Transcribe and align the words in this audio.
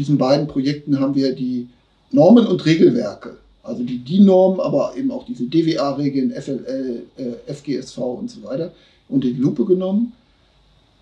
diesen 0.00 0.16
beiden 0.16 0.46
Projekten 0.46 0.98
haben 0.98 1.14
wir 1.14 1.34
die 1.34 1.68
Normen 2.10 2.46
und 2.46 2.64
Regelwerke, 2.64 3.36
also 3.62 3.82
die 3.82 3.98
DIN-Norm, 3.98 4.58
aber 4.58 4.94
eben 4.96 5.10
auch 5.10 5.26
diese 5.26 5.44
DWA-Regeln, 5.44 6.32
FLL, 6.32 7.02
äh, 7.18 7.52
FGSV 7.52 7.98
und 7.98 8.30
so 8.30 8.42
weiter, 8.42 8.72
unter 9.10 9.28
die 9.28 9.34
Lupe 9.34 9.66
genommen, 9.66 10.12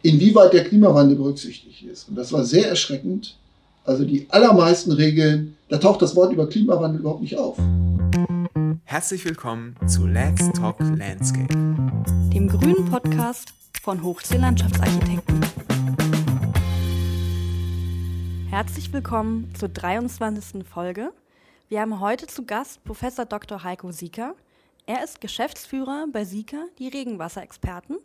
inwieweit 0.02 0.52
der 0.52 0.64
Klimawandel 0.64 1.16
berücksichtigt 1.16 1.84
ist. 1.84 2.08
Und 2.08 2.16
das 2.16 2.32
war 2.32 2.44
sehr 2.44 2.68
erschreckend. 2.68 3.36
Also 3.84 4.04
die 4.04 4.26
allermeisten 4.30 4.90
Regeln, 4.90 5.54
da 5.68 5.78
taucht 5.78 6.02
das 6.02 6.16
Wort 6.16 6.32
über 6.32 6.48
Klimawandel 6.48 7.00
überhaupt 7.00 7.22
nicht 7.22 7.38
auf. 7.38 7.56
Herzlich 8.82 9.24
willkommen 9.24 9.76
zu 9.86 10.06
Let's 10.06 10.50
Talk 10.54 10.80
Landscape, 10.80 11.54
dem 12.34 12.48
grünen 12.48 12.84
Podcast 12.90 13.52
von 13.80 14.02
Hochsee 14.02 14.38
Landschaftsarchitekten. 14.38 15.40
Herzlich 18.50 18.90
willkommen 18.94 19.54
zur 19.54 19.68
23. 19.68 20.66
Folge. 20.66 21.12
Wir 21.68 21.82
haben 21.82 22.00
heute 22.00 22.26
zu 22.26 22.46
Gast 22.46 22.82
Professor 22.82 23.26
Dr. 23.26 23.62
Heiko 23.62 23.92
Sieker. 23.92 24.34
Er 24.86 25.04
ist 25.04 25.20
Geschäftsführer 25.20 26.06
bei 26.10 26.24
Sieker, 26.24 26.64
die 26.78 26.88
Regenwasserexperten. 26.88 27.98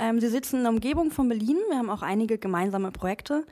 Ähm, 0.00 0.20
sie 0.20 0.26
sitzen 0.26 0.56
in 0.56 0.62
der 0.62 0.72
Umgebung 0.72 1.12
von 1.12 1.28
Berlin. 1.28 1.56
Wir 1.68 1.78
haben 1.78 1.88
auch 1.88 2.02
einige 2.02 2.36
gemeinsame 2.36 2.90
Projekte. 2.90 3.46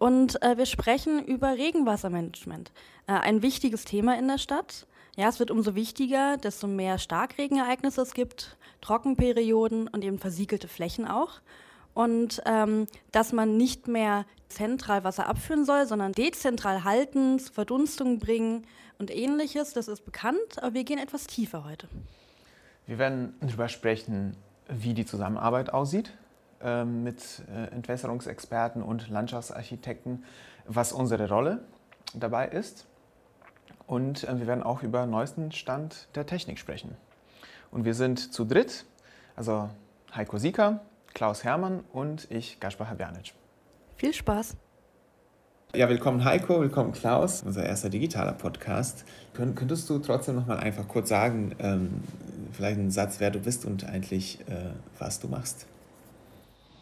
Und 0.00 0.42
äh, 0.42 0.58
wir 0.58 0.66
sprechen 0.66 1.24
über 1.24 1.52
Regenwassermanagement. 1.52 2.72
Äh, 3.06 3.12
ein 3.12 3.42
wichtiges 3.42 3.84
Thema 3.84 4.18
in 4.18 4.26
der 4.26 4.38
Stadt. 4.38 4.84
Ja, 5.16 5.28
es 5.28 5.38
wird 5.38 5.52
umso 5.52 5.76
wichtiger, 5.76 6.38
desto 6.38 6.66
mehr 6.66 6.98
Starkregenereignisse 6.98 8.02
es 8.02 8.14
gibt, 8.14 8.56
Trockenperioden 8.80 9.86
und 9.86 10.02
eben 10.02 10.18
versiegelte 10.18 10.66
Flächen 10.66 11.06
auch 11.06 11.40
und 11.98 12.40
ähm, 12.46 12.86
dass 13.10 13.32
man 13.32 13.56
nicht 13.56 13.88
mehr 13.88 14.24
zentral 14.48 15.02
Wasser 15.02 15.26
abführen 15.26 15.64
soll, 15.64 15.84
sondern 15.84 16.12
dezentral 16.12 16.84
halten, 16.84 17.40
zur 17.40 17.52
Verdunstung 17.52 18.20
bringen 18.20 18.68
und 19.00 19.10
ähnliches. 19.10 19.72
Das 19.72 19.88
ist 19.88 20.04
bekannt, 20.04 20.62
aber 20.62 20.74
wir 20.74 20.84
gehen 20.84 21.00
etwas 21.00 21.26
tiefer 21.26 21.64
heute. 21.64 21.88
Wir 22.86 22.98
werden 22.98 23.34
darüber 23.40 23.68
sprechen, 23.68 24.36
wie 24.68 24.94
die 24.94 25.06
Zusammenarbeit 25.06 25.72
aussieht 25.72 26.12
äh, 26.60 26.84
mit 26.84 27.42
äh, 27.52 27.64
Entwässerungsexperten 27.74 28.80
und 28.80 29.08
Landschaftsarchitekten, 29.08 30.24
was 30.66 30.92
unsere 30.92 31.28
Rolle 31.28 31.64
dabei 32.14 32.46
ist. 32.46 32.86
Und 33.88 34.22
äh, 34.22 34.38
wir 34.38 34.46
werden 34.46 34.62
auch 34.62 34.84
über 34.84 35.00
den 35.00 35.10
neuesten 35.10 35.50
Stand 35.50 36.06
der 36.14 36.26
Technik 36.26 36.60
sprechen. 36.60 36.96
Und 37.72 37.84
wir 37.84 37.94
sind 37.94 38.32
zu 38.32 38.44
dritt, 38.44 38.84
also 39.34 39.68
Heiko 40.14 40.38
Sieker, 40.38 40.80
Klaus 41.18 41.42
Hermann 41.42 41.80
und 41.92 42.28
ich, 42.30 42.60
Gaspar 42.60 42.88
Habjanic. 42.88 43.34
Viel 43.96 44.14
Spaß! 44.14 44.56
Ja, 45.74 45.88
willkommen 45.88 46.24
Heiko, 46.24 46.60
willkommen 46.60 46.92
Klaus, 46.92 47.42
unser 47.44 47.66
erster 47.66 47.88
digitaler 47.88 48.34
Podcast. 48.34 49.04
Kön 49.34 49.56
könntest 49.56 49.90
du 49.90 49.98
trotzdem 49.98 50.36
noch 50.36 50.46
mal 50.46 50.58
einfach 50.58 50.86
kurz 50.86 51.08
sagen, 51.08 51.56
ähm, 51.58 51.90
vielleicht 52.52 52.78
einen 52.78 52.92
Satz, 52.92 53.16
wer 53.18 53.32
du 53.32 53.40
bist 53.40 53.66
und 53.66 53.84
eigentlich 53.84 54.38
äh, 54.46 54.70
was 55.00 55.18
du 55.18 55.26
machst? 55.26 55.66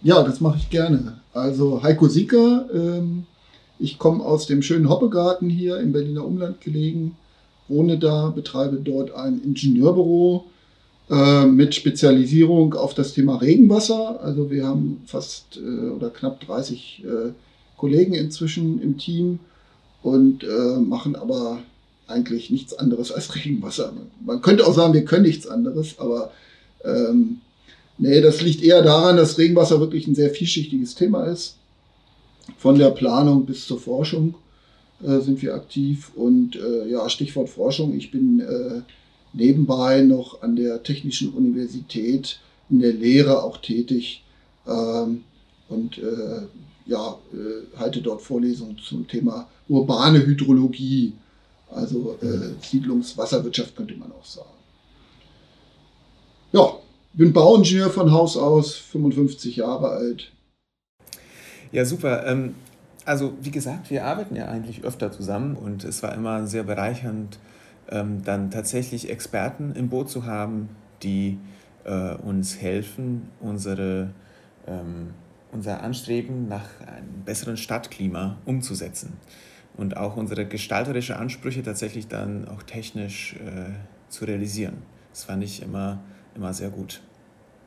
Ja, 0.03 0.23
das 0.23 0.43
mache 0.43 0.59
ich 0.59 0.69
gerne. 0.69 1.23
Also 1.33 1.83
Heiko 1.83 2.07
Sieker, 2.07 2.69
ähm, 2.75 3.25
ich 3.79 3.99
komme 3.99 4.23
aus 4.23 4.47
dem 4.47 4.61
schönen 4.61 4.91
Hoppegarten 4.91 5.49
hier 5.49 5.81
im 5.81 5.93
Berliner 5.93 6.27
Umland 6.27 6.61
gelegen, 6.61 7.17
wohne 7.69 7.99
da, 7.99 8.29
betreibe 8.29 8.77
dort 8.77 9.15
ein 9.15 9.43
Ingenieurbüro 9.43 10.45
äh, 11.09 11.47
mit 11.47 11.73
Spezialisierung 11.73 12.75
auf 12.75 12.93
das 12.93 13.13
Thema 13.13 13.37
Regenwasser. 13.37 14.21
Also 14.23 14.51
wir 14.51 14.67
haben 14.67 15.03
fast 15.07 15.57
äh, 15.57 15.91
oder 15.91 16.11
knapp 16.11 16.41
30 16.41 17.05
äh, 17.05 17.33
Kollegen 17.77 18.15
inzwischen 18.15 18.83
im 18.83 18.99
Team 18.99 19.39
und 20.03 20.43
äh, 20.43 20.81
machen 20.81 21.15
aber 21.15 21.61
eigentlich 22.09 22.51
nichts 22.51 22.75
anderes 22.75 23.13
als 23.13 23.35
Regenwasser. 23.37 23.93
Man 24.25 24.43
könnte 24.43 24.67
auch 24.67 24.75
sagen, 24.75 24.95
wir 24.95 25.05
können 25.05 25.27
nichts 25.27 25.47
anderes, 25.47 25.97
aber 25.99 26.33
ähm, 26.85 27.41
nee, 27.99 28.21
das 28.21 28.43
liegt 28.43 28.65
eher 28.65 28.83
daran, 28.83 29.17
dass 29.17 29.39
Regenwasser 29.39 29.79
wirklich 29.79 30.09
ein 30.09 30.17
sehr 30.17 30.31
vielschichtiges 30.31 30.97
Thema 30.97 31.27
ist. 31.27 31.57
Von 32.59 32.79
der 32.79 32.91
Planung 32.91 33.47
bis 33.47 33.65
zur 33.65 33.79
Forschung 33.79 34.35
äh, 35.05 35.21
sind 35.21 35.41
wir 35.41 35.55
aktiv 35.55 36.11
und 36.17 36.59
ja, 36.89 37.09
Stichwort 37.09 37.49
Forschung. 37.49 37.97
Ich 37.97 38.11
bin 38.11 38.41
äh, 38.41 38.83
nebenbei 39.37 40.03
noch 40.03 40.43
an 40.43 40.57
der 40.57 40.83
Technischen 40.83 41.33
Universität 41.33 42.41
in 42.69 42.81
der 42.81 42.93
Lehre 42.93 43.43
auch 43.43 43.59
tätig 43.59 44.25
ähm, 44.67 45.25
und 45.69 45.99
äh, 45.99 46.47
ja, 46.87 47.19
äh, 47.33 47.79
halte 47.79 48.01
dort 48.01 48.23
Vorlesungen 48.23 48.79
zum 48.79 49.07
Thema 49.07 49.49
urbane 49.69 50.25
Hydrologie, 50.25 51.13
also 51.71 52.17
äh, 52.23 52.55
Siedlungswasserwirtschaft 52.65 53.77
könnte 53.77 53.97
man 53.97 54.13
auch 54.13 54.25
sagen. 54.25 54.49
Ja, 56.53 56.75
bin 57.13 57.33
Bauingenieur 57.33 57.91
von 57.91 58.13
Haus 58.13 58.37
aus, 58.37 58.77
55 58.77 59.57
Jahre 59.57 59.89
alt. 59.89 60.33
Ja, 61.73 61.85
super. 61.85 62.27
Ähm, 62.27 62.55
also 63.05 63.35
wie 63.41 63.51
gesagt, 63.51 63.91
wir 63.91 64.05
arbeiten 64.05 64.37
ja 64.37 64.47
eigentlich 64.47 64.85
öfter 64.85 65.13
zusammen 65.13 65.57
und 65.57 65.85
es 65.85 66.03
war 66.03 66.15
immer 66.15 66.47
sehr 66.47 66.63
bereichernd, 66.63 67.39
ähm, 67.91 68.23
dann 68.25 68.51
tatsächlich 68.51 69.11
Experten 69.11 69.73
im 69.75 69.89
Boot 69.89 70.11
zu 70.11 70.27
haben, 70.27 70.69
die 71.03 71.39
äh, 71.85 72.15
uns 72.15 72.61
helfen, 72.61 73.29
unsere, 73.41 74.11
ähm, 74.67 75.11
unser 75.53 75.83
Anstreben 75.83 76.49
nach 76.49 76.69
einem 76.81 77.23
besseren 77.25 77.57
Stadtklima 77.57 78.39
umzusetzen 78.45 79.15
und 79.77 79.97
auch 79.97 80.17
unsere 80.17 80.47
gestalterische 80.47 81.17
Ansprüche 81.17 81.63
tatsächlich 81.63 82.09
dann 82.09 82.49
auch 82.49 82.63
technisch 82.63 83.35
äh, 83.35 83.73
zu 84.09 84.25
realisieren. 84.25 84.79
Das 85.11 85.25
fand 85.25 85.45
ich 85.45 85.63
immer, 85.63 86.01
immer 86.35 86.53
sehr 86.53 86.71
gut. 86.71 87.03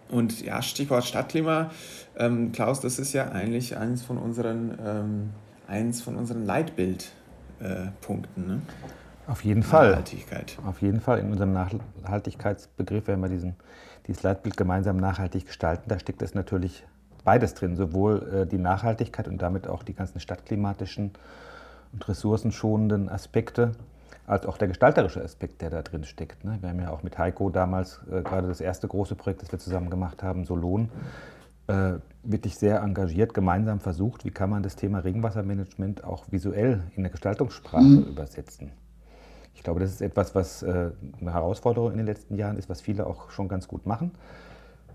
Und 0.10 0.42
ja, 0.42 0.62
Stichwort 0.62 1.06
Stadtklima, 1.06 1.72
ähm, 2.18 2.52
Klaus, 2.52 2.82
das 2.82 3.00
ist 3.00 3.14
ja 3.14 3.32
eigentlich 3.32 3.78
eins 3.78 4.02
von 4.02 4.18
unseren, 4.18 4.78
ähm, 4.84 5.30
eins 5.68 6.02
von 6.02 6.16
unseren 6.16 6.46
Leitbildpunkten. 6.46 8.44
Äh, 8.44 8.48
ne? 8.48 8.62
Auf 9.30 9.44
jeden 9.44 9.64
Fall. 9.64 9.92
Nachhaltigkeit. 9.92 10.58
Auf 10.66 10.82
jeden 10.82 11.00
Fall. 11.00 11.20
In 11.20 11.32
unserem 11.32 11.54
Nachhaltigkeitsbegriff, 11.54 13.08
wenn 13.08 13.20
wir 13.20 13.30
diesen, 13.30 13.56
dieses 14.08 14.24
Leitbild 14.24 14.58
gemeinsam 14.58 14.98
nachhaltig 14.98 15.46
gestalten, 15.46 15.84
da 15.88 16.00
steckt 16.00 16.22
es 16.22 16.34
natürlich 16.34 16.84
beides 17.24 17.54
drin. 17.54 17.76
Sowohl 17.76 18.28
äh, 18.34 18.48
die 18.48 18.58
Nachhaltigkeit 18.58 19.28
und 19.28 19.42
damit 19.42 19.68
auch 19.68 19.84
die 19.84 19.94
ganzen 19.94 20.20
stadtklimatischen 20.20 21.12
und 21.94 22.08
ressourcenschonenden 22.08 23.10
Aspekte, 23.10 23.74
als 24.26 24.46
auch 24.46 24.58
der 24.58 24.68
gestalterische 24.68 25.24
Aspekt, 25.24 25.62
der 25.62 25.70
da 25.70 25.82
drin 25.82 26.04
steckt. 26.04 26.44
Ne? 26.44 26.58
Wir 26.62 26.70
haben 26.70 26.80
ja 26.80 26.92
auch 26.92 27.04
mit 27.04 27.18
Heiko 27.18 27.50
damals 27.50 28.02
äh, 28.12 28.22
gerade 28.22 28.48
das 28.48 28.62
erste 28.62 28.88
große 28.88 29.16
Projekt, 29.16 29.42
das 29.42 29.52
wir 29.52 29.60
zusammen 29.60 29.90
gemacht 29.90 30.24
haben, 30.24 30.46
Solon, 30.46 30.90
äh, 31.68 31.94
wirklich 32.24 32.56
sehr 32.56 32.82
engagiert 32.82 33.34
gemeinsam 33.34 33.80
versucht, 33.80 34.26
wie 34.26 34.32
kann 34.32 34.50
man 34.50 34.64
das 34.64 34.76
Thema 34.76 35.00
Regenwassermanagement 35.00 36.04
auch 36.04 36.26
visuell 36.32 36.84
in 36.96 37.04
der 37.04 37.12
Gestaltungssprache 37.12 37.84
mhm. 37.84 38.04
übersetzen. 38.04 38.72
Ich 39.60 39.64
glaube, 39.64 39.82
das 39.82 39.92
ist 39.92 40.02
etwas, 40.02 40.36
was 40.36 40.64
äh, 40.64 40.92
eine 41.20 41.34
Herausforderung 41.34 41.92
in 41.92 41.98
den 41.98 42.06
letzten 42.06 42.36
Jahren 42.36 42.56
ist, 42.56 42.70
was 42.70 42.80
viele 42.80 43.06
auch 43.06 43.30
schon 43.30 43.50
ganz 43.50 43.68
gut 43.68 43.86
machen, 43.86 44.12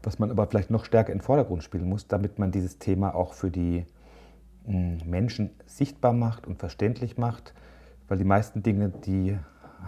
was 0.02 0.18
man 0.18 0.30
aber 0.30 0.46
vielleicht 0.46 0.70
noch 0.70 0.86
stärker 0.86 1.12
in 1.12 1.18
den 1.18 1.22
Vordergrund 1.22 1.62
spielen 1.62 1.86
muss, 1.86 2.08
damit 2.08 2.38
man 2.38 2.50
dieses 2.50 2.78
Thema 2.78 3.14
auch 3.14 3.34
für 3.34 3.50
die 3.50 3.84
hm, 4.64 5.00
Menschen 5.04 5.50
sichtbar 5.66 6.14
macht 6.14 6.46
und 6.46 6.58
verständlich 6.58 7.18
macht, 7.18 7.52
weil 8.08 8.16
die 8.16 8.24
meisten 8.24 8.62
Dinge, 8.62 8.88
die 8.88 9.36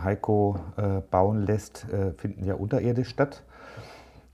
Heiko 0.05 0.61
äh, 0.77 1.01
bauen 1.11 1.47
lässt, 1.47 1.87
äh, 1.91 2.13
finden 2.13 2.45
ja 2.45 2.53
unterirdisch 2.53 3.09
statt, 3.09 3.45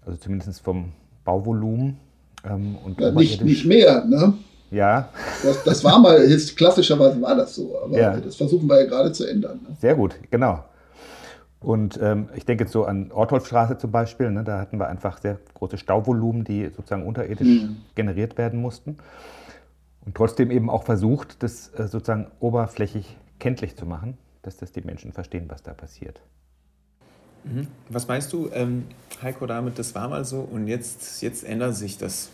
also 0.05 0.19
zumindest 0.19 0.61
vom 0.61 0.91
Bauvolumen. 1.25 1.99
Ähm, 2.45 2.79
und 2.85 3.01
ja, 3.01 3.13
nicht, 3.13 3.45
nicht 3.45 3.65
mehr, 3.65 4.05
ne? 4.05 4.35
Ja. 4.73 5.11
Das, 5.43 5.63
das 5.65 5.85
war 5.85 5.99
mal, 5.99 6.29
jetzt 6.29 6.57
klassischerweise 6.57 7.21
war 7.21 7.37
das 7.37 7.55
so, 7.55 7.79
aber 7.85 7.97
ja. 7.97 8.17
das 8.17 8.37
versuchen 8.37 8.67
wir 8.69 8.81
ja 8.81 8.87
gerade 8.87 9.13
zu 9.13 9.27
ändern. 9.27 9.61
Ne? 9.63 9.77
Sehr 9.79 9.95
gut, 9.95 10.15
genau. 10.31 10.65
Und 11.61 12.01
ähm, 12.03 12.29
ich 12.35 12.45
denke 12.45 12.65
jetzt 12.65 12.73
so 12.73 12.85
an 12.85 13.13
Ortholfstraße 13.13 13.79
zum 13.79 13.93
Beispiel, 13.93 14.31
ne, 14.31 14.43
da 14.43 14.59
hatten 14.59 14.79
wir 14.79 14.89
einfach 14.89 15.21
sehr 15.21 15.39
große 15.55 15.79
Stauvolumen, 15.79 16.43
die 16.43 16.71
sozusagen 16.75 17.07
unterirdisch 17.07 17.47
mhm. 17.47 17.77
generiert 17.95 18.37
werden 18.37 18.61
mussten. 18.61 18.97
Und 20.05 20.17
trotzdem 20.17 20.51
eben 20.51 20.69
auch 20.69 20.83
versucht, 20.83 21.43
das 21.43 21.69
äh, 21.77 21.87
sozusagen 21.87 22.27
oberflächig 22.41 23.17
kenntlich 23.39 23.77
zu 23.77 23.87
machen, 23.87 24.19
dass 24.43 24.57
das 24.57 24.73
die 24.73 24.81
Menschen 24.81 25.13
verstehen, 25.13 25.45
was 25.49 25.63
da 25.63 25.73
passiert. 25.73 26.21
Mhm. 27.45 27.69
Was 27.91 28.09
meinst 28.09 28.33
du, 28.33 28.49
ähm, 28.53 28.87
Heiko, 29.23 29.47
damit, 29.47 29.79
das 29.79 29.95
war 29.95 30.09
mal 30.09 30.25
so 30.25 30.41
und 30.41 30.67
jetzt, 30.67 31.23
jetzt 31.23 31.45
ändert 31.45 31.77
sich 31.77 31.99
das? 31.99 32.31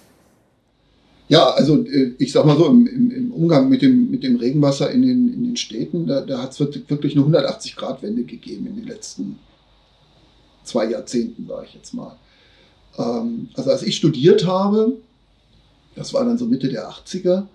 Ja, 1.28 1.50
also 1.50 1.84
äh, 1.84 2.14
ich 2.18 2.32
sag 2.32 2.46
mal 2.46 2.56
so, 2.56 2.66
im, 2.66 2.86
im, 2.86 3.32
Umgang 3.32 3.68
mit 3.68 3.82
dem, 3.82 4.10
mit 4.10 4.22
dem 4.22 4.36
Regenwasser 4.36 4.90
in 4.90 5.02
den, 5.02 5.32
in 5.32 5.44
den 5.44 5.56
Städten, 5.56 6.06
da, 6.06 6.22
da 6.22 6.42
hat 6.42 6.52
es 6.52 6.60
wirklich 6.60 7.16
eine 7.16 7.24
180-Grad-Wende 7.26 8.24
gegeben 8.24 8.66
in 8.66 8.76
den 8.76 8.86
letzten 8.86 9.38
zwei 10.64 10.90
Jahrzehnten, 10.90 11.46
sage 11.46 11.66
ich 11.68 11.74
jetzt 11.74 11.94
mal. 11.94 12.16
Ähm, 12.98 13.48
also 13.54 13.70
als 13.70 13.82
ich 13.82 13.96
studiert 13.96 14.46
habe, 14.46 14.96
das 15.94 16.14
war 16.14 16.24
dann 16.24 16.38
so 16.38 16.46
Mitte 16.46 16.68
der 16.68 16.90
80er, 16.90 17.46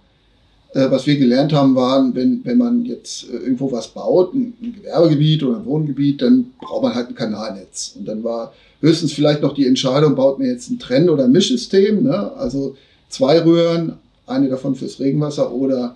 Äh, 0.73 0.89
was 0.89 1.05
wir 1.05 1.17
gelernt 1.17 1.53
haben, 1.53 1.75
waren, 1.75 2.15
wenn, 2.15 2.43
wenn 2.45 2.57
man 2.57 2.83
jetzt 2.85 3.29
äh, 3.29 3.37
irgendwo 3.37 3.71
was 3.71 3.89
baut, 3.89 4.33
ein, 4.33 4.53
ein, 4.59 4.73
Gewerbegebiet 4.73 5.43
oder 5.43 5.57
ein 5.57 5.65
Wohngebiet, 5.65 6.21
dann 6.23 6.53
braucht 6.59 6.81
man 6.81 6.95
halt 6.95 7.09
ein 7.09 7.15
Kanalnetz. 7.15 7.95
Und 7.95 8.07
dann 8.07 8.23
war 8.23 8.53
höchstens 8.81 9.13
vielleicht 9.13 9.43
noch 9.43 9.53
die 9.53 9.67
Entscheidung, 9.67 10.15
baut 10.15 10.39
man 10.39 10.47
jetzt 10.47 10.71
ein 10.71 10.79
Trenn- 10.79 11.09
oder 11.09 11.27
Mischsystem, 11.27 12.03
ne? 12.03 12.31
also 12.33 12.75
zwei 13.13 13.39
Röhren, 13.39 13.93
eine 14.25 14.49
davon 14.49 14.75
fürs 14.75 14.99
Regenwasser 14.99 15.51
oder 15.51 15.95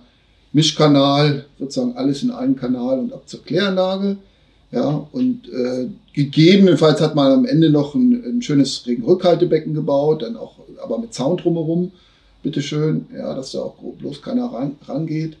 Mischkanal, 0.52 1.44
sozusagen 1.58 1.96
alles 1.96 2.22
in 2.22 2.30
einen 2.30 2.56
Kanal 2.56 3.00
und 3.00 3.12
ab 3.12 3.22
zur 3.26 3.44
Kläranlage. 3.44 4.16
Ja, 4.70 5.06
und 5.12 5.48
äh, 5.48 5.88
gegebenenfalls 6.12 7.00
hat 7.00 7.14
man 7.14 7.32
am 7.32 7.44
Ende 7.46 7.70
noch 7.70 7.94
ein, 7.94 8.22
ein 8.24 8.42
schönes 8.42 8.86
Regenrückhaltebecken 8.86 9.74
gebaut, 9.74 10.22
dann 10.22 10.36
auch 10.36 10.56
aber 10.82 10.98
mit 10.98 11.14
Zaun 11.14 11.38
drumherum 11.38 11.90
bitteschön, 12.42 13.06
ja, 13.14 13.34
dass 13.34 13.52
da 13.52 13.60
auch 13.60 13.76
bloß 13.98 14.22
keiner 14.22 14.46
ran, 14.46 14.76
rangeht. 14.86 15.36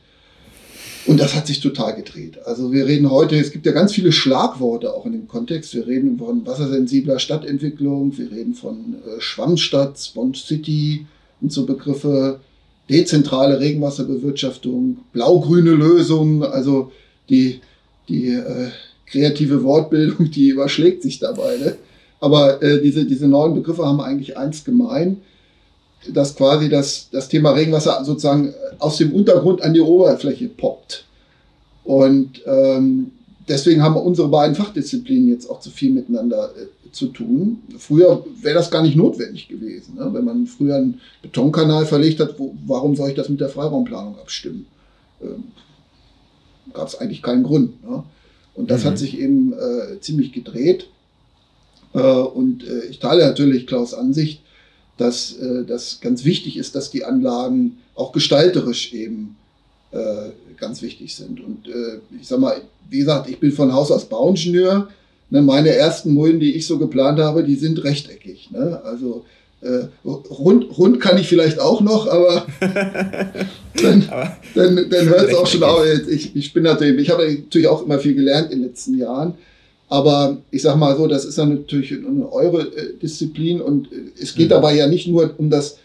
Und 1.06 1.20
das 1.20 1.34
hat 1.34 1.46
sich 1.46 1.60
total 1.60 1.94
gedreht. 1.94 2.38
Also 2.44 2.72
wir 2.72 2.86
reden 2.86 3.10
heute, 3.10 3.36
es 3.36 3.52
gibt 3.52 3.66
ja 3.66 3.72
ganz 3.72 3.92
viele 3.92 4.12
Schlagworte 4.12 4.92
auch 4.92 5.06
in 5.06 5.12
dem 5.12 5.28
Kontext. 5.28 5.74
Wir 5.74 5.86
reden 5.86 6.18
von 6.18 6.44
wassersensibler 6.44 7.18
Stadtentwicklung, 7.18 8.16
wir 8.18 8.30
reden 8.30 8.54
von 8.54 8.96
äh, 9.06 9.20
Schwammstadt, 9.20 9.98
Sponge 9.98 10.36
City 10.36 11.06
und 11.40 11.52
so 11.52 11.66
Begriffe, 11.66 12.40
dezentrale 12.88 13.60
Regenwasserbewirtschaftung, 13.60 14.98
blau-grüne 15.12 15.72
Lösungen, 15.72 16.42
also 16.42 16.92
die, 17.28 17.60
die 18.08 18.28
äh, 18.28 18.70
kreative 19.06 19.62
Wortbildung, 19.62 20.30
die 20.30 20.48
überschlägt 20.48 21.02
sich 21.02 21.18
dabei. 21.18 21.56
Ne? 21.56 21.76
Aber 22.20 22.62
äh, 22.62 22.80
diese, 22.80 23.04
diese 23.04 23.28
neuen 23.28 23.54
Begriffe 23.54 23.86
haben 23.86 24.00
eigentlich 24.00 24.36
eins 24.36 24.64
gemein 24.64 25.18
dass 26.12 26.36
quasi 26.36 26.68
das, 26.68 27.08
das 27.10 27.28
Thema 27.28 27.50
Regenwasser 27.50 28.04
sozusagen 28.04 28.54
aus 28.78 28.98
dem 28.98 29.12
Untergrund 29.12 29.62
an 29.62 29.74
die 29.74 29.80
Oberfläche 29.80 30.48
poppt. 30.48 31.04
Und 31.84 32.42
ähm, 32.46 33.12
deswegen 33.48 33.82
haben 33.82 33.96
unsere 33.96 34.28
beiden 34.28 34.54
Fachdisziplinen 34.54 35.28
jetzt 35.28 35.48
auch 35.48 35.60
zu 35.60 35.70
viel 35.70 35.90
miteinander 35.90 36.50
äh, 36.56 36.66
zu 36.92 37.08
tun. 37.08 37.62
Früher 37.78 38.24
wäre 38.40 38.54
das 38.54 38.70
gar 38.70 38.82
nicht 38.82 38.96
notwendig 38.96 39.48
gewesen. 39.48 39.96
Ne? 39.96 40.08
Wenn 40.12 40.24
man 40.24 40.46
früher 40.46 40.76
einen 40.76 41.00
Betonkanal 41.22 41.86
verlegt 41.86 42.20
hat, 42.20 42.38
wo, 42.38 42.54
warum 42.66 42.96
soll 42.96 43.10
ich 43.10 43.14
das 43.14 43.28
mit 43.28 43.40
der 43.40 43.48
Freiraumplanung 43.48 44.18
abstimmen? 44.18 44.66
Ähm, 45.22 45.44
Gab 46.72 46.88
es 46.88 46.96
eigentlich 46.96 47.22
keinen 47.22 47.44
Grund. 47.44 47.82
Ne? 47.88 48.02
Und 48.54 48.70
das 48.70 48.82
mhm. 48.82 48.88
hat 48.88 48.98
sich 48.98 49.18
eben 49.18 49.52
äh, 49.52 50.00
ziemlich 50.00 50.32
gedreht. 50.32 50.88
Äh, 51.94 52.00
und 52.00 52.66
äh, 52.66 52.86
ich 52.86 52.98
teile 52.98 53.26
natürlich 53.26 53.66
Klaus 53.66 53.94
Ansicht, 53.94 54.42
dass 54.96 55.36
äh, 55.36 55.64
das 55.64 56.00
ganz 56.00 56.24
wichtig 56.24 56.56
ist, 56.56 56.74
dass 56.74 56.90
die 56.90 57.04
Anlagen 57.04 57.78
auch 57.94 58.12
gestalterisch 58.12 58.92
eben 58.92 59.36
äh, 59.92 60.30
ganz 60.58 60.82
wichtig 60.82 61.14
sind. 61.14 61.40
Und 61.40 61.68
äh, 61.68 62.00
ich 62.20 62.28
sag 62.28 62.40
mal, 62.40 62.60
wie 62.90 62.98
gesagt, 62.98 63.28
ich 63.30 63.38
bin 63.38 63.52
von 63.52 63.72
Haus 63.72 63.90
aus 63.90 64.08
Bauingenieur. 64.08 64.88
Ne, 65.30 65.42
meine 65.42 65.70
ersten 65.70 66.14
Mulden, 66.14 66.40
die 66.40 66.54
ich 66.54 66.66
so 66.66 66.78
geplant 66.78 67.18
habe, 67.18 67.44
die 67.44 67.56
sind 67.56 67.84
rechteckig. 67.84 68.50
Ne? 68.50 68.80
Also 68.82 69.24
äh, 69.60 69.88
rund, 70.04 70.78
rund 70.78 71.00
kann 71.00 71.18
ich 71.18 71.28
vielleicht 71.28 71.58
auch 71.58 71.80
noch, 71.80 72.06
aber 72.06 72.46
dann, 72.60 74.08
dann, 74.54 74.86
dann 74.88 75.08
hört 75.08 75.28
es 75.28 75.34
auch 75.34 75.46
schon 75.46 75.64
auf. 75.64 75.84
Ich, 76.08 76.34
ich 76.34 76.52
bin 76.52 76.62
natürlich, 76.62 77.02
ich 77.02 77.10
habe 77.10 77.30
natürlich 77.30 77.68
auch 77.68 77.84
immer 77.84 77.98
viel 77.98 78.14
gelernt 78.14 78.52
in 78.52 78.60
den 78.60 78.68
letzten 78.68 78.96
Jahren. 78.96 79.34
Aber 79.90 80.38
ich 80.50 80.62
sage 80.62 80.78
mal 80.78 80.96
so, 80.96 81.06
das 81.06 81.24
ist 81.24 81.38
dann 81.38 81.50
natürlich 81.50 81.92
eine 81.92 82.30
eure 82.30 82.62
äh, 82.62 82.96
Disziplin 83.02 83.60
und 83.60 83.90
äh, 83.90 83.96
es 84.20 84.34
geht 84.34 84.46
mhm. 84.46 84.50
dabei 84.50 84.76
ja 84.76 84.86
nicht 84.86 85.08
nur 85.08 85.34
um 85.38 85.50
das, 85.50 85.78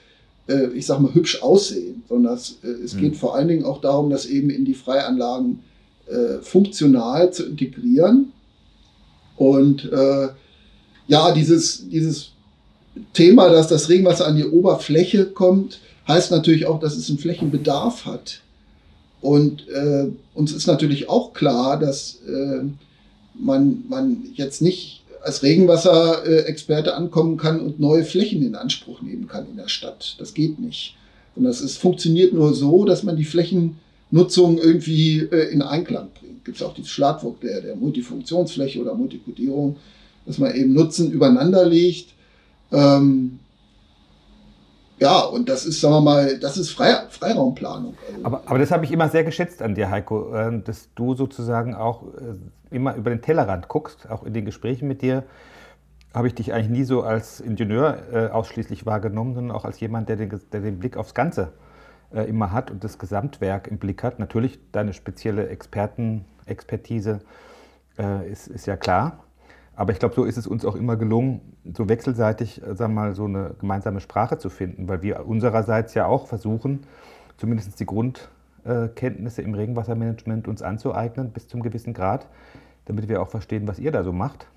äh, 0.48 0.68
ich 0.76 0.86
sage 0.86 1.02
mal, 1.02 1.14
hübsch 1.14 1.42
aussehen, 1.42 2.04
sondern 2.08 2.36
es, 2.36 2.58
es 2.84 2.94
mhm. 2.94 3.00
geht 3.00 3.16
vor 3.16 3.36
allen 3.36 3.48
Dingen 3.48 3.64
auch 3.64 3.82
darum, 3.82 4.10
das 4.10 4.26
eben 4.26 4.50
in 4.50 4.64
die 4.66 4.74
Freianlagen 4.74 5.60
funktional 6.42 7.32
zu 7.32 7.46
integrieren. 7.46 8.33
Und 9.38 9.90
ja, 11.08 11.32
dieses, 11.34 11.90
dieses 11.90 12.32
Thema, 13.14 13.50
dass 13.50 13.68
das 13.68 13.90
Regenwasser 13.90 14.28
an 14.28 14.36
die 14.36 14.46
Oberfläche 14.46 15.26
kommt, 15.26 15.80
heißt 16.08 16.32
natürlich 16.32 16.66
auch, 16.66 16.80
dass 16.80 16.96
es 16.96 17.10
einen 17.10 17.18
Flächenbedarf 17.18 18.06
hat. 18.06 18.42
Und 19.22 19.68
äh, 19.70 20.08
uns 20.34 20.52
ist 20.52 20.68
natürlich 20.68 21.10
auch 21.10 21.34
klar, 21.34 21.80
dass 21.80 22.20
äh, 22.28 22.64
man, 23.34 23.84
man 23.88 24.24
jetzt 24.34 24.62
nicht 24.62 25.02
als 25.22 25.44
Regenwasserexperte 25.44 26.94
ankommen 26.94 27.38
kann 27.38 27.62
und 27.62 27.80
neue 27.80 28.04
Flächen 28.04 28.44
in 28.44 28.56
Anspruch 28.56 29.02
nehmen 29.02 29.28
kann 29.28 29.48
in 29.50 29.56
der 29.56 29.70
Stadt. 29.70 30.18
Das 30.20 30.34
geht 30.34 30.60
nicht. 30.60 30.96
Das 31.36 31.62
ist, 31.62 31.78
funktioniert 31.78 32.34
nur 32.34 32.54
so, 32.54 32.84
dass 32.84 33.04
man 33.04 33.16
die 33.16 33.24
Flächennutzung 33.24 34.58
irgendwie 34.58 35.20
äh, 35.20 35.52
in 35.52 35.62
Einklang 35.62 36.10
bringt. 36.20 36.33
Gibt 36.44 36.58
es 36.58 36.64
auch 36.64 36.74
dieses 36.74 36.92
Schlagwort 36.92 37.42
der, 37.44 37.62
der 37.62 37.76
Multifunktionsfläche 37.76 38.82
oder 38.82 38.96
Multikodierung, 38.96 39.78
dass 40.26 40.38
man 40.38 40.54
eben 40.54 40.74
Nutzen 40.74 41.12
übereinander 41.12 41.66
legt. 41.66 42.14
Ähm, 42.72 43.40
ja, 45.00 45.20
und 45.20 45.50
das 45.50 45.66
ist, 45.66 45.82
sagen 45.82 45.96
wir 45.96 46.02
mal, 46.02 46.40
das 46.40 46.58
ist 46.58 46.72
Frei, 46.72 46.96
Freiraumplanung. 47.10 47.96
Also 48.14 48.26
aber, 48.26 48.44
aber 48.46 48.60
das 48.60 48.72
habe 48.72 48.86
ich 48.86 48.92
immer 48.92 49.10
sehr 49.10 49.24
geschätzt 49.24 49.62
an 49.62 49.76
dir, 49.76 49.90
Heiko, 49.90 50.34
äh, 50.34 50.62
dass 50.64 50.90
du 50.96 51.16
sozusagen 51.16 51.76
auch 51.76 52.04
äh, 52.04 52.76
immer 52.76 52.96
über 52.96 53.10
den 53.10 53.22
Tellerrand 53.22 53.68
guckst, 53.68 54.10
auch 54.10 54.24
in 54.24 54.34
den 54.34 54.46
Gesprächen 54.46 54.88
mit 54.88 55.02
dir, 55.02 55.24
habe 56.14 56.28
ich 56.28 56.36
dich 56.36 56.54
eigentlich 56.54 56.70
nie 56.70 56.84
so 56.84 57.02
als 57.02 57.42
Ingenieur 57.42 57.98
äh, 58.12 58.28
ausschließlich 58.28 58.86
wahrgenommen, 58.86 59.34
sondern 59.34 59.56
auch 59.56 59.66
als 59.66 59.80
jemand, 59.80 60.10
der 60.10 60.16
den, 60.16 60.40
der 60.52 60.62
den 60.62 60.80
Blick 60.80 60.96
aufs 60.96 61.14
Ganze 61.14 61.54
äh, 62.14 62.24
immer 62.30 62.52
hat 62.52 62.70
und 62.70 62.84
das 62.84 63.00
Gesamtwerk 63.00 63.68
im 63.68 63.80
Blick 63.80 64.04
hat. 64.04 64.20
Natürlich 64.20 64.60
deine 64.72 64.94
spezielle 64.94 65.50
Experten, 65.50 66.26
Expertise 66.46 67.20
äh, 67.98 68.30
ist, 68.30 68.48
ist 68.48 68.66
ja 68.66 68.78
klar. 68.78 69.24
Aber 69.76 69.92
ich 69.92 70.00
glaube, 70.00 70.14
so 70.16 70.24
ist 70.24 70.38
es 70.38 70.46
uns 70.46 70.66
auch 70.66 70.76
immer 70.76 70.98
gelungen, 70.98 71.42
so 71.76 71.90
wechselseitig, 71.90 72.62
äh, 72.62 72.76
sagen 72.76 72.94
wir 72.94 73.02
mal, 73.02 73.16
so 73.16 73.26
eine 73.26 73.56
gemeinsame 73.60 74.00
Sprache 74.00 74.38
zu 74.38 74.50
finden, 74.50 74.88
weil 74.88 75.02
wir 75.02 75.26
unsererseits 75.28 75.94
ja 75.94 76.06
auch 76.06 76.28
versuchen, 76.28 76.86
zumindest 77.38 77.80
die 77.80 77.86
Grundkenntnisse 77.86 79.42
im 79.42 79.54
Regenwassermanagement 79.54 80.48
uns 80.48 80.62
anzueignen 80.62 81.32
bis 81.32 81.48
zum 81.48 81.64
gewissen 81.64 81.94
Grad 81.94 82.28
damit 82.86 83.08
wir 83.08 83.22
auch 83.22 83.30
verstehen, 83.30 83.68
was 83.68 83.80
ihr 83.80 83.92
da 83.92 84.04
so 84.04 84.12
macht. 84.12 84.48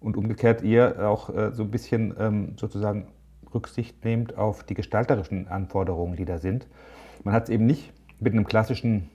Und 0.00 0.16
umgekehrt 0.16 0.62
ihr 0.62 1.08
auch 1.08 1.34
äh, 1.34 1.52
so 1.52 1.64
ein 1.64 1.70
bisschen 1.70 2.14
ähm, 2.18 2.52
sozusagen 2.56 3.08
Rücksicht 3.52 4.04
nehmt 4.04 4.36
auf 4.36 4.62
die 4.62 4.74
gestalterischen 4.74 5.48
Anforderungen, 5.48 6.16
die 6.16 6.24
da 6.24 6.38
sind. 6.38 6.66
Man 7.24 7.34
hat 7.34 7.44
es 7.44 7.50
eben 7.50 7.66
nicht 7.66 7.92
mit 8.20 8.32
einem 8.32 8.46
klassischen 8.46 9.08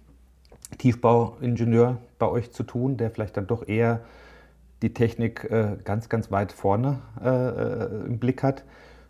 Tiefbauingenieur 0.77 1.97
bei 2.19 2.27
euch 2.27 2.51
zu 2.51 2.63
tun, 2.63 2.97
der 2.97 3.11
vielleicht 3.11 3.37
dann 3.37 3.47
doch 3.47 3.67
eher 3.67 4.01
die 4.81 4.93
Technik 4.93 5.45
äh, 5.45 5.77
ganz, 5.83 6.09
ganz 6.09 6.31
weit 6.31 6.51
vorne 6.51 6.99
äh, 7.23 7.27
äh 7.29 8.05
im 8.05 8.19
Blick 8.19 8.43
hat, 8.43 8.63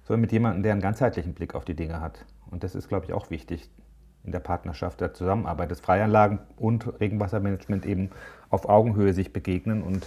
sondern 0.08 0.22
mit 0.22 0.32
jemandem, 0.32 0.64
der 0.64 0.74
einen 0.74 0.82
ganzheitlichen 0.82 1.34
Blick 1.34 1.56
auf 1.56 1.66
die 1.66 1.74
Dinge 1.74 2.00
hat. 2.00 2.26
Und 2.52 2.64
das 2.64 2.76
ist, 2.76 2.88
glaube 2.88 3.06
ich, 3.06 3.14
auch 3.14 3.30
wichtig 3.32 3.70
in 4.24 4.32
der 4.32 4.40
Partnerschaft 4.40 5.02
der 5.02 5.14
Zusammenarbeit, 5.14 5.72
dass 5.72 5.80
Freianlagen 5.80 6.40
und 6.58 7.00
Regenwassermanagement 7.00 7.86
eben 7.86 8.10
auf 8.50 8.70
Augenhöhe 8.70 9.14
sich 9.14 9.34
begegnen 9.34 9.82
und 9.84 10.06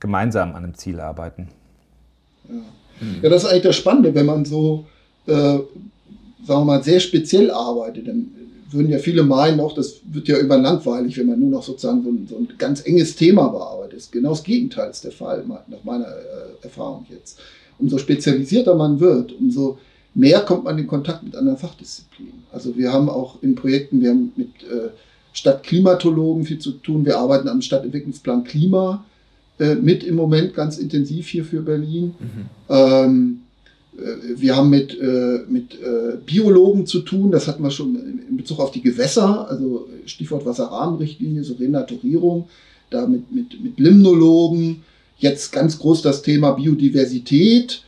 gemeinsam 0.00 0.54
an 0.54 0.64
einem 0.64 0.74
Ziel 0.74 1.00
arbeiten. 1.00 1.48
Ja, 2.48 2.54
ja 3.22 3.28
das 3.28 3.44
ist 3.44 3.50
eigentlich 3.50 3.62
das 3.62 3.76
Spannende, 3.76 4.14
wenn 4.14 4.26
man 4.26 4.44
so, 4.44 4.86
äh, 5.26 5.32
sagen 5.32 5.66
wir 6.46 6.64
mal, 6.64 6.82
sehr 6.82 7.00
speziell 7.00 7.50
arbeitet. 7.50 8.08
Dann 8.08 8.35
würden 8.70 8.90
ja 8.90 8.98
viele 8.98 9.22
meinen, 9.22 9.60
auch 9.60 9.74
das 9.74 10.00
wird 10.10 10.28
ja 10.28 10.38
über 10.38 10.58
langweilig, 10.58 11.18
wenn 11.18 11.28
man 11.28 11.40
nur 11.40 11.50
noch 11.50 11.62
sozusagen 11.62 12.02
so 12.02 12.10
ein, 12.10 12.26
so 12.28 12.36
ein 12.36 12.48
ganz 12.58 12.84
enges 12.84 13.16
Thema 13.16 13.48
bearbeitet. 13.48 14.08
Genau 14.10 14.30
das 14.30 14.42
Gegenteil 14.42 14.90
ist 14.90 15.04
der 15.04 15.12
Fall, 15.12 15.44
nach 15.46 15.84
meiner 15.84 16.06
äh, 16.06 16.62
Erfahrung 16.62 17.06
jetzt. 17.10 17.38
Umso 17.78 17.98
spezialisierter 17.98 18.74
man 18.74 18.98
wird, 19.00 19.32
umso 19.38 19.78
mehr 20.14 20.40
kommt 20.40 20.64
man 20.64 20.78
in 20.78 20.86
Kontakt 20.86 21.22
mit 21.22 21.36
anderen 21.36 21.58
Fachdisziplinen. 21.58 22.44
Also 22.52 22.76
wir 22.76 22.92
haben 22.92 23.08
auch 23.08 23.42
in 23.42 23.54
Projekten, 23.54 24.00
wir 24.00 24.10
haben 24.10 24.32
mit 24.36 24.48
äh, 24.62 24.88
Stadtklimatologen 25.32 26.44
viel 26.44 26.58
zu 26.58 26.72
tun. 26.72 27.04
Wir 27.04 27.18
arbeiten 27.18 27.48
am 27.48 27.60
Stadtentwicklungsplan 27.60 28.44
Klima 28.44 29.04
äh, 29.58 29.74
mit 29.74 30.02
im 30.02 30.16
Moment 30.16 30.54
ganz 30.54 30.78
intensiv 30.78 31.28
hier 31.28 31.44
für 31.44 31.60
Berlin. 31.60 32.14
Mhm. 32.18 32.46
Ähm, 32.70 33.40
äh, 33.42 33.45
wir 34.36 34.56
haben 34.56 34.70
mit, 34.70 34.98
äh, 35.00 35.40
mit 35.48 35.74
äh, 35.80 36.16
Biologen 36.24 36.86
zu 36.86 37.00
tun, 37.00 37.30
das 37.30 37.48
hatten 37.48 37.62
wir 37.62 37.70
schon 37.70 37.96
in 38.28 38.36
Bezug 38.36 38.60
auf 38.60 38.70
die 38.70 38.82
Gewässer, 38.82 39.48
also 39.48 39.88
Stichwort 40.04 40.44
Wasserrahmenrichtlinie, 40.44 41.44
so 41.44 41.54
Renaturierung, 41.54 42.48
da 42.90 43.06
mit, 43.06 43.32
mit, 43.32 43.62
mit 43.62 43.80
Limnologen. 43.80 44.82
Jetzt 45.18 45.50
ganz 45.52 45.78
groß 45.78 46.02
das 46.02 46.22
Thema 46.22 46.52
Biodiversität. 46.52 47.82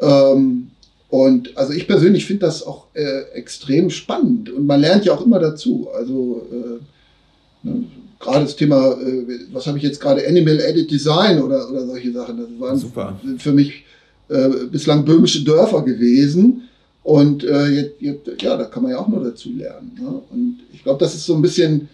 Ähm, 0.00 0.70
und 1.08 1.56
also 1.56 1.72
ich 1.72 1.86
persönlich 1.86 2.26
finde 2.26 2.46
das 2.46 2.62
auch 2.62 2.86
äh, 2.92 3.22
extrem 3.32 3.88
spannend 3.88 4.50
und 4.50 4.66
man 4.66 4.80
lernt 4.80 5.06
ja 5.06 5.14
auch 5.14 5.24
immer 5.24 5.38
dazu. 5.38 5.88
Also 5.94 6.46
äh, 6.52 7.66
ne, 7.66 7.84
gerade 8.20 8.44
das 8.44 8.56
Thema, 8.56 8.92
äh, 9.00 9.24
was 9.50 9.66
habe 9.66 9.78
ich 9.78 9.84
jetzt 9.84 10.00
gerade, 10.00 10.26
Animal 10.28 10.60
Edit 10.60 10.90
Design 10.90 11.40
oder, 11.40 11.70
oder 11.70 11.86
solche 11.86 12.12
Sachen, 12.12 12.36
das 12.36 12.48
waren 12.60 12.78
Super. 12.78 13.18
für 13.38 13.52
mich 13.52 13.84
äh, 14.28 14.66
bislang 14.70 15.04
böhmische 15.04 15.44
Dörfer 15.44 15.82
gewesen. 15.82 16.68
Und 17.02 17.44
äh, 17.44 17.66
jetzt, 17.68 18.00
jetzt, 18.00 18.42
ja, 18.42 18.56
da 18.56 18.64
kann 18.64 18.82
man 18.82 18.92
ja 18.92 18.98
auch 18.98 19.08
nur 19.08 19.24
dazu 19.24 19.50
lernen. 19.50 19.98
Ne? 19.98 20.22
Und 20.30 20.58
ich 20.72 20.82
glaube, 20.82 21.00
das 21.00 21.14
ist 21.14 21.24
so 21.24 21.34
ein 21.34 21.42
bisschen 21.42 21.88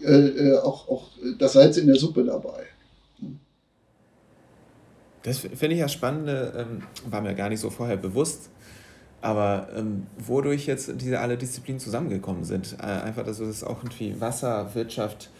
äh, 0.00 0.12
äh, 0.12 0.58
auch, 0.58 0.88
auch 0.88 1.08
das 1.38 1.54
Salz 1.54 1.76
in 1.76 1.86
der 1.86 1.96
Suppe 1.96 2.24
dabei. 2.24 2.64
Das 5.22 5.38
finde 5.38 5.74
ich 5.74 5.80
ja 5.80 5.88
spannend, 5.88 6.28
ähm, 6.28 6.82
war 7.10 7.20
mir 7.20 7.34
gar 7.34 7.48
nicht 7.48 7.58
so 7.58 7.68
vorher 7.68 7.96
bewusst, 7.96 8.48
aber 9.20 9.68
ähm, 9.76 10.06
wodurch 10.18 10.66
jetzt 10.66 10.92
diese 11.00 11.18
alle 11.18 11.36
Disziplinen 11.36 11.80
zusammengekommen 11.80 12.44
sind. 12.44 12.76
Äh, 12.78 12.84
einfach, 12.84 13.24
dass 13.24 13.40
es 13.40 13.64
auch 13.64 13.78
irgendwie 13.82 14.20
Wasser, 14.20 14.70
Wirtschaft 14.74 15.30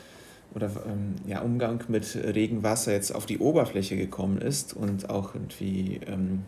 oder 0.54 0.70
ähm, 0.86 1.16
ja, 1.26 1.40
Umgang 1.40 1.82
mit 1.88 2.16
Regenwasser 2.16 2.92
jetzt 2.92 3.14
auf 3.14 3.26
die 3.26 3.38
Oberfläche 3.38 3.96
gekommen 3.96 4.38
ist 4.38 4.74
und 4.74 5.10
auch 5.10 5.34
irgendwie 5.34 6.00
ähm, 6.06 6.44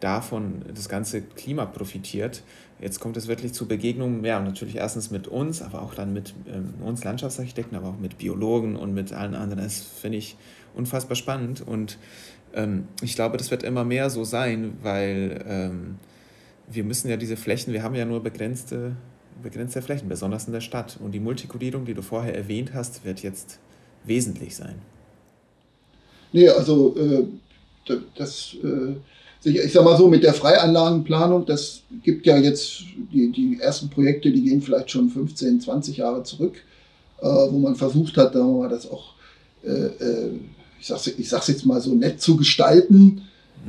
davon 0.00 0.62
das 0.74 0.88
ganze 0.88 1.22
Klima 1.22 1.66
profitiert. 1.66 2.42
Jetzt 2.80 3.00
kommt 3.00 3.16
es 3.16 3.28
wirklich 3.28 3.54
zu 3.54 3.66
Begegnungen, 3.66 4.24
ja, 4.24 4.40
natürlich 4.40 4.76
erstens 4.76 5.10
mit 5.10 5.28
uns, 5.28 5.62
aber 5.62 5.82
auch 5.82 5.94
dann 5.94 6.12
mit 6.12 6.34
ähm, 6.46 6.74
uns 6.82 7.04
Landschaftsarchitekten, 7.04 7.76
aber 7.76 7.88
auch 7.88 7.98
mit 7.98 8.18
Biologen 8.18 8.76
und 8.76 8.92
mit 8.92 9.12
allen 9.12 9.34
anderen. 9.34 9.62
Das 9.62 9.80
finde 9.80 10.18
ich 10.18 10.36
unfassbar 10.74 11.16
spannend 11.16 11.66
und 11.66 11.98
ähm, 12.54 12.88
ich 13.02 13.14
glaube, 13.14 13.36
das 13.36 13.50
wird 13.50 13.62
immer 13.62 13.84
mehr 13.84 14.10
so 14.10 14.24
sein, 14.24 14.78
weil 14.82 15.44
ähm, 15.46 15.98
wir 16.68 16.84
müssen 16.84 17.08
ja 17.08 17.16
diese 17.16 17.36
Flächen, 17.36 17.72
wir 17.72 17.82
haben 17.82 17.94
ja 17.94 18.04
nur 18.04 18.22
begrenzte, 18.22 18.96
begrenzte 19.42 19.82
Flächen, 19.82 20.08
besonders 20.08 20.46
in 20.46 20.52
der 20.52 20.60
Stadt. 20.60 20.98
Und 21.02 21.12
die 21.12 21.20
Multikodierung, 21.20 21.84
die 21.84 21.94
du 21.94 22.02
vorher 22.02 22.34
erwähnt 22.34 22.72
hast, 22.74 23.04
wird 23.04 23.22
jetzt 23.22 23.58
wesentlich 24.04 24.56
sein. 24.56 24.76
Nee, 26.32 26.48
also 26.48 26.96
äh, 26.96 27.24
das. 28.16 28.56
Äh 28.62 28.96
ich 29.46 29.72
sag 29.72 29.84
mal 29.84 29.96
so, 29.96 30.08
mit 30.08 30.24
der 30.24 30.34
Freianlagenplanung, 30.34 31.46
das 31.46 31.82
gibt 32.02 32.26
ja 32.26 32.36
jetzt 32.36 32.82
die, 33.12 33.30
die 33.30 33.58
ersten 33.60 33.88
Projekte, 33.88 34.32
die 34.32 34.42
gehen 34.42 34.60
vielleicht 34.60 34.90
schon 34.90 35.08
15, 35.08 35.60
20 35.60 35.98
Jahre 35.98 36.24
zurück, 36.24 36.56
äh, 37.20 37.26
wo 37.26 37.58
man 37.58 37.76
versucht 37.76 38.16
hat, 38.16 38.34
da 38.34 38.42
mal 38.42 38.68
das 38.68 38.90
auch, 38.90 39.14
äh, 39.62 39.68
äh, 39.70 40.30
ich, 40.80 40.86
sag's, 40.86 41.06
ich 41.06 41.28
sag's 41.28 41.46
jetzt 41.48 41.64
mal 41.64 41.80
so 41.80 41.94
nett 41.94 42.20
zu 42.20 42.36
gestalten. 42.36 43.22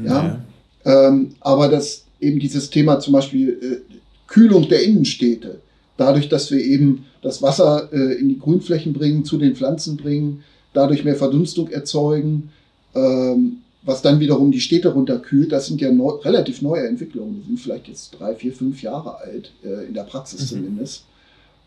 Ja. 0.03 0.41
ja. 0.83 1.07
Ähm, 1.07 1.35
aber 1.41 1.67
dass 1.67 2.05
eben 2.19 2.39
dieses 2.39 2.69
Thema 2.69 2.99
zum 2.99 3.13
Beispiel 3.13 3.83
äh, 3.89 3.96
Kühlung 4.27 4.67
der 4.69 4.83
Innenstädte, 4.83 5.59
dadurch, 5.97 6.29
dass 6.29 6.51
wir 6.51 6.59
eben 6.59 7.05
das 7.21 7.41
Wasser 7.41 7.89
äh, 7.91 8.19
in 8.19 8.29
die 8.29 8.39
Grünflächen 8.39 8.93
bringen, 8.93 9.25
zu 9.25 9.37
den 9.37 9.55
Pflanzen 9.55 9.97
bringen, 9.97 10.43
dadurch 10.73 11.03
mehr 11.03 11.15
Verdunstung 11.15 11.69
erzeugen, 11.69 12.49
ähm, 12.93 13.57
was 13.83 14.01
dann 14.01 14.19
wiederum 14.19 14.51
die 14.51 14.59
Städte 14.59 14.89
runterkühlt, 14.89 15.51
das 15.51 15.67
sind 15.67 15.79
ja 15.79 15.91
neu, 15.91 16.09
relativ 16.09 16.61
neue 16.61 16.87
Entwicklungen. 16.87 17.41
Die 17.41 17.47
sind 17.47 17.59
vielleicht 17.59 17.87
jetzt 17.87 18.11
drei, 18.19 18.35
vier, 18.35 18.51
fünf 18.51 18.81
Jahre 18.81 19.17
alt, 19.19 19.51
äh, 19.63 19.87
in 19.87 19.93
der 19.93 20.03
Praxis 20.03 20.41
mhm. 20.41 20.55
zumindest. 20.55 21.05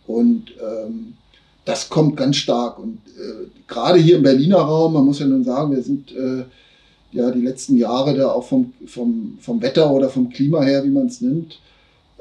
Und 0.07 0.53
ähm, 0.61 1.15
das 1.65 1.89
kommt 1.89 2.17
ganz 2.17 2.37
stark. 2.37 2.79
Und 2.79 2.99
äh, 3.19 3.49
gerade 3.67 3.99
hier 3.99 4.17
im 4.17 4.23
Berliner 4.23 4.59
Raum, 4.59 4.93
man 4.93 5.05
muss 5.05 5.19
ja 5.19 5.27
nun 5.27 5.45
sagen, 5.45 5.75
wir 5.75 5.83
sind 5.83 6.13
äh, 6.13 6.45
ja 7.13 7.31
die 7.31 7.43
letzten 7.43 7.77
Jahre 7.77 8.15
da 8.15 8.31
auch 8.33 8.45
vom, 8.45 8.73
vom, 8.87 9.39
vom 9.41 9.63
Wetter 9.63 9.91
oder 9.91 10.11
vom 10.11 10.31
Klima 10.31 10.63
her, 10.63 10.85
wie 10.85 10.91
man 10.91 11.07
es 11.07 11.21
nimmt, 11.21 11.59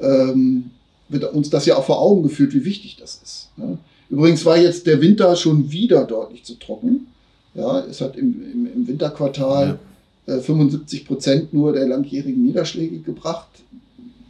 ähm, 0.00 0.70
wird 1.08 1.32
uns 1.32 1.50
das 1.50 1.66
ja 1.66 1.76
auch 1.76 1.84
vor 1.84 2.00
Augen 2.00 2.22
geführt, 2.22 2.54
wie 2.54 2.64
wichtig 2.64 2.96
das 2.98 3.20
ist. 3.22 3.48
Ne? 3.56 3.78
Übrigens 4.08 4.44
war 4.44 4.58
jetzt 4.58 4.86
der 4.86 5.00
Winter 5.00 5.34
schon 5.36 5.70
wieder 5.70 6.04
deutlich 6.04 6.44
zu 6.44 6.54
trocken. 6.54 7.06
Ja, 7.54 7.80
es 7.80 8.00
hat 8.00 8.16
im, 8.16 8.42
im, 8.42 8.72
im 8.74 8.88
Winterquartal 8.88 9.68
ja 9.68 9.78
75 10.26 11.02
äh, 11.02 11.04
Prozent 11.04 11.54
nur 11.54 11.72
der 11.72 11.86
langjährigen 11.88 12.44
Niederschläge 12.44 12.98
gebracht. 13.00 13.48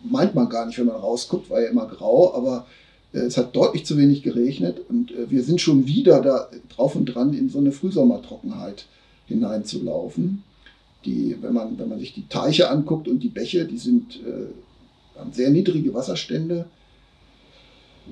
Meint 0.02 0.34
man 0.34 0.48
gar 0.48 0.66
nicht, 0.66 0.78
wenn 0.78 0.86
man 0.86 0.96
rausguckt, 0.96 1.50
war 1.50 1.60
ja 1.60 1.68
immer 1.68 1.86
grau, 1.86 2.34
aber 2.34 2.66
äh, 3.12 3.18
es 3.18 3.36
hat 3.36 3.54
deutlich 3.54 3.84
zu 3.84 3.98
wenig 3.98 4.22
geregnet 4.22 4.80
und 4.88 5.10
äh, 5.12 5.30
wir 5.30 5.42
sind 5.42 5.60
schon 5.60 5.86
wieder 5.86 6.20
da 6.22 6.48
drauf 6.74 6.96
und 6.96 7.06
dran, 7.06 7.34
in 7.34 7.50
so 7.50 7.58
eine 7.58 7.72
Frühsommertrockenheit 7.72 8.86
hineinzulaufen. 9.26 10.42
Die, 11.04 11.36
wenn, 11.40 11.54
man, 11.54 11.78
wenn 11.78 11.88
man 11.88 11.98
sich 11.98 12.12
die 12.12 12.28
Teiche 12.28 12.70
anguckt 12.70 13.08
und 13.08 13.22
die 13.22 13.28
Bäche, 13.28 13.64
die 13.64 13.78
sind, 13.78 14.16
äh, 14.16 14.46
sehr 15.32 15.50
niedrige 15.50 15.92
Wasserstände. 15.94 16.66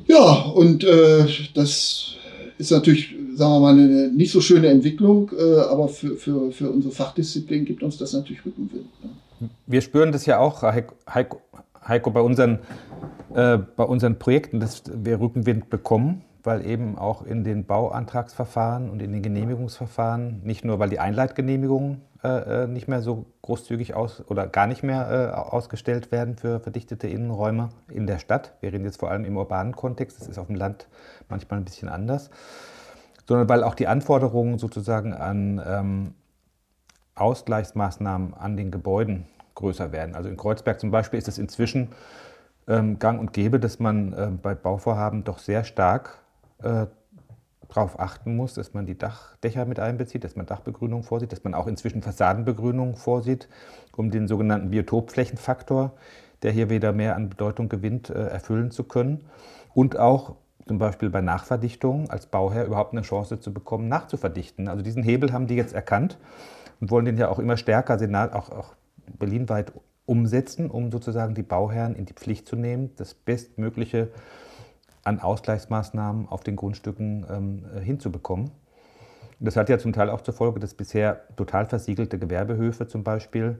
Ja, 0.07 0.43
und 0.55 0.85
äh, 0.85 1.27
das 1.55 2.15
ist 2.59 2.71
natürlich, 2.71 3.15
sagen 3.35 3.53
wir 3.53 3.61
mal, 3.61 3.73
eine 3.73 4.09
nicht 4.09 4.33
so 4.33 4.41
schöne 4.41 4.69
Entwicklung, 4.69 5.31
äh, 5.37 5.61
aber 5.61 5.89
für, 5.89 6.17
für, 6.17 6.51
für 6.53 6.71
unsere 6.71 6.93
Fachdisziplin 6.93 7.65
gibt 7.65 7.83
uns 7.83 7.97
das 7.97 8.13
natürlich 8.13 8.45
Rückenwind. 8.45 8.87
Ne? 9.03 9.49
Wir 9.67 9.81
spüren 9.81 10.13
das 10.13 10.27
ja 10.27 10.39
auch, 10.39 10.63
Heiko, 10.63 11.41
Heiko 11.87 12.11
bei, 12.11 12.21
unseren, 12.21 12.59
äh, 13.35 13.59
bei 13.77 13.85
unseren 13.85 14.19
Projekten, 14.19 14.61
dass 14.61 14.83
wir 14.93 15.21
Rückenwind 15.21 15.71
bekommen, 15.71 16.23
weil 16.43 16.67
eben 16.67 16.99
auch 16.99 17.25
in 17.25 17.45
den 17.45 17.65
Bauantragsverfahren 17.65 18.91
und 18.91 19.01
in 19.03 19.13
den 19.13 19.23
Genehmigungsverfahren, 19.23 20.43
nicht 20.45 20.65
nur 20.65 20.79
weil 20.79 20.91
die 20.91 20.99
Einleitgenehmigungen 20.99 22.03
äh, 22.23 22.65
äh 22.65 22.67
nicht 22.67 22.89
mehr 22.89 23.03
so 23.03 23.27
großzügig 23.43 23.95
aus 23.95 24.23
oder 24.29 24.47
gar 24.47 24.67
nicht 24.67 24.83
mehr 24.83 25.11
äh, 25.11 25.37
ausgestellt 25.37 26.13
werden 26.13 26.37
für 26.37 26.61
verdichtete 26.61 27.09
Innenräume 27.09 27.71
in 27.89 28.07
der 28.07 28.19
Stadt. 28.19 28.55
Wir 28.61 28.73
reden 28.73 28.85
jetzt 28.85 29.01
vor 29.01 29.11
allem 29.11 29.25
im 29.25 29.37
urbanen 29.37 29.75
Kontext, 29.75 30.21
das 30.21 30.29
ist 30.29 30.39
auf 30.39 30.47
dem 30.47 30.57
Land 30.57 30.89
manchmal 31.29 31.61
ein 31.61 31.65
bisschen 31.65 31.89
anders, 31.89 32.31
sondern 33.27 33.49
weil 33.49 33.63
auch 33.63 33.75
die 33.75 33.87
Anforderungen 33.87 34.59
sozusagen 34.59 35.13
an 35.15 35.63
ähm, 35.65 36.15
Ausgleichsmaßnahmen 37.15 38.35
an 38.35 38.57
den 38.57 38.71
Gebäuden 38.71 39.27
größer 39.55 39.93
werden. 39.93 40.15
Also 40.15 40.29
in 40.29 40.37
Kreuzberg 40.37 40.81
zum 40.81 40.91
Beispiel 40.91 41.19
ist 41.19 41.29
es 41.29 41.39
inzwischen 41.39 41.89
ähm, 42.69 42.99
gang 42.99 43.21
und 43.21 43.33
gäbe, 43.33 43.59
dass 43.59 43.79
man 43.79 44.13
äh, 44.13 44.31
bei 44.31 44.55
Bauvorhaben 44.55 45.25
doch 45.25 45.39
sehr 45.39 45.65
stark 45.65 46.19
äh, 46.63 46.87
darauf 47.69 48.01
achten 48.01 48.35
muss, 48.37 48.55
dass 48.55 48.75
man 48.75 48.87
die 48.87 48.97
Dach, 48.97 49.37
Dächer 49.37 49.65
mit 49.67 49.79
einbezieht, 49.79 50.25
dass 50.25 50.37
man 50.37 50.47
Dachbegrünung 50.47 51.03
vorsieht, 51.03 51.33
dass 51.33 51.45
man 51.45 51.55
auch 51.55 51.67
inzwischen 51.67 52.03
Fassadenbegrünung 52.03 52.97
vorsieht, 52.97 53.49
um 53.97 54.11
den 54.11 54.27
sogenannten 54.27 54.71
Biotopflächenfaktor, 54.71 55.93
der 56.43 56.53
hier 56.53 56.71
wieder 56.71 56.93
mehr 56.93 57.17
an 57.17 57.29
Bedeutung 57.29 57.69
gewinnt, 57.69 58.11
äh, 58.11 58.29
erfüllen 58.29 58.71
zu 58.71 58.85
können. 58.85 59.25
Und 59.75 59.99
auch 59.99 60.37
zum 60.67 60.79
Beispiel 60.79 61.11
bei 61.11 61.21
Nachverdichtung 61.21 62.11
als 62.11 62.27
Bauherr 62.27 62.67
überhaupt 62.67 62.93
eine 62.93 63.03
Chance 63.03 63.41
zu 63.41 63.53
bekommen, 63.53 63.89
nachzuverdichten. 63.89 64.69
Also 64.69 64.83
diesen 64.83 65.03
Hebel 65.03 65.33
haben 65.33 65.47
die 65.47 65.57
jetzt 65.57 65.75
erkannt 65.75 66.19
und 66.81 66.91
wollen 66.91 67.07
den 67.07 67.17
ja 67.17 67.29
auch 67.29 67.39
immer 67.39 67.57
stärker, 67.57 67.99
Senat, 67.99 68.33
auch, 68.35 68.51
auch 68.51 68.75
berlinweit 69.19 69.73
umsetzen, 70.07 70.71
um 70.71 70.91
sozusagen 70.91 71.35
die 71.35 71.43
Bauherren 71.43 71.95
in 71.95 72.07
die 72.07 72.13
Pflicht 72.13 72.47
zu 72.47 72.57
nehmen, 72.57 72.91
das 72.97 73.15
Bestmögliche 73.15 74.09
an 75.09 75.21
Ausgleichsmaßnahmen 75.21 76.29
auf 76.29 76.45
den 76.45 76.55
Grundstücken 76.55 77.27
ähm, 77.31 77.81
hinzubekommen. 77.81 78.51
Das 79.41 79.57
hat 79.57 79.71
ja 79.71 79.79
zum 79.79 79.93
Teil 79.95 80.11
auch 80.11 80.21
zur 80.21 80.35
Folge, 80.35 80.61
dass 80.61 80.75
bisher 80.75 81.23
total 81.37 81.65
versiegelte 81.65 82.19
Gewerbehöfe 82.19 82.89
zum 82.89 83.05
Beispiel 83.05 83.59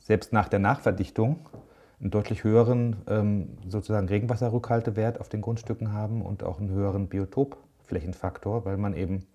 selbst 0.00 0.32
nach 0.32 0.48
der 0.48 0.60
Nachverdichtung 0.60 1.50
einen 2.00 2.10
deutlich 2.10 2.42
höheren 2.42 2.96
ähm, 3.06 3.58
sozusagen 3.68 4.08
Regenwasserrückhaltewert 4.08 5.20
auf 5.20 5.28
den 5.28 5.42
Grundstücken 5.42 5.92
haben 5.92 6.22
und 6.22 6.42
auch 6.42 6.58
einen 6.58 6.70
höheren 6.70 7.08
Biotopflächenfaktor, 7.08 8.64
weil 8.64 8.78
man 8.78 8.94
eben 8.94 9.26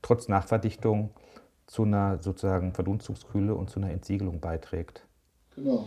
trotz 0.00 0.28
Nachverdichtung 0.28 1.10
zu 1.66 1.82
einer 1.82 2.22
sozusagen 2.22 2.72
Verdunstungskühle 2.72 3.54
und 3.54 3.68
zu 3.68 3.80
einer 3.80 3.90
Entsiegelung 3.90 4.40
beiträgt. 4.40 5.04
Genau. 5.54 5.84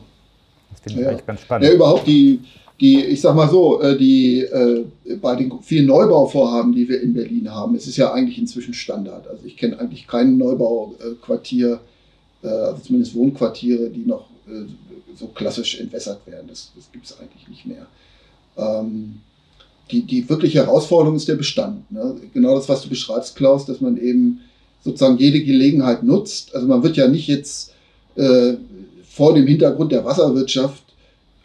Das 0.72 0.80
finde 0.82 1.00
ich 1.00 1.06
ja. 1.06 1.12
eigentlich 1.12 1.25
ganz 1.25 1.42
spannend. 1.42 1.68
Ja, 1.68 1.74
überhaupt 1.74 2.08
die, 2.08 2.40
die, 2.80 3.04
ich 3.06 3.22
sag 3.22 3.36
mal 3.36 3.50
so, 3.50 3.82
äh, 3.82 3.98
die, 3.98 4.42
äh, 4.42 4.86
bei 5.22 5.36
den 5.36 5.51
vielen 5.62 5.86
Neubauvorhaben, 5.86 6.74
die 6.74 6.90
wir 6.90 7.01
in 7.01 7.13
Berlin 7.13 7.51
haben, 7.51 7.75
es 7.75 7.88
ist 7.88 7.98
ja 7.98 8.12
eigentlich 8.12 8.40
inzwischen 8.40 8.74
Standard. 8.74 9.28
Also 9.28 9.46
ich 9.46 9.58
kenne 9.58 9.80
eigentlich 9.80 10.08
kein 10.08 10.38
Neubauquartier, 10.38 11.80
äh, 12.44 12.48
also 12.48 12.82
zumindest 12.82 13.16
Wohnquartiere, 13.16 13.90
die 13.90 14.06
noch 14.06 14.25
so 15.16 15.28
klassisch 15.28 15.80
entwässert 15.80 16.25
werden. 16.25 16.48
Das, 16.48 16.72
das 16.75 16.92
gibt 16.92 17.06
es 17.06 17.20
eigentlich 17.20 17.48
nicht 17.48 17.66
mehr. 17.66 17.86
Ähm, 18.58 19.22
die, 19.92 20.04
die 20.04 20.28
wirkliche 20.30 20.60
Herausforderung 20.60 21.16
ist 21.16 21.28
der 21.28 21.36
Bestand. 21.36 21.90
Ne? 21.92 22.16
Genau 22.34 22.56
das, 22.56 22.70
was 22.70 22.82
du 22.82 22.90
beschreibst, 22.90 23.36
Klaus, 23.36 23.66
dass 23.66 23.82
man 23.82 23.98
eben 23.98 24.42
sozusagen 24.84 25.18
jede 25.18 25.44
Gelegenheit 25.44 26.04
nutzt. 26.04 26.56
Also 26.56 26.68
man 26.68 26.84
wird 26.84 26.98
ja 26.98 27.08
nicht 27.08 27.28
jetzt 27.28 27.74
äh, 28.16 28.54
vor 29.13 29.34
dem 29.34 29.46
Hintergrund 29.46 29.91
der 29.91 30.06
Wasserwirtschaft 30.06 30.84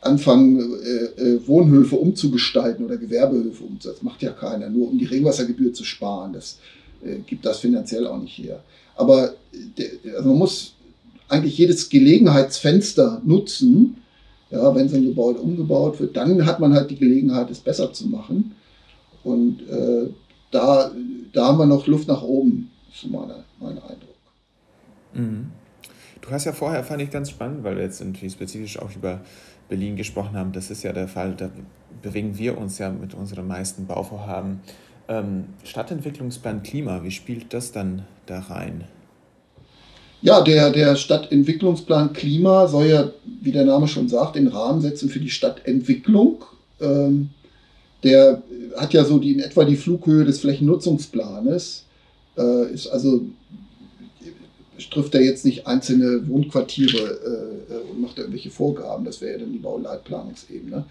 anfangen, 0.01 0.59
äh, 0.59 1.21
äh, 1.21 1.49
Wohnhöfe 1.49 1.97
umzugestalten 1.97 2.85
oder 2.85 2.97
Gewerbehöfe 2.97 3.65
umzusetzen. 3.65 3.99
Das 3.99 4.03
macht 4.03 4.23
ja 4.23 4.31
keiner, 4.31 4.71
nur 4.71 4.89
um 4.89 4.99
die 4.99 5.05
Regenwassergebühr 5.05 5.73
zu 5.73 5.85
sparen. 5.85 6.33
Das 6.33 6.59
äh, 7.05 7.17
gibt 7.27 7.45
das 7.45 7.59
finanziell 7.59 8.07
auch 8.07 8.21
nicht 8.21 8.39
her. 8.39 8.63
Aber 8.95 9.35
äh, 9.77 10.15
also 10.17 10.29
man 10.29 10.39
muss 10.39 10.75
eigentlich 11.29 11.59
jedes 11.59 11.89
Gelegenheitsfenster 11.89 13.21
nutzen. 13.25 13.97
Ja, 14.51 14.73
wenn 14.77 14.89
so 14.89 14.95
ein 14.95 15.05
Gebäude 15.05 15.41
umgebaut 15.41 15.99
wird, 15.99 16.17
dann 16.17 16.47
hat 16.47 16.61
man 16.61 16.73
halt 16.73 16.89
die 16.93 16.97
Gelegenheit, 16.97 17.51
es 17.51 17.59
besser 17.59 17.93
zu 17.93 18.07
machen. 18.07 18.55
Und 19.25 19.69
äh, 19.69 20.09
da, 20.53 20.93
da 21.33 21.47
haben 21.47 21.59
wir 21.59 21.67
noch 21.67 21.89
Luft 21.89 22.07
nach 22.07 22.23
oben, 22.23 22.71
ist 22.95 23.11
mein, 23.11 23.29
mein 23.59 23.77
Eindruck. 23.79 24.15
Mhm. 25.15 25.47
Du 26.27 26.33
hast 26.33 26.45
ja 26.45 26.53
vorher, 26.53 26.83
fand 26.83 27.01
ich 27.03 27.11
ganz 27.11 27.31
spannend, 27.31 27.63
weil 27.63 27.77
wir 27.77 27.85
jetzt 27.85 28.01
irgendwie 28.01 28.29
spezifisch 28.29 28.81
auch 28.81 28.91
über 28.97 29.21
Berlin 29.69 29.95
gesprochen 29.95 30.37
haben, 30.37 30.53
das 30.53 30.71
ist 30.71 30.83
ja 30.83 30.93
der 30.93 31.07
Fall, 31.07 31.35
da 31.37 31.51
bewegen 32.03 32.37
wir 32.37 32.59
uns 32.59 32.79
ja 32.79 32.91
mit 32.91 33.15
unseren 33.15 33.47
meisten 33.47 33.87
Bauvorhaben. 33.87 34.61
Ähm, 35.09 35.45
Stadtentwicklungsplan 35.63 36.65
Klima, 36.65 37.05
wie 37.05 37.13
spielt 37.13 37.55
das 37.55 37.71
dann 37.71 38.03
da 38.27 38.41
rein? 38.41 38.85
Ja, 40.21 40.41
der, 40.41 40.71
der 40.71 40.97
Stadtentwicklungsplan 40.97 42.13
Klima 42.13 42.67
soll 42.67 42.87
ja, 42.87 43.11
wie 43.43 43.53
der 43.53 43.65
Name 43.65 43.87
schon 43.87 44.09
sagt, 44.09 44.35
den 44.35 44.49
Rahmen 44.49 44.81
setzen 44.81 45.09
für 45.09 45.21
die 45.21 45.31
Stadtentwicklung. 45.31 46.45
Ähm, 46.81 47.31
der 48.03 48.43
hat 48.77 48.93
ja 48.93 49.05
so 49.05 49.19
die, 49.19 49.33
in 49.35 49.41
etwa 49.41 49.65
die 49.65 49.77
Flughöhe 49.77 50.25
des 50.25 50.41
Flächennutzungsplanes. 50.41 51.85
Äh, 52.37 52.73
ist 52.73 52.89
also 52.89 53.23
trifft 54.91 55.15
er 55.15 55.23
jetzt 55.23 55.45
nicht 55.45 55.67
einzelne 55.67 56.29
Wohnquartiere 56.29 57.59
äh, 57.69 57.91
und 57.91 58.01
macht 58.01 58.19
irgendwelche 58.19 58.51
Vorgaben, 58.51 59.05
das 59.05 59.21
wäre 59.21 59.33
ja 59.33 59.39
dann 59.39 59.53
die 59.53 59.59
Bauleitplanungsebene, 59.59 60.85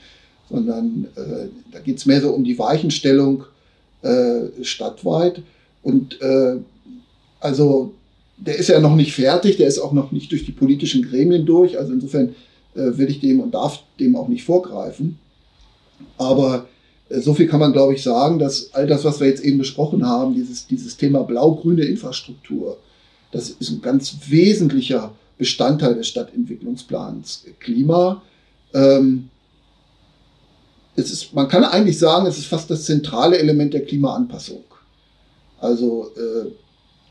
sondern 0.50 1.08
äh, 1.16 1.48
da 1.72 1.80
geht 1.80 1.98
es 1.98 2.06
mehr 2.06 2.22
so 2.22 2.32
um 2.32 2.44
die 2.44 2.58
Weichenstellung 2.58 3.46
äh, 4.02 4.64
stadtweit. 4.64 5.42
Und 5.84 6.22
äh, 6.22 6.58
also 7.40 7.94
der 8.38 8.58
ist 8.58 8.70
ja 8.70 8.80
noch 8.80 8.96
nicht 8.96 9.14
fertig, 9.14 9.58
der 9.58 9.68
ist 9.68 9.80
auch 9.80 9.94
noch 9.94 10.12
nicht 10.12 10.32
durch 10.32 10.46
die 10.46 10.52
politischen 10.52 11.04
Gremien 11.04 11.46
durch. 11.46 11.78
Also 11.78 11.94
insofern 11.94 12.36
äh, 12.76 12.98
will 12.98 13.10
ich 13.10 13.20
dem 13.20 13.40
und 13.40 13.54
darf 13.54 13.84
dem 14.00 14.16
auch 14.16 14.28
nicht 14.28 14.44
vorgreifen. 14.44 15.18
Aber 16.18 16.68
äh, 17.10 17.20
so 17.20 17.34
viel 17.34 17.48
kann 17.48 17.60
man, 17.60 17.74
glaube 17.74 17.94
ich, 17.94 18.04
sagen, 18.04 18.40
dass 18.40 18.74
all 18.74 18.88
das, 18.88 19.06
was 19.06 19.20
wir 19.20 19.28
jetzt 19.28 19.44
eben 19.44 19.58
besprochen 19.58 20.06
haben, 20.06 20.34
dieses, 20.36 20.68
dieses 20.68 20.98
Thema 20.98 21.24
blau-grüne 21.24 21.86
Infrastruktur, 21.86 22.78
das 23.36 23.50
ist 23.50 23.70
ein 23.70 23.82
ganz 23.82 24.16
wesentlicher 24.28 25.14
Bestandteil 25.38 25.96
des 25.96 26.08
Stadtentwicklungsplans 26.08 27.44
Klima. 27.60 28.22
Ähm, 28.74 29.30
es 30.96 31.12
ist, 31.12 31.34
man 31.34 31.50
kann 31.50 31.66
eigentlich 31.66 32.00
sagen, 32.00 32.26
es 32.26 32.38
ist 32.38 32.46
fast 32.46 32.70
das 32.72 32.86
zentrale 32.86 33.38
Element 33.38 33.74
der 33.74 33.84
Klimaanpassung. 33.84 34.64
Also 35.60 36.12
äh, 36.16 36.52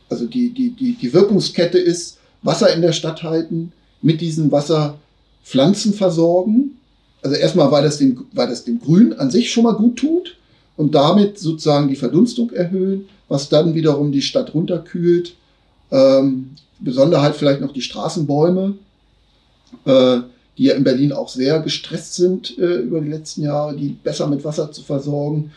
also 0.09 0.27
die, 0.27 0.51
die, 0.51 0.71
die, 0.71 0.95
die 0.95 1.13
Wirkungskette 1.13 1.79
ist, 1.79 2.19
Wasser 2.43 2.73
in 2.75 2.83
der 2.83 2.93
Stadt 2.93 3.23
halten, 3.23 3.73
mit 4.03 4.21
diesem 4.21 4.53
Wasser 4.53 4.99
Pflanzen 5.43 5.93
versorgen. 5.93 6.79
Also 7.23 7.37
erstmal, 7.37 7.71
weil 7.71 7.83
das, 7.83 7.99
dem, 7.99 8.27
weil 8.33 8.49
das 8.49 8.65
dem 8.65 8.81
Grün 8.81 9.13
an 9.15 9.31
sich 9.31 9.51
schon 9.51 9.65
mal 9.65 9.73
gut 9.75 9.97
tut 9.97 10.37
und 10.77 10.95
damit 10.95 11.39
sozusagen 11.39 11.89
die 11.89 11.97
Verdunstung 11.97 12.51
erhöhen, 12.53 13.07
was 13.29 13.49
dann 13.49 13.75
wiederum 13.75 14.13
die 14.13 14.23
Stadt 14.23 14.55
runterkühlt. 14.55 15.35
Ähm, 15.95 16.51
Besonderheit 16.81 17.37
vielleicht 17.37 17.61
noch 17.61 17.73
die 17.73 17.83
Straßenbäume, 17.83 18.75
äh, 19.85 20.19
die 20.59 20.65
ja 20.65 20.75
in 20.75 20.85
Berlin 20.85 21.13
auch 21.13 21.29
sehr 21.29 21.61
gestresst 21.61 22.15
sind 22.15 22.59
äh, 22.59 22.81
über 22.81 23.01
die 23.01 23.11
letzten 23.11 23.43
Jahre, 23.43 23.77
die 23.77 23.89
besser 23.89 24.27
mit 24.27 24.45
Wasser 24.45 24.71
zu 24.73 24.83
versorgen 24.83 25.53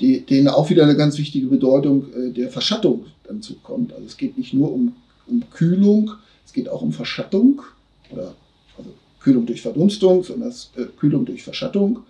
die, 0.00 0.20
denen 0.20 0.48
auch 0.48 0.70
wieder 0.70 0.84
eine 0.84 0.96
ganz 0.96 1.18
wichtige 1.18 1.48
Bedeutung 1.48 2.06
äh, 2.14 2.30
der 2.30 2.50
Verschattung 2.50 3.06
dann 3.26 3.42
zukommt. 3.42 3.92
Also 3.92 4.06
es 4.06 4.16
geht 4.16 4.38
nicht 4.38 4.54
nur 4.54 4.72
um, 4.72 4.94
um 5.26 5.42
Kühlung, 5.50 6.12
es 6.46 6.52
geht 6.52 6.68
auch 6.68 6.82
um 6.82 6.92
Verschattung 6.92 7.62
oder 8.10 8.34
also 8.76 8.90
Kühlung 9.20 9.46
durch 9.46 9.60
Verdunstung, 9.60 10.22
sondern 10.22 10.52
äh, 10.76 10.84
Kühlung 10.98 11.24
durch 11.24 11.42
Verschattung. 11.42 12.00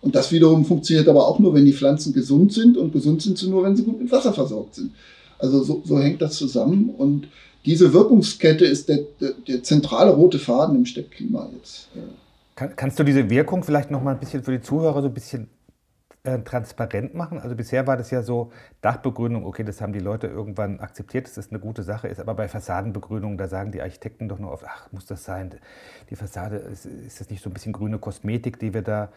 Und 0.00 0.14
das 0.14 0.30
wiederum 0.30 0.64
funktioniert 0.64 1.08
aber 1.08 1.26
auch 1.26 1.38
nur, 1.38 1.54
wenn 1.54 1.64
die 1.64 1.72
Pflanzen 1.72 2.12
gesund 2.12 2.52
sind 2.52 2.76
und 2.76 2.92
gesund 2.92 3.22
sind 3.22 3.38
sie 3.38 3.48
nur, 3.48 3.62
wenn 3.62 3.76
sie 3.76 3.84
gut 3.84 4.00
mit 4.00 4.12
Wasser 4.12 4.32
versorgt 4.32 4.74
sind. 4.74 4.92
Also 5.38 5.62
so, 5.62 5.82
so 5.84 6.00
hängt 6.00 6.22
das 6.22 6.36
zusammen 6.36 6.90
und 6.90 7.28
diese 7.64 7.92
Wirkungskette 7.92 8.64
ist 8.64 8.88
der, 8.88 9.00
der, 9.20 9.32
der 9.46 9.62
zentrale 9.62 10.12
rote 10.12 10.38
Faden 10.38 10.76
im 10.76 10.86
Steppklima 10.86 11.48
jetzt. 11.52 11.88
Kann, 12.54 12.74
kannst 12.76 12.98
du 12.98 13.04
diese 13.04 13.28
Wirkung 13.28 13.64
vielleicht 13.64 13.90
noch 13.90 14.02
mal 14.02 14.12
ein 14.12 14.20
bisschen 14.20 14.42
für 14.42 14.52
die 14.52 14.62
Zuhörer 14.62 15.02
so 15.02 15.08
ein 15.08 15.14
bisschen 15.14 15.48
äh, 16.22 16.38
transparent 16.38 17.14
machen? 17.14 17.38
Also 17.38 17.56
bisher 17.56 17.86
war 17.88 17.96
das 17.96 18.10
ja 18.12 18.22
so 18.22 18.52
Dachbegrünung, 18.82 19.44
okay, 19.44 19.64
das 19.64 19.80
haben 19.80 19.92
die 19.92 19.98
Leute 19.98 20.28
irgendwann 20.28 20.78
akzeptiert, 20.78 21.26
dass 21.26 21.34
das 21.34 21.50
eine 21.50 21.58
gute 21.58 21.82
Sache 21.82 22.06
ist, 22.06 22.20
aber 22.20 22.34
bei 22.34 22.46
Fassadenbegrünung, 22.46 23.36
da 23.36 23.48
sagen 23.48 23.72
die 23.72 23.82
Architekten 23.82 24.28
doch 24.28 24.38
nur 24.38 24.52
oft, 24.52 24.64
ach, 24.66 24.90
muss 24.92 25.06
das 25.06 25.24
sein? 25.24 25.52
Die 26.08 26.16
Fassade, 26.16 26.56
ist, 26.56 26.86
ist 26.86 27.20
das 27.20 27.30
nicht 27.30 27.42
so 27.42 27.50
ein 27.50 27.52
bisschen 27.52 27.72
grüne 27.72 27.98
Kosmetik, 27.98 28.60
die 28.60 28.74
wir 28.74 28.82
da 28.82 29.08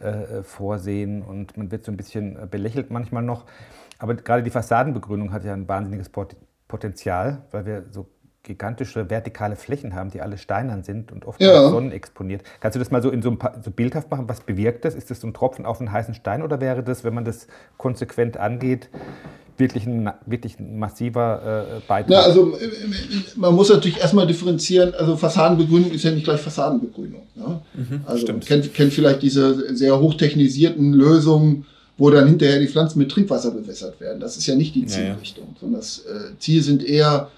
äh, 0.00 0.44
vorsehen 0.44 1.22
und 1.22 1.56
man 1.56 1.72
wird 1.72 1.84
so 1.84 1.90
ein 1.90 1.96
bisschen 1.96 2.36
äh, 2.36 2.46
belächelt 2.46 2.90
manchmal 2.90 3.24
noch. 3.24 3.44
Aber 3.98 4.14
gerade 4.14 4.42
die 4.42 4.50
Fassadenbegrünung 4.50 5.32
hat 5.32 5.44
ja 5.44 5.52
ein 5.52 5.68
wahnsinniges 5.68 6.10
Potenzial, 6.68 7.42
weil 7.50 7.66
wir 7.66 7.84
so 7.90 8.06
gigantische 8.48 9.10
vertikale 9.10 9.56
Flächen 9.56 9.94
haben, 9.94 10.10
die 10.10 10.20
alle 10.20 10.38
steinern 10.38 10.82
sind 10.82 11.12
und 11.12 11.26
oft 11.26 11.40
ja. 11.40 11.68
sonnenexponiert. 11.68 12.42
Kannst 12.60 12.76
du 12.76 12.78
das 12.78 12.90
mal 12.90 13.02
so 13.02 13.10
in 13.10 13.20
so, 13.20 13.30
ein 13.30 13.38
paar, 13.38 13.60
so 13.62 13.70
bildhaft 13.70 14.10
machen? 14.10 14.28
Was 14.28 14.40
bewirkt 14.40 14.84
das? 14.84 14.94
Ist 14.94 15.10
das 15.10 15.20
so 15.20 15.26
ein 15.26 15.34
Tropfen 15.34 15.66
auf 15.66 15.80
einen 15.80 15.92
heißen 15.92 16.14
Stein 16.14 16.42
oder 16.42 16.60
wäre 16.60 16.82
das, 16.82 17.04
wenn 17.04 17.14
man 17.14 17.24
das 17.24 17.46
konsequent 17.76 18.38
angeht, 18.38 18.88
wirklich 19.58 19.86
ein, 19.86 20.10
wirklich 20.24 20.58
ein 20.58 20.78
massiver 20.78 21.76
äh, 21.76 21.80
Beitrag? 21.86 22.10
Ja, 22.10 22.20
also 22.20 22.56
äh, 22.56 22.68
man 23.36 23.54
muss 23.54 23.68
natürlich 23.68 23.98
erstmal 23.98 24.26
differenzieren. 24.26 24.94
Also 24.94 25.16
Fassadenbegrünung 25.16 25.90
ist 25.90 26.04
ja 26.04 26.12
nicht 26.12 26.24
gleich 26.24 26.40
Fassadenbegrünung. 26.40 27.26
Ja? 27.34 27.60
Mhm, 27.74 28.00
also 28.06 28.22
stimmt. 28.22 28.46
kennt, 28.46 28.72
kennt 28.72 28.92
vielleicht 28.92 29.20
diese 29.22 29.76
sehr 29.76 30.00
hochtechnisierten 30.00 30.94
Lösungen, 30.94 31.66
wo 31.98 32.10
dann 32.10 32.28
hinterher 32.28 32.60
die 32.60 32.68
Pflanzen 32.68 33.00
mit 33.00 33.10
Trinkwasser 33.10 33.50
bewässert 33.50 34.00
werden. 34.00 34.20
Das 34.20 34.36
ist 34.36 34.46
ja 34.46 34.54
nicht 34.54 34.74
die 34.74 34.86
Zielrichtung, 34.86 35.44
ja, 35.44 35.50
ja. 35.52 35.60
sondern 35.60 35.80
das 35.80 35.98
äh, 36.06 36.38
Ziel 36.38 36.62
sind 36.62 36.84
eher 36.84 37.28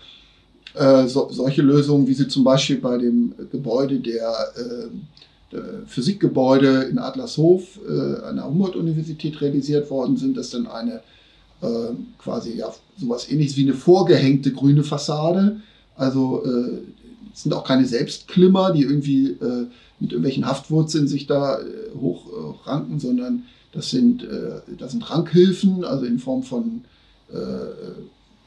äh, 0.74 1.06
so, 1.06 1.28
solche 1.30 1.62
Lösungen, 1.62 2.06
wie 2.06 2.14
sie 2.14 2.28
zum 2.28 2.44
Beispiel 2.44 2.76
bei 2.76 2.98
dem 2.98 3.32
Gebäude 3.50 3.98
der, 3.98 4.30
äh, 4.56 4.88
der 5.50 5.64
Physikgebäude 5.86 6.82
in 6.82 6.98
Adlershof 6.98 7.80
äh, 7.88 8.22
an 8.22 8.36
der 8.36 8.46
Humboldt-Universität 8.46 9.40
realisiert 9.40 9.90
worden 9.90 10.18
sind, 10.18 10.36
dass 10.36 10.50
dann 10.50 10.66
eine 10.66 11.00
äh, 11.62 11.94
quasi 12.18 12.56
ja 12.56 12.72
sowas 12.98 13.30
ähnliches 13.30 13.56
wie 13.56 13.62
eine 13.62 13.74
vorgehängte 13.74 14.52
grüne 14.52 14.84
Fassade, 14.84 15.60
also 15.96 16.44
äh, 16.44 16.80
es 17.32 17.44
sind 17.44 17.54
auch 17.54 17.64
keine 17.64 17.86
Selbstklimmer, 17.86 18.72
die 18.72 18.82
irgendwie 18.82 19.28
äh, 19.28 19.66
mit 20.00 20.12
irgendwelchen 20.12 20.46
Haftwurzeln 20.46 21.06
sich 21.06 21.26
da 21.26 21.58
hochranken, 22.00 22.98
sondern 22.98 23.44
das 23.72 23.90
sind, 23.90 24.26
das 24.78 24.92
sind 24.92 25.08
Rankhilfen, 25.10 25.84
also 25.84 26.04
in 26.04 26.18
Form 26.18 26.42
von 26.42 26.84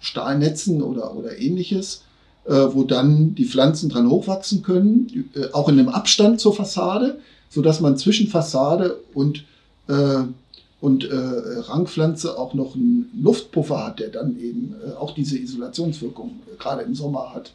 Stahlnetzen 0.02 0.82
oder, 0.82 1.16
oder 1.16 1.40
ähnliches 1.40 2.04
äh, 2.46 2.52
wo 2.74 2.84
dann 2.84 3.36
die 3.36 3.46
Pflanzen 3.46 3.90
dran 3.90 4.10
hochwachsen 4.10 4.64
können, 4.64 5.30
äh, 5.36 5.52
auch 5.54 5.70
in 5.70 5.80
einem 5.80 5.90
Abstand 5.90 6.40
zur 6.40 6.54
Fassade, 6.54 7.20
sodass 7.50 7.80
man 7.80 7.98
zwischen 7.98 8.28
Fassade 8.28 9.00
und, 9.14 9.46
äh, 9.88 10.24
und 10.82 11.06
äh, 11.06 11.16
Rangpflanze 11.16 12.38
auch 12.38 12.54
noch 12.54 12.76
einen 12.76 13.10
Luftpuffer 13.22 13.86
hat, 13.86 14.00
der 14.00 14.10
dann 14.10 14.38
eben 14.40 14.76
äh, 14.86 14.92
auch 14.94 15.14
diese 15.14 15.38
Isolationswirkung 15.38 16.42
äh, 16.52 16.58
gerade 16.58 16.82
im 16.82 16.96
Sommer 16.96 17.34
hat. 17.34 17.54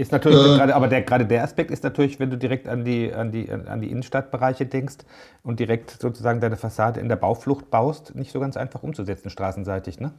Ist 0.00 0.12
natürlich 0.12 0.38
äh, 0.38 0.56
gerade, 0.56 0.74
aber 0.74 0.88
der, 0.88 1.02
gerade 1.02 1.26
der 1.26 1.44
Aspekt 1.44 1.70
ist 1.70 1.84
natürlich, 1.84 2.18
wenn 2.18 2.30
du 2.30 2.38
direkt 2.38 2.66
an 2.66 2.84
die, 2.84 3.12
an, 3.12 3.32
die, 3.32 3.50
an 3.50 3.82
die 3.82 3.90
Innenstadtbereiche 3.90 4.64
denkst 4.64 4.96
und 5.42 5.60
direkt 5.60 6.00
sozusagen 6.00 6.40
deine 6.40 6.56
Fassade 6.56 7.00
in 7.00 7.08
der 7.08 7.16
Bauflucht 7.16 7.70
baust, 7.70 8.14
nicht 8.14 8.32
so 8.32 8.40
ganz 8.40 8.56
einfach 8.56 8.82
umzusetzen, 8.82 9.28
straßenseitig, 9.28 10.00
ne? 10.00 10.12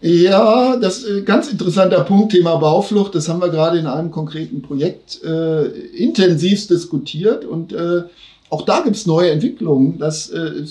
Ja, 0.00 0.76
das 0.76 0.98
ist 0.98 1.18
ein 1.18 1.24
ganz 1.24 1.50
interessanter 1.50 2.04
Punkt, 2.04 2.30
Thema 2.30 2.56
Bauflucht. 2.58 3.16
Das 3.16 3.28
haben 3.28 3.40
wir 3.40 3.48
gerade 3.48 3.80
in 3.80 3.88
einem 3.88 4.12
konkreten 4.12 4.62
Projekt 4.62 5.20
äh, 5.24 5.64
intensivst 5.66 6.70
diskutiert 6.70 7.44
und 7.44 7.72
äh, 7.72 8.02
auch 8.50 8.62
da 8.62 8.82
gibt 8.82 8.94
es 8.94 9.06
neue 9.06 9.32
Entwicklungen. 9.32 9.98
Das, 9.98 10.30
äh, 10.30 10.64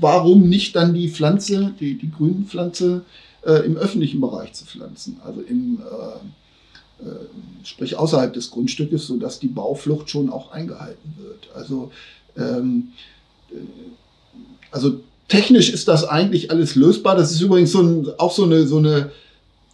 warum 0.00 0.48
nicht 0.48 0.74
dann 0.74 0.92
die 0.92 1.08
Pflanze, 1.08 1.72
die, 1.78 1.96
die 1.96 2.10
Grünpflanze 2.10 3.02
äh, 3.46 3.64
im 3.64 3.76
öffentlichen 3.76 4.20
Bereich 4.20 4.52
zu 4.54 4.66
pflanzen, 4.66 5.20
also 5.24 5.40
im, 5.42 5.78
äh, 5.78 6.18
sprich 7.62 7.96
außerhalb 7.96 8.32
des 8.32 8.50
Grundstückes, 8.50 9.06
sodass 9.06 9.38
die 9.38 9.48
Bauflucht 9.48 10.08
schon 10.08 10.30
auch 10.30 10.52
eingehalten 10.52 11.14
wird. 11.18 11.48
Also, 11.54 11.90
ähm, 12.36 12.88
also 14.70 15.00
technisch 15.28 15.70
ist 15.70 15.88
das 15.88 16.04
eigentlich 16.04 16.50
alles 16.50 16.74
lösbar. 16.74 17.16
Das 17.16 17.32
ist 17.32 17.40
übrigens 17.40 17.72
so 17.72 17.82
ein, 17.82 18.06
auch 18.18 18.32
so 18.32 18.44
eine, 18.44 18.66
so 18.66 18.78
eine 18.78 19.10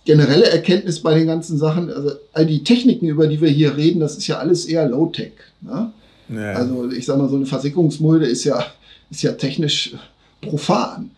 generelle 0.05 0.47
Erkenntnis 0.47 1.01
bei 1.01 1.15
den 1.15 1.27
ganzen 1.27 1.59
Sachen. 1.59 1.91
Also 1.93 2.13
all 2.33 2.47
die 2.47 2.65
Techniken, 2.65 3.07
über 3.07 3.27
die 3.27 3.41
wir 3.41 3.51
hier 3.51 3.77
reden, 3.77 4.01
das 4.01 4.17
ist 4.17 4.27
ja 4.27 4.39
alles 4.39 4.65
eher 4.65 4.89
Low-Tech. 4.89 5.33
Ne? 5.61 5.93
Ja. 6.29 6.53
Also 6.55 6.91
ich 6.91 7.07
sage 7.07 7.21
mal, 7.21 7.29
so 7.29 7.37
eine 7.37 7.47
Versickerungsmulde 7.47 8.27
ist 8.27 8.45
ja, 8.45 8.65
ist 9.11 9.23
ja 9.23 9.33
technisch 9.33 9.95
profan. 10.41 11.11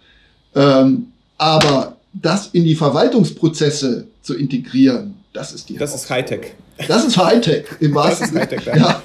Ähm, 0.55 1.07
aber 1.39 1.97
das 2.13 2.49
in 2.49 2.65
die 2.65 2.75
Verwaltungsprozesse 2.75 4.07
zu 4.23 4.35
integrieren, 4.35 5.15
das 5.35 5.53
ist 5.53 5.69
die 5.69 5.77
Das 5.77 5.95
ist 5.95 6.09
Hightech. 6.09 6.55
Das 6.89 7.05
ist 7.05 7.19
Hightech 7.19 7.67
im 7.81 7.95
wahrsten 7.95 8.29
Sinne. 8.29 8.49
Ja. 8.65 9.03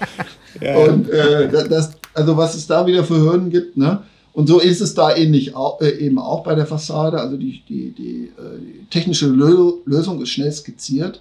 ja. 0.61 0.77
Und 0.77 1.09
äh, 1.09 1.67
das, 1.67 1.91
also 2.13 2.37
was 2.37 2.55
es 2.55 2.67
da 2.67 2.85
wieder 2.85 3.03
für 3.03 3.19
Hürden 3.19 3.49
gibt, 3.49 3.75
ne? 3.75 4.03
Und 4.31 4.47
so 4.47 4.59
ist 4.59 4.79
es 4.79 4.93
da 4.93 5.13
ähnlich 5.15 5.55
auch, 5.55 5.81
äh, 5.81 5.89
eben 5.89 6.19
auch 6.19 6.43
bei 6.43 6.55
der 6.55 6.67
Fassade. 6.67 7.19
Also 7.19 7.35
die, 7.35 7.61
die, 7.67 7.91
die, 7.91 8.31
äh, 8.37 8.59
die 8.59 8.85
technische 8.89 9.27
Lösung 9.27 10.21
ist 10.21 10.29
schnell 10.29 10.51
skizziert, 10.51 11.19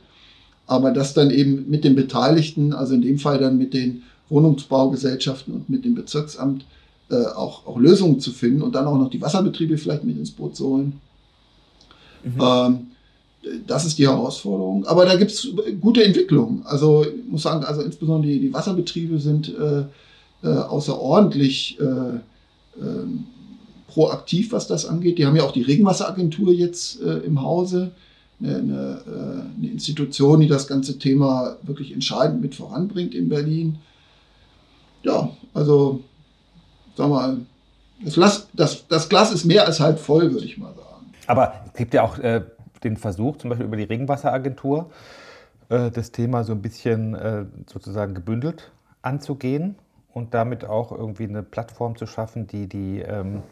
aber 0.67 0.93
das 0.93 1.15
dann 1.15 1.31
eben 1.31 1.69
mit 1.69 1.85
den 1.85 1.97
Beteiligten, 1.97 2.75
also 2.75 2.95
in 2.95 3.03
dem 3.03 3.19
Fall 3.19 3.39
dann 3.39 3.57
mit 3.57 3.73
den 3.73 4.03
Wohnungsbaugesellschaften 4.29 5.55
und 5.55 5.71
mit 5.71 5.87
dem 5.87 5.95
Bezirksamt 5.95 6.67
äh, 7.11 7.25
auch, 7.25 7.67
auch 7.67 7.79
Lösungen 7.79 8.21
zu 8.21 8.31
finden 8.31 8.61
und 8.61 8.75
dann 8.75 8.87
auch 8.87 8.99
noch 8.99 9.09
die 9.09 9.23
Wasserbetriebe 9.23 9.79
vielleicht 9.79 10.05
mit 10.05 10.19
ins 10.19 10.31
Boot 10.31 10.55
zu 10.55 10.69
holen. 10.69 11.01
Mhm. 12.23 12.41
Ähm, 12.41 12.87
das 13.67 13.85
ist 13.85 13.99
die 13.99 14.09
Herausforderung. 14.09 14.87
Aber 14.87 15.05
da 15.05 15.17
gibt 15.17 15.31
es 15.31 15.49
gute 15.81 16.03
Entwicklungen. 16.03 16.63
Also 16.65 17.05
ich 17.05 17.31
muss 17.31 17.43
sagen, 17.43 17.65
also 17.65 17.83
insbesondere 17.83 18.33
die, 18.33 18.41
die 18.41 18.53
Wasserbetriebe 18.53 19.19
sind 19.19 19.55
äh, 19.57 19.85
äh, 20.43 20.49
außerordentlich 20.49 21.79
äh, 21.81 22.21
ähm, 22.81 23.25
proaktiv, 23.89 24.53
was 24.53 24.67
das 24.67 24.87
angeht. 24.87 25.19
Die 25.19 25.27
haben 25.27 25.37
ja 25.37 25.45
auch 25.45 25.53
die 25.53 25.63
Regenwasseragentur 25.63 26.53
jetzt 26.53 27.01
äh, 27.01 27.19
im 27.19 27.43
Hause, 27.43 27.93
eine, 28.41 28.57
eine, 28.57 29.03
äh, 29.07 29.59
eine, 29.59 29.71
Institution, 29.73 30.41
die 30.41 30.47
das 30.47 30.69
ganze 30.69 30.99
Thema 30.99 31.57
wirklich 31.63 31.93
entscheidend 31.93 32.41
mit 32.41 32.55
voranbringt 32.55 33.15
in 33.15 33.29
Berlin. 33.29 33.79
Ja, 35.03 35.31
also 35.55 36.05
sag 36.97 37.09
mal, 37.09 37.39
das 38.05 38.15
Glas, 38.15 38.49
das, 38.53 38.87
das 38.89 39.09
Glas 39.09 39.33
ist 39.33 39.45
mehr 39.45 39.67
als 39.67 39.81
halb 39.81 39.99
voll, 39.99 40.33
würde 40.33 40.47
ich 40.47 40.59
mal 40.59 40.75
sagen. 40.75 41.13
Aber 41.27 41.53
es 41.67 41.79
gibt 41.79 41.95
ja 41.95 42.03
auch 42.05 42.19
äh, 42.19 42.43
den 42.85 42.97
Versuch, 42.97 43.37
zum 43.37 43.51
Beispiel 43.51 43.67
über 43.67 43.77
die 43.77 43.85
Regenwasseragentur, 43.85 44.91
äh, 45.69 45.91
das 45.91 46.13
Thema 46.13 46.45
so 46.45 46.53
ein 46.53 46.63
bisschen 46.63 47.15
äh, 47.15 47.45
sozusagen 47.67 48.15
gebündelt 48.15 48.71
anzugehen 49.03 49.77
und 50.13 50.35
damit 50.35 50.65
auch 50.65 50.93
irgendwie 50.93 51.25
eine 51.25 51.43
Plattform 51.43 51.97
zu 51.97 52.07
schaffen, 52.07 52.47
die 52.47 52.69
die 52.69 53.01
ähm, 53.01 53.43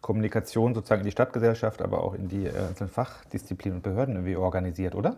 Kommunikation 0.00 0.74
sozusagen 0.74 1.00
in 1.00 1.06
die 1.06 1.12
Stadtgesellschaft, 1.12 1.80
aber 1.80 2.04
auch 2.04 2.14
in 2.14 2.28
die 2.28 2.48
einzelnen 2.48 2.90
Fachdisziplinen 2.90 3.78
und 3.78 3.82
Behörden 3.82 4.16
irgendwie 4.16 4.36
organisiert, 4.36 4.94
oder? 4.94 5.16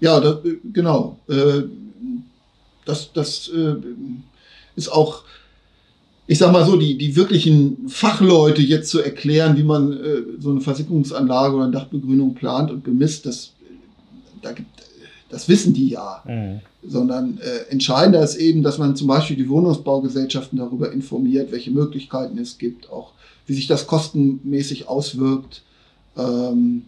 Ja, 0.00 0.18
das, 0.18 0.38
genau. 0.72 1.18
Das, 2.86 3.12
das 3.12 3.50
ist 4.74 4.88
auch 4.88 5.24
ich 6.26 6.38
sag 6.38 6.52
mal 6.52 6.64
so, 6.64 6.76
die, 6.76 6.96
die 6.96 7.16
wirklichen 7.16 7.88
Fachleute 7.88 8.62
jetzt 8.62 8.90
zu 8.90 9.00
erklären, 9.00 9.56
wie 9.56 9.64
man 9.64 9.92
äh, 9.92 10.22
so 10.38 10.50
eine 10.50 10.60
Versickerungsanlage 10.60 11.54
oder 11.54 11.64
eine 11.64 11.72
Dachbegrünung 11.72 12.34
plant 12.34 12.70
und 12.70 12.84
bemisst, 12.84 13.26
das, 13.26 13.52
da 14.40 14.52
gibt, 14.52 14.68
das 15.28 15.48
wissen 15.48 15.74
die 15.74 15.90
ja. 15.90 16.22
Mhm. 16.24 16.60
Sondern 16.84 17.38
äh, 17.38 17.70
entscheidender 17.70 18.22
ist 18.24 18.36
eben, 18.36 18.62
dass 18.62 18.78
man 18.78 18.96
zum 18.96 19.06
Beispiel 19.06 19.36
die 19.36 19.48
Wohnungsbaugesellschaften 19.48 20.58
darüber 20.58 20.90
informiert, 20.92 21.52
welche 21.52 21.70
Möglichkeiten 21.70 22.38
es 22.38 22.58
gibt, 22.58 22.90
auch 22.90 23.12
wie 23.46 23.54
sich 23.54 23.68
das 23.68 23.86
kostenmäßig 23.86 24.88
auswirkt, 24.88 25.62
ähm, 26.16 26.84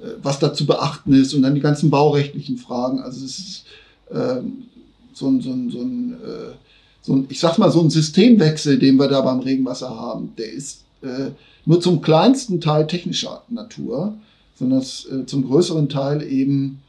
äh, 0.00 0.06
was 0.22 0.40
da 0.40 0.52
zu 0.52 0.66
beachten 0.66 1.12
ist 1.12 1.32
und 1.34 1.42
dann 1.42 1.54
die 1.54 1.60
ganzen 1.60 1.90
baurechtlichen 1.90 2.56
Fragen. 2.56 3.00
Also 3.00 3.24
es 3.24 3.38
ist 3.38 3.64
ähm, 4.10 4.64
so 5.12 5.28
ein, 5.28 5.40
so 5.40 5.50
ein, 5.52 5.70
so 5.70 5.80
ein 5.80 6.12
äh, 6.14 6.54
so 7.02 7.14
ein, 7.14 7.26
ich 7.28 7.40
sag 7.40 7.58
mal, 7.58 7.70
so 7.70 7.80
ein 7.80 7.90
Systemwechsel, 7.90 8.78
den 8.78 8.96
wir 8.96 9.08
da 9.08 9.20
beim 9.20 9.40
Regenwasser 9.40 9.90
haben, 9.90 10.32
der 10.36 10.52
ist 10.52 10.84
äh, 11.02 11.30
nur 11.64 11.80
zum 11.80 12.00
kleinsten 12.02 12.60
Teil 12.60 12.86
technischer 12.86 13.42
Natur, 13.48 14.14
sondern 14.58 14.80
äh, 14.82 15.26
zum 15.26 15.46
größeren 15.46 15.88
Teil 15.88 16.22
eben 16.22 16.82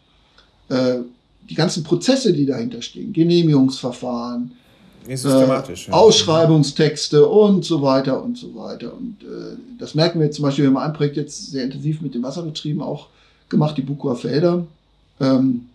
äh, 0.69 0.99
die 1.49 1.55
ganzen 1.55 1.83
Prozesse, 1.83 2.33
die 2.33 2.45
dahinter 2.45 2.81
stehen, 2.81 3.13
Genehmigungsverfahren, 3.13 4.51
äh, 5.07 5.15
ja. 5.15 5.63
Ausschreibungstexte 5.89 7.25
und 7.25 7.65
so 7.65 7.81
weiter 7.81 8.21
und 8.21 8.37
so 8.37 8.55
weiter. 8.55 8.93
Und 8.93 9.17
äh, 9.23 9.57
das 9.79 9.95
merken 9.95 10.19
wir 10.19 10.29
zum 10.31 10.43
Beispiel, 10.43 10.65
wir 10.65 10.69
haben 10.69 10.77
ein 10.77 10.93
Projekt 10.93 11.17
jetzt 11.17 11.51
sehr 11.51 11.63
intensiv 11.63 12.01
mit 12.01 12.13
den 12.13 12.23
Wasserbetrieben 12.23 12.81
auch 12.81 13.07
gemacht, 13.49 13.77
die 13.77 13.81
Bukuer 13.81 14.15
Felder. 14.15 14.65
Ähm, 15.19 15.67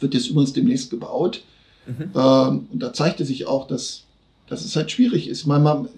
wird 0.00 0.14
jetzt 0.14 0.28
übrigens 0.28 0.52
demnächst 0.52 0.90
gebaut. 0.90 1.42
Mhm. 1.88 2.10
Ähm, 2.14 2.66
und 2.72 2.82
da 2.82 2.92
zeigte 2.92 3.24
sich 3.24 3.46
auch, 3.46 3.66
dass, 3.66 4.02
dass 4.48 4.64
es 4.64 4.76
halt 4.76 4.90
schwierig 4.90 5.28
ist. 5.28 5.46
Man, 5.46 5.62
man, 5.62 5.88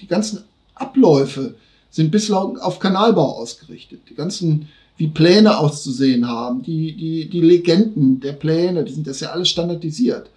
die 0.00 0.06
ganzen 0.06 0.44
Abläufe 0.74 1.54
sind 1.90 2.10
bislang 2.10 2.58
auf 2.58 2.78
Kanalbau 2.78 3.36
ausgerichtet. 3.38 4.00
Die 4.08 4.14
ganzen, 4.14 4.68
wie 4.96 5.08
Pläne 5.08 5.58
auszusehen 5.58 6.28
haben, 6.28 6.62
die, 6.62 6.96
die, 6.96 7.28
die 7.28 7.40
Legenden 7.40 8.20
der 8.20 8.32
Pläne, 8.32 8.84
die 8.84 8.92
sind 8.92 9.06
das 9.06 9.20
ja 9.20 9.30
alles 9.30 9.48
standardisiert. 9.48 10.30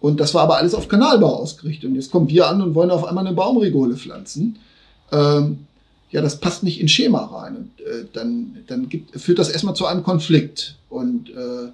Und 0.00 0.20
das 0.20 0.34
war 0.34 0.42
aber 0.42 0.56
alles 0.56 0.74
auf 0.74 0.88
Kanalbau 0.88 1.36
ausgerichtet. 1.36 1.90
Und 1.90 1.96
jetzt 1.96 2.10
kommen 2.10 2.28
wir 2.28 2.48
an 2.48 2.62
und 2.62 2.74
wollen 2.74 2.90
auf 2.90 3.04
einmal 3.04 3.26
eine 3.26 3.36
Baumregole 3.36 3.96
pflanzen. 3.96 4.58
Ähm, 5.12 5.66
ja, 6.10 6.22
das 6.22 6.40
passt 6.40 6.62
nicht 6.62 6.80
ins 6.80 6.90
Schema 6.90 7.24
rein. 7.26 7.56
Und 7.56 7.86
äh, 7.86 8.04
dann, 8.12 8.56
dann 8.66 8.88
gibt, 8.88 9.18
führt 9.20 9.38
das 9.38 9.50
erstmal 9.50 9.74
zu 9.74 9.86
einem 9.86 10.02
Konflikt. 10.02 10.76
Und 10.88 11.30
äh, 11.30 11.68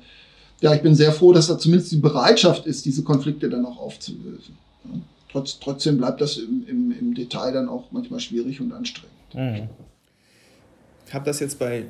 ja, 0.60 0.74
ich 0.74 0.82
bin 0.82 0.94
sehr 0.94 1.12
froh, 1.12 1.32
dass 1.32 1.48
da 1.48 1.58
zumindest 1.58 1.92
die 1.92 1.96
Bereitschaft 1.96 2.66
ist, 2.66 2.84
diese 2.84 3.02
Konflikte 3.02 3.48
dann 3.48 3.66
auch 3.66 3.78
aufzulösen. 3.78 4.56
Ja. 4.84 4.90
Trotz, 5.30 5.58
trotzdem 5.58 5.98
bleibt 5.98 6.20
das 6.20 6.38
im, 6.38 6.66
im, 6.66 6.92
im, 6.92 7.14
Detail 7.14 7.52
dann 7.52 7.68
auch 7.68 7.84
manchmal 7.90 8.20
schwierig 8.20 8.60
und 8.60 8.72
anstrengend. 8.72 9.34
Mhm. 9.34 9.68
Ich 11.06 11.14
habe 11.14 11.24
das 11.24 11.40
jetzt 11.40 11.58
bei, 11.58 11.86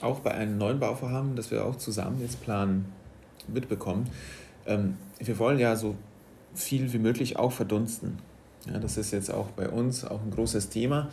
auch 0.00 0.20
bei 0.20 0.32
einem 0.32 0.56
neuen 0.56 0.80
Bauvorhaben, 0.80 1.36
das 1.36 1.50
wir 1.50 1.64
auch 1.64 1.76
zusammen 1.76 2.20
jetzt 2.20 2.42
planen, 2.42 2.86
mitbekommen. 3.48 4.08
Ähm, 4.66 4.96
wir 5.18 5.38
wollen 5.38 5.58
ja 5.58 5.76
so 5.76 5.94
viel 6.54 6.92
wie 6.92 6.98
möglich 6.98 7.36
auch 7.36 7.52
verdunsten. 7.52 8.18
Ja, 8.66 8.78
das 8.78 8.96
ist 8.96 9.12
jetzt 9.12 9.30
auch 9.30 9.48
bei 9.48 9.68
uns 9.68 10.04
auch 10.04 10.22
ein 10.22 10.30
großes 10.30 10.70
Thema. 10.70 11.10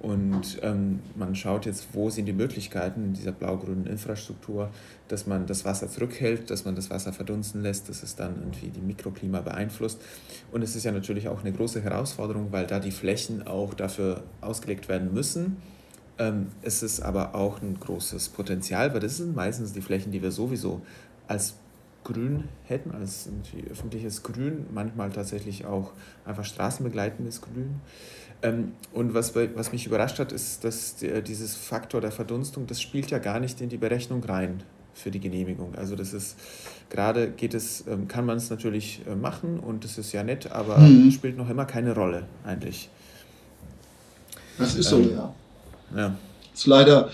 Und 0.00 0.60
ähm, 0.62 1.00
man 1.16 1.34
schaut 1.34 1.66
jetzt, 1.66 1.88
wo 1.92 2.08
sind 2.08 2.26
die 2.26 2.32
Möglichkeiten 2.32 3.04
in 3.04 3.12
dieser 3.14 3.32
blau-grünen 3.32 3.86
Infrastruktur, 3.86 4.70
dass 5.08 5.26
man 5.26 5.46
das 5.46 5.64
Wasser 5.64 5.88
zurückhält, 5.88 6.50
dass 6.50 6.64
man 6.64 6.76
das 6.76 6.88
Wasser 6.88 7.12
verdunsten 7.12 7.62
lässt, 7.62 7.88
dass 7.88 8.04
es 8.04 8.14
dann 8.14 8.36
irgendwie 8.36 8.68
die 8.68 8.80
Mikroklima 8.80 9.40
beeinflusst. 9.40 10.00
Und 10.52 10.62
es 10.62 10.76
ist 10.76 10.84
ja 10.84 10.92
natürlich 10.92 11.28
auch 11.28 11.40
eine 11.40 11.52
große 11.52 11.82
Herausforderung, 11.82 12.52
weil 12.52 12.66
da 12.66 12.78
die 12.78 12.92
Flächen 12.92 13.46
auch 13.46 13.74
dafür 13.74 14.22
ausgelegt 14.40 14.88
werden 14.88 15.12
müssen. 15.12 15.56
Ähm, 16.18 16.48
es 16.62 16.84
ist 16.84 17.00
aber 17.00 17.34
auch 17.34 17.60
ein 17.60 17.78
großes 17.80 18.28
Potenzial, 18.28 18.94
weil 18.94 19.00
das 19.00 19.16
sind 19.16 19.34
meistens 19.34 19.72
die 19.72 19.80
Flächen, 19.80 20.12
die 20.12 20.22
wir 20.22 20.30
sowieso 20.30 20.82
als 21.26 21.54
grün 22.04 22.44
hätten, 22.64 22.92
als 22.92 23.28
öffentliches 23.70 24.22
Grün, 24.22 24.66
manchmal 24.72 25.10
tatsächlich 25.10 25.66
auch 25.66 25.92
einfach 26.24 26.44
straßenbegleitendes 26.44 27.42
Grün. 27.42 27.80
Ähm, 28.42 28.72
und 28.92 29.14
was, 29.14 29.34
was 29.34 29.72
mich 29.72 29.86
überrascht 29.86 30.18
hat, 30.18 30.32
ist, 30.32 30.64
dass 30.64 30.96
dieses 31.26 31.56
Faktor 31.56 32.00
der 32.00 32.12
Verdunstung, 32.12 32.66
das 32.66 32.80
spielt 32.80 33.10
ja 33.10 33.18
gar 33.18 33.40
nicht 33.40 33.60
in 33.60 33.68
die 33.68 33.76
Berechnung 33.76 34.22
rein 34.24 34.62
für 34.94 35.10
die 35.10 35.20
Genehmigung. 35.20 35.74
Also 35.76 35.96
das 35.96 36.12
ist, 36.12 36.36
gerade 36.90 37.30
geht 37.30 37.54
es, 37.54 37.84
ähm, 37.86 38.08
kann 38.08 38.26
man 38.26 38.36
es 38.36 38.50
natürlich 38.50 39.00
äh, 39.06 39.14
machen 39.14 39.60
und 39.60 39.84
das 39.84 39.98
ist 39.98 40.12
ja 40.12 40.22
nett, 40.22 40.50
aber 40.50 40.78
mhm. 40.78 41.10
spielt 41.10 41.36
noch 41.36 41.48
immer 41.48 41.64
keine 41.64 41.94
Rolle 41.94 42.26
eigentlich. 42.44 42.88
Das 44.58 44.74
ist 44.74 44.88
so, 44.88 44.98
ähm, 44.98 45.12
ja. 45.12 45.34
Ja. 45.96 46.16
Ist 46.52 46.66
leider, 46.66 47.10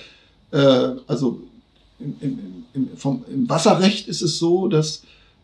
äh, 0.51 0.91
also 1.07 1.43
im, 1.99 2.17
im, 2.21 2.65
im, 2.73 2.97
vom, 2.97 3.25
im 3.31 3.49
Wasserrecht 3.49 4.09
ist 4.09 4.23
es 4.23 4.39
so, 4.39 4.69
dass 4.69 5.03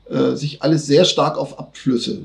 äh, 0.09 0.35
sich 0.35 0.63
alles 0.63 0.87
sehr 0.87 1.05
stark 1.05 1.37
auf 1.37 1.59
Abflüsse 1.59 2.23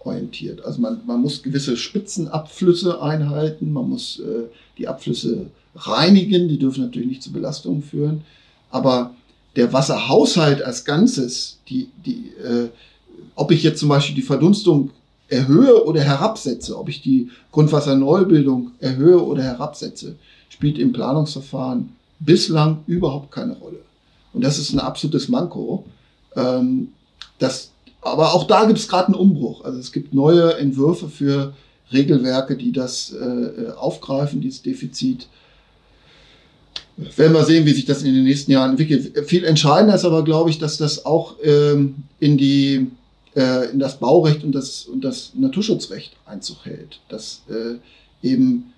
orientiert. 0.00 0.64
Also 0.64 0.80
man, 0.80 1.00
man 1.06 1.20
muss 1.20 1.42
gewisse 1.42 1.76
Spitzenabflüsse 1.76 3.02
einhalten, 3.02 3.72
man 3.72 3.88
muss 3.88 4.20
äh, 4.20 4.44
die 4.78 4.88
Abflüsse 4.88 5.46
reinigen, 5.74 6.48
die 6.48 6.58
dürfen 6.58 6.84
natürlich 6.84 7.08
nicht 7.08 7.22
zu 7.22 7.32
Belastungen 7.32 7.82
führen, 7.82 8.22
aber 8.70 9.14
der 9.56 9.72
Wasserhaushalt 9.72 10.62
als 10.62 10.84
Ganzes, 10.84 11.58
die, 11.68 11.88
die, 12.04 12.32
äh, 12.42 12.68
ob 13.34 13.50
ich 13.50 13.62
jetzt 13.62 13.80
zum 13.80 13.88
Beispiel 13.88 14.14
die 14.14 14.22
Verdunstung 14.22 14.90
erhöhe 15.28 15.84
oder 15.84 16.00
herabsetze, 16.02 16.78
ob 16.78 16.88
ich 16.88 17.02
die 17.02 17.30
Grundwasserneubildung 17.52 18.72
erhöhe 18.80 19.22
oder 19.22 19.42
herabsetze, 19.42 20.16
spielt 20.48 20.78
im 20.78 20.92
Planungsverfahren 20.92 21.90
bislang 22.20 22.82
überhaupt 22.86 23.30
keine 23.30 23.56
Rolle. 23.56 23.80
Und 24.32 24.42
das 24.42 24.58
ist 24.58 24.72
ein 24.72 24.80
absolutes 24.80 25.28
Manko. 25.28 25.84
Ähm, 26.34 26.88
das, 27.38 27.70
aber 28.00 28.34
auch 28.34 28.46
da 28.46 28.64
gibt 28.64 28.78
es 28.78 28.88
gerade 28.88 29.08
einen 29.08 29.16
Umbruch. 29.16 29.64
Also 29.64 29.78
es 29.78 29.92
gibt 29.92 30.14
neue 30.14 30.54
Entwürfe 30.54 31.08
für 31.08 31.54
Regelwerke, 31.92 32.56
die 32.56 32.72
das 32.72 33.12
äh, 33.12 33.70
aufgreifen, 33.72 34.40
dieses 34.40 34.62
Defizit. 34.62 35.26
Werden 36.96 37.32
wir 37.32 37.44
sehen, 37.44 37.64
wie 37.64 37.72
sich 37.72 37.84
das 37.84 38.02
in 38.02 38.14
den 38.14 38.24
nächsten 38.24 38.50
Jahren 38.50 38.70
entwickelt. 38.70 39.26
Viel 39.28 39.44
entscheidender 39.44 39.94
ist 39.94 40.04
aber, 40.04 40.24
glaube 40.24 40.50
ich, 40.50 40.58
dass 40.58 40.78
das 40.78 41.06
auch 41.06 41.36
ähm, 41.42 41.96
in, 42.18 42.36
die, 42.36 42.88
äh, 43.36 43.70
in 43.70 43.78
das 43.78 43.98
Baurecht 43.98 44.42
und 44.42 44.52
das, 44.52 44.86
und 44.86 45.04
das 45.04 45.32
Naturschutzrecht 45.34 46.12
Einzug 46.26 46.64
hält. 46.64 47.00
Dass 47.08 47.42
äh, 47.48 48.26
eben, 48.26 48.72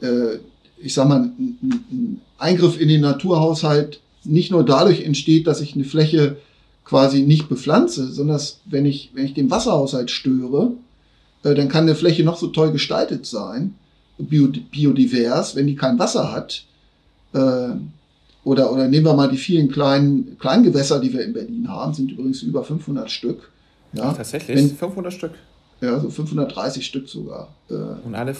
äh, 0.00 0.38
ich 0.78 0.94
sage 0.94 1.08
mal, 1.08 1.20
ein, 1.20 1.58
ein 1.90 2.20
Eingriff 2.38 2.80
in 2.80 2.88
den 2.88 3.00
Naturhaushalt 3.00 4.00
nicht 4.22 4.50
nur 4.50 4.64
dadurch 4.64 5.02
entsteht, 5.02 5.46
dass 5.46 5.60
ich 5.60 5.74
eine 5.74 5.84
Fläche 5.84 6.36
quasi 6.84 7.22
nicht 7.22 7.48
bepflanze, 7.48 8.12
sondern 8.12 8.36
dass, 8.36 8.60
wenn 8.66 8.86
ich, 8.86 9.10
wenn 9.14 9.24
ich 9.24 9.34
den 9.34 9.50
Wasserhaushalt 9.50 10.10
störe, 10.10 10.72
äh, 11.42 11.54
dann 11.54 11.68
kann 11.68 11.84
eine 11.84 11.94
Fläche 11.94 12.24
noch 12.24 12.36
so 12.36 12.48
toll 12.48 12.72
gestaltet 12.72 13.26
sein, 13.26 13.74
biodivers, 14.18 15.56
wenn 15.56 15.66
die 15.66 15.76
kein 15.76 15.98
Wasser 15.98 16.32
hat. 16.32 16.64
Äh, 17.32 17.70
oder, 18.44 18.72
oder 18.72 18.88
nehmen 18.88 19.06
wir 19.06 19.14
mal 19.14 19.30
die 19.30 19.38
vielen 19.38 19.70
kleinen 19.70 20.38
Kleingewässer, 20.38 21.00
die 21.00 21.12
wir 21.12 21.24
in 21.24 21.32
Berlin 21.32 21.68
haben, 21.68 21.94
sind 21.94 22.12
übrigens 22.12 22.42
über 22.42 22.62
500 22.62 23.10
Stück. 23.10 23.50
Ja, 23.94 24.10
Ach, 24.10 24.16
tatsächlich? 24.16 24.56
Wenn, 24.56 24.70
500 24.70 25.12
Stück? 25.12 25.32
Ja, 25.80 25.98
so 25.98 26.10
530 26.10 26.84
Stück 26.84 27.08
sogar. 27.08 27.54
Äh, 27.70 27.74
und 28.04 28.14
alle 28.14 28.34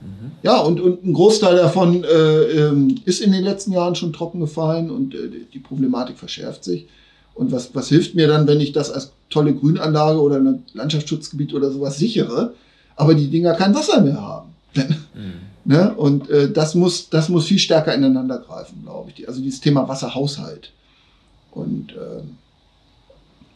Mhm. 0.00 0.32
Ja, 0.42 0.58
und, 0.58 0.80
und 0.80 1.04
ein 1.04 1.12
Großteil 1.12 1.56
davon 1.56 2.04
äh, 2.04 2.08
ähm, 2.08 3.00
ist 3.04 3.20
in 3.20 3.32
den 3.32 3.42
letzten 3.42 3.72
Jahren 3.72 3.94
schon 3.94 4.12
trocken 4.12 4.40
gefallen 4.40 4.90
und 4.90 5.14
äh, 5.14 5.28
die 5.52 5.58
Problematik 5.58 6.18
verschärft 6.18 6.64
sich. 6.64 6.86
Und 7.38 7.52
was, 7.52 7.72
was 7.72 7.88
hilft 7.88 8.16
mir 8.16 8.26
dann, 8.26 8.48
wenn 8.48 8.60
ich 8.60 8.72
das 8.72 8.90
als 8.90 9.12
tolle 9.30 9.54
Grünanlage 9.54 10.20
oder 10.20 10.38
ein 10.38 10.64
Landschaftsschutzgebiet 10.72 11.54
oder 11.54 11.70
sowas 11.70 11.96
sichere, 11.96 12.54
aber 12.96 13.14
die 13.14 13.30
Dinger 13.30 13.54
kein 13.54 13.76
Wasser 13.76 14.00
mehr 14.00 14.20
haben? 14.20 14.56
mhm. 14.74 15.34
ne? 15.64 15.94
Und 15.94 16.28
äh, 16.30 16.50
das, 16.50 16.74
muss, 16.74 17.08
das 17.10 17.28
muss 17.28 17.46
viel 17.46 17.60
stärker 17.60 17.94
ineinander 17.94 18.40
greifen, 18.40 18.82
glaube 18.82 19.12
ich. 19.14 19.28
Also 19.28 19.40
dieses 19.40 19.60
Thema 19.60 19.88
Wasserhaushalt. 19.88 20.72
Und 21.52 21.92
ähm, 21.92 22.38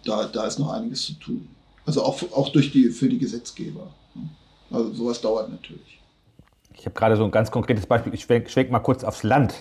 da, 0.05 0.27
da 0.27 0.47
ist 0.47 0.61
noch 0.61 0.73
einiges 0.73 1.05
zu 1.05 1.15
tun. 1.15 1.49
Also 1.85 2.05
auch, 2.05 2.23
auch 2.37 2.51
durch 2.51 2.71
die, 2.71 2.91
für 2.91 3.09
die 3.09 3.19
Gesetzgeber. 3.19 3.89
Also 4.71 4.95
sowas 4.95 5.21
dauert 5.21 5.51
natürlich. 5.51 5.99
Ich 6.79 6.87
habe 6.87 6.95
gerade 6.95 7.17
so 7.17 7.25
ein 7.25 7.33
ganz 7.33 7.51
konkretes 7.51 7.87
Beispiel. 7.87 8.15
Ich 8.15 8.23
schwenke 8.23 8.49
schwenk 8.49 8.71
mal 8.71 8.79
kurz 8.79 9.03
aufs 9.03 9.25
Land. 9.25 9.55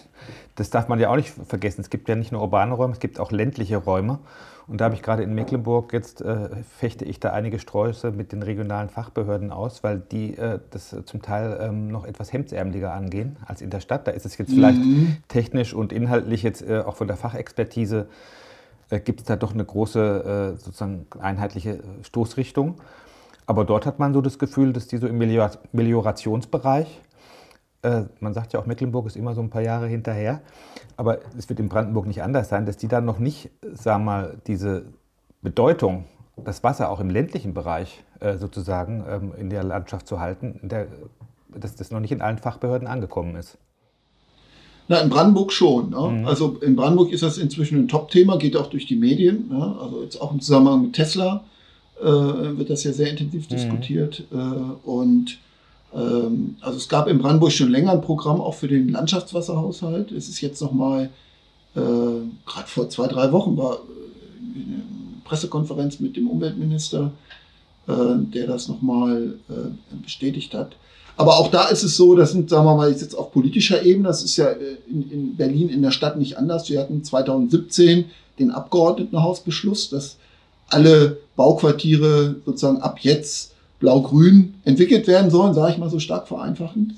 Das 0.56 0.70
darf 0.70 0.88
man 0.88 1.00
ja 1.00 1.10
auch 1.10 1.16
nicht 1.16 1.30
vergessen. 1.30 1.82
Es 1.82 1.90
gibt 1.90 2.10
ja 2.10 2.16
nicht 2.16 2.32
nur 2.32 2.42
urbane 2.42 2.74
Räume, 2.74 2.94
es 2.94 3.00
gibt 3.00 3.20
auch 3.20 3.32
ländliche 3.32 3.78
Räume. 3.78 4.20
Und 4.68 4.80
da 4.80 4.86
habe 4.86 4.96
ich 4.96 5.02
gerade 5.02 5.24
in 5.24 5.34
Mecklenburg, 5.34 5.92
jetzt 5.92 6.22
äh, 6.22 6.50
fechte 6.78 7.04
ich 7.04 7.20
da 7.20 7.32
einige 7.32 7.60
Sträuße 7.60 8.12
mit 8.12 8.32
den 8.32 8.44
regionalen 8.44 8.90
Fachbehörden 8.90 9.52
aus, 9.52 9.84
weil 9.84 10.00
die 10.00 10.38
äh, 10.38 10.60
das 10.70 10.96
zum 11.06 11.22
Teil 11.22 11.58
ähm, 11.62 11.90
noch 11.90 12.06
etwas 12.06 12.32
hemdsärmeliger 12.32 12.94
angehen 12.94 13.38
als 13.46 13.62
in 13.62 13.70
der 13.70 13.80
Stadt. 13.80 14.08
Da 14.08 14.12
ist 14.12 14.26
es 14.26 14.38
jetzt 14.38 14.52
vielleicht 14.52 14.80
mhm. 14.80 15.18
technisch 15.28 15.74
und 15.74 15.92
inhaltlich 15.92 16.44
jetzt 16.44 16.62
äh, 16.62 16.80
auch 16.80 16.96
von 16.96 17.08
der 17.08 17.18
Fachexpertise 17.18 18.08
äh, 18.92 19.00
gibt 19.00 19.22
es 19.22 19.26
da 19.26 19.36
doch 19.36 19.54
eine 19.54 19.66
große 19.66 20.54
äh, 20.56 20.58
sozusagen 20.58 21.08
einheitliche 21.20 21.80
Stoßrichtung. 22.04 22.76
Aber 23.48 23.66
dort 23.66 23.86
hat 23.86 24.00
man 24.00 24.14
so 24.14 24.22
das 24.22 24.40
Gefühl, 24.40 24.72
dass 24.72 24.88
die 24.88 24.98
so 24.98 25.08
im 25.08 25.18
Meliorationsbereich, 25.18 26.88
äh, 26.88 27.11
man 28.20 28.34
sagt 28.34 28.54
ja 28.54 28.60
auch, 28.60 28.68
Mecklenburg 28.68 29.08
ist 29.08 29.16
immer 29.16 29.34
so 29.34 29.42
ein 29.42 29.50
paar 29.50 29.64
Jahre 29.64 29.88
hinterher, 29.88 30.42
aber 30.98 31.20
es 31.38 31.50
wird 31.50 31.60
in 31.60 31.68
Brandenburg 31.68 32.06
nicht 32.06 32.22
anders 32.22 32.50
sein, 32.50 32.68
dass 32.68 32.78
die 32.78 32.88
dann 32.88 33.06
noch 33.06 33.18
nicht, 33.18 33.50
sagen 33.74 34.04
wir 34.04 34.12
mal, 34.12 34.38
diese 34.46 34.86
Bedeutung, 35.42 36.06
das 36.38 36.64
Wasser 36.64 36.90
auch 36.90 37.00
im 37.00 37.10
ländlichen 37.10 37.54
Bereich 37.54 38.04
äh, 38.20 38.38
sozusagen 38.38 39.04
ähm, 39.10 39.34
in 39.38 39.50
der 39.50 39.64
Landschaft 39.64 40.08
zu 40.08 40.20
halten, 40.20 40.70
dass 41.50 41.76
das 41.76 41.92
noch 41.92 42.00
nicht 42.00 42.12
in 42.12 42.22
allen 42.22 42.38
Fachbehörden 42.38 42.88
angekommen 42.88 43.36
ist. 43.36 43.58
Na, 44.88 45.00
in 45.00 45.10
Brandenburg 45.10 45.52
schon. 45.52 45.92
Ne? 45.92 46.20
Mhm. 46.20 46.28
Also 46.28 46.58
in 46.62 46.76
Brandenburg 46.76 47.12
ist 47.12 47.24
das 47.24 47.38
inzwischen 47.38 47.80
ein 47.80 47.88
Top-Thema, 47.88 48.38
geht 48.38 48.58
auch 48.58 48.68
durch 48.68 48.86
die 48.86 48.96
Medien. 48.96 49.50
Ne? 49.50 49.76
Also 49.80 50.04
jetzt 50.04 50.22
auch 50.22 50.32
im 50.32 50.42
Zusammenhang 50.42 50.84
mit 50.84 50.94
Tesla 50.94 51.44
äh, 52.00 52.04
wird 52.06 52.70
das 52.70 52.84
ja 52.84 52.92
sehr 52.92 53.10
intensiv 53.10 53.46
mhm. 53.46 53.56
diskutiert. 53.56 54.26
Äh, 54.32 54.36
und 54.36 55.40
ähm, 55.94 56.56
also 56.62 56.78
es 56.78 56.88
gab 56.88 57.08
in 57.08 57.20
Brandenburg 57.20 57.52
schon 57.52 57.70
länger 57.70 57.92
ein 57.92 58.02
Programm 58.02 58.40
auch 58.40 58.56
für 58.56 58.68
den 58.68 58.90
Landschaftswasserhaushalt. 58.90 60.12
Es 60.12 60.30
ist 60.30 60.42
jetzt 60.42 60.62
nochmal, 60.62 61.10
äh, 61.76 61.80
gerade 61.80 62.68
vor 62.68 62.90
zwei, 62.90 63.08
drei 63.08 63.32
Wochen 63.32 63.58
war 63.58 63.74
äh, 63.74 63.78
eine 64.56 64.84
Pressekonferenz 65.26 66.00
mit 66.00 66.16
dem 66.16 66.30
Umweltminister, 66.30 67.12
äh, 67.88 67.94
der 68.18 68.48
das 68.48 68.68
nochmal 68.68 69.36
äh, 69.50 69.98
bestätigt 70.02 70.54
hat. 70.54 70.76
Aber 71.18 71.38
auch 71.38 71.50
da 71.50 71.68
ist 71.68 71.84
es 71.84 71.98
so, 71.98 72.16
das 72.16 72.32
sind, 72.32 72.50
sagen 72.50 72.66
wir 72.66 72.76
mal, 72.76 72.90
jetzt 72.90 73.16
auf 73.16 73.32
politischer 73.32 73.84
Ebene, 73.84 74.08
das 74.08 74.24
ist 74.24 74.38
ja 74.38 74.48
äh, 74.48 74.78
in, 74.90 75.12
in 75.12 75.36
Berlin 75.36 75.70
in 75.70 75.82
der 75.82 75.92
Stadt 75.92 76.18
nicht 76.18 76.38
anders. 76.38 76.70
Wir 76.70 76.80
hatten 76.80 77.04
2017 77.04 78.06
den 78.40 78.52
Abgeordnetenhausbeschluss, 78.52 79.90
dass 79.90 80.18
alle 80.70 81.18
Bauquartiere 81.36 82.38
sozusagen 82.46 82.82
ab 82.82 83.00
jetzt 83.02 83.51
blau-grün 83.82 84.54
entwickelt 84.64 85.08
werden 85.08 85.30
sollen, 85.30 85.54
sage 85.54 85.74
ich 85.74 85.78
mal 85.78 85.90
so 85.90 86.00
stark 86.00 86.28
vereinfachend, 86.30 86.94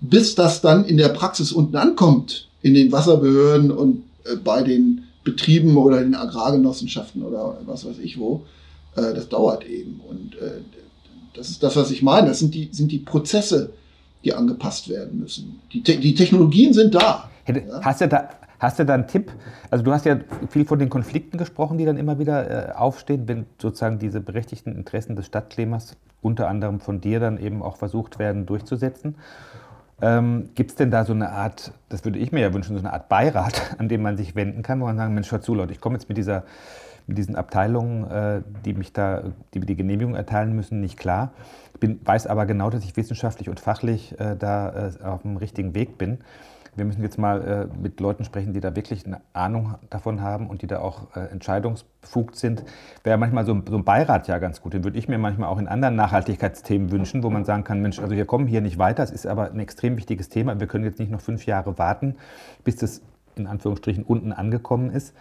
bis 0.00 0.34
das 0.34 0.60
dann 0.60 0.84
in 0.84 0.96
der 0.96 1.10
Praxis 1.10 1.52
unten 1.52 1.76
ankommt, 1.76 2.48
in 2.62 2.74
den 2.74 2.90
Wasserbehörden 2.90 3.70
und 3.70 4.02
äh, 4.24 4.34
bei 4.36 4.62
den 4.62 5.04
Betrieben 5.22 5.76
oder 5.76 6.00
den 6.00 6.16
Agrargenossenschaften 6.16 7.22
oder 7.22 7.58
was 7.64 7.84
weiß 7.84 7.98
ich 8.02 8.18
wo, 8.18 8.42
äh, 8.96 9.14
das 9.14 9.28
dauert 9.28 9.64
eben. 9.64 10.00
Und 10.08 10.34
äh, 10.34 10.62
das 11.34 11.50
ist 11.50 11.62
das, 11.62 11.76
was 11.76 11.90
ich 11.92 12.02
meine. 12.02 12.28
Das 12.28 12.40
sind 12.40 12.54
die, 12.54 12.68
sind 12.72 12.90
die 12.90 12.98
Prozesse, 12.98 13.70
die 14.24 14.34
angepasst 14.34 14.88
werden 14.88 15.20
müssen. 15.20 15.60
Die, 15.72 15.82
Te 15.82 15.96
die 15.96 16.14
Technologien 16.14 16.72
sind 16.72 16.94
da. 16.94 17.30
Hast 17.82 18.00
du 18.00 18.08
da 18.08 18.30
Hast 18.62 18.78
du 18.78 18.86
da 18.86 18.94
einen 18.94 19.08
Tipp? 19.08 19.32
Also 19.72 19.82
du 19.82 19.92
hast 19.92 20.06
ja 20.06 20.18
viel 20.48 20.64
von 20.64 20.78
den 20.78 20.88
Konflikten 20.88 21.36
gesprochen, 21.36 21.78
die 21.78 21.84
dann 21.84 21.96
immer 21.96 22.20
wieder 22.20 22.68
äh, 22.68 22.72
aufstehen, 22.74 23.26
wenn 23.26 23.44
sozusagen 23.60 23.98
diese 23.98 24.20
berechtigten 24.20 24.76
Interessen 24.76 25.16
des 25.16 25.26
Stadtklimas 25.26 25.96
unter 26.20 26.46
anderem 26.46 26.78
von 26.78 27.00
dir 27.00 27.18
dann 27.18 27.38
eben 27.38 27.60
auch 27.60 27.76
versucht 27.76 28.20
werden 28.20 28.46
durchzusetzen. 28.46 29.16
Ähm, 30.00 30.50
Gibt 30.54 30.70
es 30.70 30.76
denn 30.76 30.92
da 30.92 31.04
so 31.04 31.12
eine 31.12 31.30
Art, 31.30 31.72
das 31.88 32.04
würde 32.04 32.20
ich 32.20 32.30
mir 32.30 32.38
ja 32.38 32.54
wünschen, 32.54 32.76
so 32.76 32.78
eine 32.78 32.92
Art 32.92 33.08
Beirat, 33.08 33.74
an 33.78 33.88
den 33.88 34.00
man 34.00 34.16
sich 34.16 34.36
wenden 34.36 34.62
kann, 34.62 34.80
wo 34.80 34.84
man 34.84 34.96
sagen, 34.96 35.12
Mensch, 35.12 35.32
hör 35.32 35.40
zu, 35.40 35.56
Leute, 35.56 35.72
ich 35.72 35.80
komme 35.80 35.96
jetzt 35.96 36.08
mit 36.08 36.16
dieser 36.16 36.44
mit 37.08 37.18
diesen 37.18 37.34
Abteilungen, 37.34 38.08
äh, 38.08 38.42
die 38.64 38.74
mich 38.74 38.92
da, 38.92 39.24
die 39.54 39.58
mir 39.58 39.66
die 39.66 39.74
Genehmigung 39.74 40.14
erteilen 40.14 40.54
müssen, 40.54 40.80
nicht 40.80 40.96
klar. 40.96 41.32
Ich 41.74 41.80
bin, 41.80 41.98
weiß 42.04 42.28
aber 42.28 42.46
genau, 42.46 42.70
dass 42.70 42.84
ich 42.84 42.96
wissenschaftlich 42.96 43.48
und 43.48 43.58
fachlich 43.58 44.16
äh, 44.20 44.36
da 44.38 44.92
äh, 45.00 45.04
auf 45.04 45.22
dem 45.22 45.36
richtigen 45.36 45.74
Weg 45.74 45.98
bin 45.98 46.18
wir 46.74 46.86
müssen 46.86 47.02
jetzt 47.02 47.18
mal 47.18 47.68
äh, 47.70 47.78
mit 47.78 48.00
Leuten 48.00 48.24
sprechen, 48.24 48.54
die 48.54 48.60
da 48.60 48.74
wirklich 48.74 49.04
eine 49.04 49.20
Ahnung 49.34 49.74
davon 49.90 50.22
haben 50.22 50.48
und 50.48 50.62
die 50.62 50.66
da 50.66 50.80
auch 50.80 51.14
äh, 51.14 51.20
entscheidungsbefugt 51.30 52.36
sind. 52.36 52.64
Wäre 53.04 53.18
manchmal 53.18 53.44
so, 53.44 53.60
so, 53.68 53.76
ein 53.76 53.84
Beirat 53.84 54.26
ja 54.26 54.38
ganz 54.38 54.62
gut. 54.62 54.72
Den 54.72 54.82
würde 54.82 54.98
ich 54.98 55.06
mir 55.06 55.18
manchmal 55.18 55.50
auch 55.50 55.58
in 55.58 55.68
anderen 55.68 55.96
Nachhaltigkeitsthemen 55.96 56.90
wünschen, 56.90 57.22
wo 57.22 57.30
man 57.30 57.44
sagen 57.44 57.64
kann, 57.64 57.82
Mensch, 57.82 57.98
also 57.98 58.16
wir 58.16 58.24
kommen 58.24 58.46
hier 58.46 58.62
nicht 58.62 58.78
weiter, 58.78 59.02
es 59.02 59.10
ist 59.10 59.26
aber 59.26 59.50
ein 59.50 59.60
extrem 59.60 59.98
wichtiges 59.98 60.30
Thema. 60.30 60.58
Wir 60.60 60.66
können 60.66 60.84
jetzt 60.84 60.98
nicht 60.98 61.12
noch 61.12 61.20
fünf 61.20 61.44
Jahre 61.44 61.76
warten, 61.76 62.16
bis 62.64 62.76
das 62.76 63.02
in 63.36 63.46
Anführungsstrichen 63.46 64.04
unten 64.04 64.32
angekommen 64.32 64.90
ist. 64.90 65.14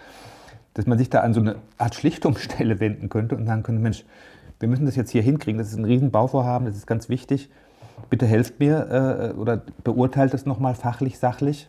Dass 0.74 0.86
man 0.86 0.98
sich 0.98 1.10
da 1.10 1.20
an 1.20 1.34
so 1.34 1.42
eine 1.42 1.58
Art 1.78 1.96
Schlichtungsstelle 1.96 2.80
wenden 2.80 3.10
könnte 3.10 3.36
und 3.36 3.46
sagen 3.46 3.64
könnte, 3.64 3.82
Mensch, 3.82 4.06
wir 4.62 4.70
müssen 4.70 4.86
das 4.86 4.96
jetzt 4.96 5.10
hier 5.10 5.22
hinkriegen, 5.22 5.58
das 5.58 5.70
ist 5.70 5.78
ein 5.78 5.86
Riesenbauvorhaben, 5.86 6.66
das 6.66 6.78
ist 6.78 6.88
ganz 6.88 7.10
wichtig 7.10 7.50
bitte 8.10 8.26
helft 8.26 8.60
mir 8.60 9.34
äh, 9.36 9.40
oder 9.40 9.64
beurteilt 9.84 10.34
es 10.34 10.46
nochmal 10.46 10.76
fachlich, 10.76 11.18
sachlich 11.18 11.68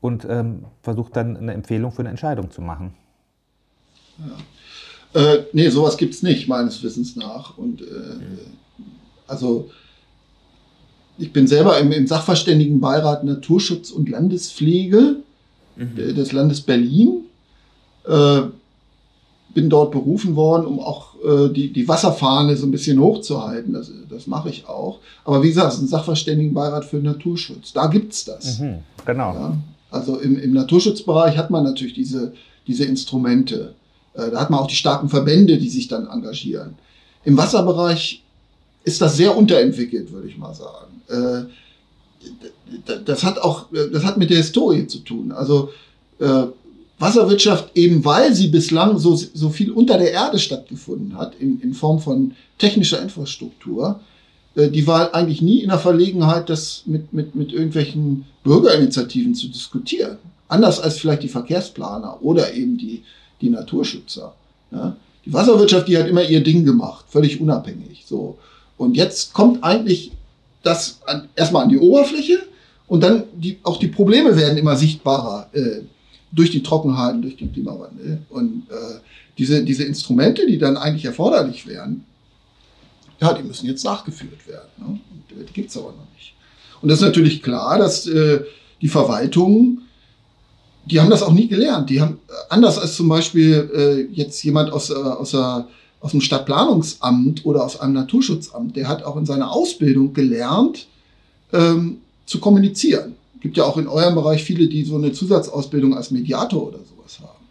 und 0.00 0.26
ähm, 0.28 0.64
versucht 0.82 1.16
dann 1.16 1.36
eine 1.36 1.52
Empfehlung 1.52 1.92
für 1.92 2.00
eine 2.00 2.10
Entscheidung 2.10 2.50
zu 2.50 2.62
machen. 2.62 2.94
Ja. 4.18 4.36
Äh, 5.12 5.44
nee, 5.52 5.68
sowas 5.68 5.96
gibt 5.96 6.14
es 6.14 6.22
nicht, 6.22 6.48
meines 6.48 6.82
Wissens 6.82 7.16
nach. 7.16 7.58
Und 7.58 7.82
äh, 7.82 7.84
also 9.26 9.70
ich 11.18 11.32
bin 11.32 11.46
selber 11.46 11.78
im, 11.78 11.92
im, 11.92 12.06
Sachverständigenbeirat 12.06 13.24
Naturschutz 13.24 13.90
und 13.90 14.08
Landespflege 14.08 15.16
mhm. 15.76 15.96
des 15.96 16.32
Landes 16.32 16.60
Berlin. 16.60 17.24
Äh, 18.06 18.42
bin 19.54 19.68
dort 19.68 19.90
berufen 19.90 20.36
worden, 20.36 20.66
um 20.66 20.80
auch 20.80 21.14
äh, 21.24 21.48
die, 21.52 21.72
die 21.72 21.88
Wasserfahne 21.88 22.56
so 22.56 22.66
ein 22.66 22.70
bisschen 22.70 23.00
hochzuhalten. 23.00 23.72
Das, 23.72 23.90
das 24.08 24.26
mache 24.26 24.48
ich 24.48 24.68
auch. 24.68 25.00
Aber 25.24 25.42
wie 25.42 25.48
gesagt, 25.48 25.68
es 25.68 25.74
ist 25.74 25.82
ein 25.82 25.88
Sachverständigenbeirat 25.88 26.84
für 26.84 26.98
Naturschutz. 26.98 27.72
Da 27.72 27.86
gibt 27.88 28.12
es 28.12 28.24
das. 28.24 28.58
Mhm, 28.58 28.78
genau. 29.04 29.34
Ja? 29.34 29.56
Also 29.90 30.18
im, 30.18 30.38
im 30.38 30.52
Naturschutzbereich 30.52 31.36
hat 31.36 31.50
man 31.50 31.64
natürlich 31.64 31.94
diese, 31.94 32.32
diese 32.66 32.84
Instrumente. 32.84 33.74
Äh, 34.14 34.30
da 34.30 34.40
hat 34.40 34.50
man 34.50 34.60
auch 34.60 34.68
die 34.68 34.76
starken 34.76 35.08
Verbände, 35.08 35.58
die 35.58 35.68
sich 35.68 35.88
dann 35.88 36.06
engagieren. 36.06 36.74
Im 37.24 37.36
Wasserbereich 37.36 38.22
ist 38.84 39.00
das 39.00 39.16
sehr 39.16 39.36
unterentwickelt, 39.36 40.12
würde 40.12 40.28
ich 40.28 40.38
mal 40.38 40.54
sagen. 40.54 41.02
Äh, 41.08 41.44
das 43.04 43.24
hat 43.24 43.38
auch, 43.38 43.66
das 43.92 44.04
hat 44.04 44.16
mit 44.16 44.30
der 44.30 44.36
Historie 44.36 44.86
zu 44.86 44.98
tun. 44.98 45.32
Also 45.32 45.70
äh, 46.20 46.44
Wasserwirtschaft, 47.00 47.76
eben 47.76 48.04
weil 48.04 48.34
sie 48.34 48.48
bislang 48.48 48.98
so, 48.98 49.16
so 49.16 49.48
viel 49.48 49.70
unter 49.70 49.96
der 49.96 50.12
Erde 50.12 50.38
stattgefunden 50.38 51.16
hat, 51.16 51.34
in, 51.40 51.60
in 51.60 51.72
Form 51.72 51.98
von 51.98 52.32
technischer 52.58 53.02
Infrastruktur, 53.02 54.00
äh, 54.54 54.68
die 54.68 54.86
war 54.86 55.14
eigentlich 55.14 55.40
nie 55.40 55.60
in 55.60 55.70
der 55.70 55.78
Verlegenheit, 55.78 56.50
das 56.50 56.82
mit, 56.84 57.12
mit, 57.12 57.34
mit 57.34 57.52
irgendwelchen 57.52 58.26
Bürgerinitiativen 58.44 59.34
zu 59.34 59.48
diskutieren. 59.48 60.18
Anders 60.48 60.78
als 60.78 60.98
vielleicht 60.98 61.22
die 61.22 61.28
Verkehrsplaner 61.28 62.18
oder 62.22 62.52
eben 62.52 62.76
die, 62.76 63.02
die 63.40 63.48
Naturschützer. 63.48 64.34
Ja? 64.70 64.94
Die 65.24 65.32
Wasserwirtschaft, 65.32 65.88
die 65.88 65.96
hat 65.96 66.08
immer 66.08 66.22
ihr 66.22 66.42
Ding 66.42 66.66
gemacht, 66.66 67.06
völlig 67.08 67.40
unabhängig. 67.40 68.04
So. 68.06 68.36
Und 68.76 68.96
jetzt 68.96 69.32
kommt 69.32 69.64
eigentlich 69.64 70.12
das 70.62 70.98
an, 71.06 71.28
erstmal 71.34 71.64
an 71.64 71.70
die 71.70 71.78
Oberfläche 71.78 72.40
und 72.88 73.02
dann 73.02 73.24
die, 73.34 73.58
auch 73.62 73.78
die 73.78 73.88
Probleme 73.88 74.36
werden 74.36 74.58
immer 74.58 74.76
sichtbarer. 74.76 75.48
Äh, 75.52 75.82
durch 76.32 76.50
die 76.50 76.62
Trockenheit, 76.62 77.22
durch 77.22 77.36
den 77.36 77.52
Klimawandel. 77.52 78.22
Und 78.30 78.66
äh, 78.70 78.98
diese, 79.38 79.64
diese 79.64 79.84
Instrumente, 79.84 80.46
die 80.46 80.58
dann 80.58 80.76
eigentlich 80.76 81.04
erforderlich 81.04 81.66
wären, 81.66 82.04
ja, 83.20 83.32
die 83.32 83.42
müssen 83.42 83.66
jetzt 83.66 83.84
nachgeführt 83.84 84.46
werden. 84.46 84.68
Ne? 84.78 85.00
Äh, 85.30 85.44
die 85.44 85.52
gibt 85.52 85.70
es 85.70 85.76
aber 85.76 85.88
noch 85.88 86.06
nicht. 86.14 86.34
Und 86.80 86.88
das 86.88 87.00
ist 87.00 87.04
natürlich 87.04 87.42
klar, 87.42 87.78
dass 87.78 88.06
äh, 88.06 88.40
die 88.80 88.88
Verwaltungen, 88.88 89.82
die 90.86 91.00
haben 91.00 91.10
das 91.10 91.22
auch 91.22 91.32
nie 91.32 91.48
gelernt. 91.48 91.90
Die 91.90 92.00
haben, 92.00 92.18
äh, 92.28 92.32
anders 92.48 92.78
als 92.78 92.96
zum 92.96 93.08
Beispiel 93.08 93.70
äh, 93.74 94.14
jetzt 94.14 94.42
jemand 94.42 94.72
aus, 94.72 94.90
äh, 94.90 94.94
aus 94.94 95.32
der 95.32 95.66
aus 96.00 96.12
dem 96.12 96.20
Stadtplanungsamt 96.20 97.44
oder 97.44 97.64
aus 97.64 97.78
einem 97.78 97.92
Naturschutzamt, 97.92 98.74
der 98.74 98.88
hat 98.88 99.02
auch 99.02 99.16
in 99.16 99.26
seiner 99.26 99.52
Ausbildung 99.52 100.14
gelernt, 100.14 100.86
ähm, 101.52 101.98
zu 102.24 102.40
kommunizieren. 102.40 103.16
Es 103.40 103.42
gibt 103.42 103.56
ja 103.56 103.64
auch 103.64 103.78
in 103.78 103.88
eurem 103.88 104.14
Bereich 104.16 104.44
viele, 104.44 104.68
die 104.68 104.84
so 104.84 104.96
eine 104.96 105.12
Zusatzausbildung 105.12 105.96
als 105.96 106.10
Mediator 106.10 106.68
oder 106.68 106.80
sowas 106.80 107.20
haben. 107.20 107.46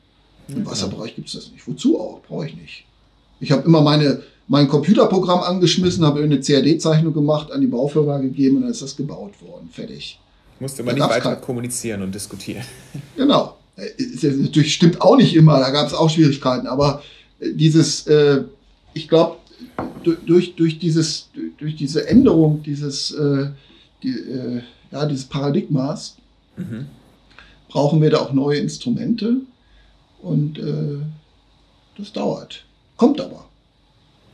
Im 0.48 0.64
ja, 0.64 0.70
Wasserbereich 0.70 1.16
gibt 1.16 1.30
es 1.30 1.34
das 1.34 1.52
nicht. 1.52 1.68
Wozu 1.68 2.00
auch? 2.00 2.22
Brauche 2.28 2.46
ich 2.46 2.56
nicht. 2.56 2.86
Ich 3.40 3.52
habe 3.52 3.64
immer 3.64 3.82
meine, 3.82 4.22
mein 4.48 4.68
Computerprogramm 4.68 5.40
angeschmissen, 5.40 6.06
habe 6.06 6.22
eine 6.22 6.40
CAD-Zeichnung 6.42 7.12
gemacht, 7.12 7.52
an 7.52 7.62
die 7.62 7.66
Baufirma 7.66 8.20
gegeben 8.20 8.58
und 8.58 8.62
dann 8.62 8.72
ist 8.72 8.84
das 8.84 8.96
gebaut 8.96 9.34
worden. 9.42 9.68
Fertig. 9.72 10.20
Musste 10.60 10.84
man 10.84 10.94
nicht 10.94 11.10
weiter 11.10 11.34
kein... 11.34 11.42
kommunizieren 11.42 12.04
und 12.04 12.14
diskutieren. 12.14 12.64
Genau. 13.18 13.56
Das 13.76 14.22
natürlich 14.36 14.76
stimmt 14.76 15.02
auch 15.02 15.18
nicht 15.18 15.36
immer, 15.36 15.60
da 15.60 15.72
gab 15.72 15.88
es 15.88 15.94
auch 15.96 16.12
Schwierigkeiten, 16.12 16.68
aber 16.68 17.02
äh, 17.40 17.52
dieses, 17.54 18.06
äh, 18.06 18.44
ich 18.94 19.08
glaube, 19.08 19.38
durch, 20.04 20.56
durch, 20.56 20.78
dieses, 20.78 21.30
durch 21.58 21.76
diese 21.76 22.08
Änderung 22.08 22.62
dieses, 22.62 23.12
äh, 23.12 23.48
die, 24.04 24.10
äh, 24.10 24.62
ja, 24.92 25.06
dieses 25.06 25.26
Paradigmas 25.26 26.18
mhm. 26.58 26.88
brauchen 27.68 28.02
wir 28.02 28.10
da 28.10 28.20
auch 28.20 28.34
neue 28.34 28.60
Instrumente 28.60 29.38
und 30.22 30.60
äh, 30.60 31.00
das 31.98 32.14
dauert. 32.14 32.66
Kommt 32.98 33.22
aber. 33.22 33.46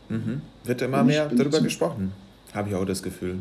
Mhm. 0.10 0.42
Wird 0.64 0.82
immer 0.82 1.04
mehr 1.04 1.28
darüber 1.30 1.62
gesprochen, 1.62 2.12
habe 2.54 2.70
ich 2.70 2.76
auch 2.76 2.86
das 2.86 3.04
Gefühl. 3.04 3.38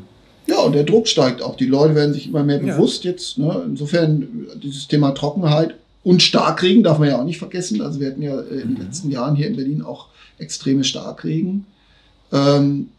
Ja, 0.46 0.60
und 0.60 0.72
der 0.74 0.84
Druck 0.84 1.08
steigt 1.08 1.40
auch. 1.40 1.56
Die 1.56 1.66
Leute 1.66 1.94
werden 1.94 2.12
sich 2.12 2.28
immer 2.28 2.42
mehr 2.42 2.58
bewusst 2.58 3.04
ja. 3.04 3.12
jetzt. 3.12 3.38
Ne? 3.38 3.62
Insofern 3.66 4.46
dieses 4.62 4.88
Thema 4.88 5.12
Trockenheit 5.12 5.74
und 6.02 6.22
Starkregen 6.22 6.82
darf 6.82 6.98
man 6.98 7.08
ja 7.08 7.18
auch 7.18 7.24
nicht 7.24 7.38
vergessen. 7.38 7.80
Also 7.80 7.98
wir 7.98 8.08
hatten 8.08 8.20
ja 8.20 8.38
äh, 8.38 8.60
in 8.60 8.68
den 8.68 8.74
mhm. 8.74 8.82
letzten 8.82 9.10
Jahren 9.10 9.36
hier 9.36 9.46
in 9.46 9.56
Berlin 9.56 9.82
auch 9.82 10.08
extreme 10.38 10.84
Starkregen. 10.84 11.64
Ähm, 12.30 12.90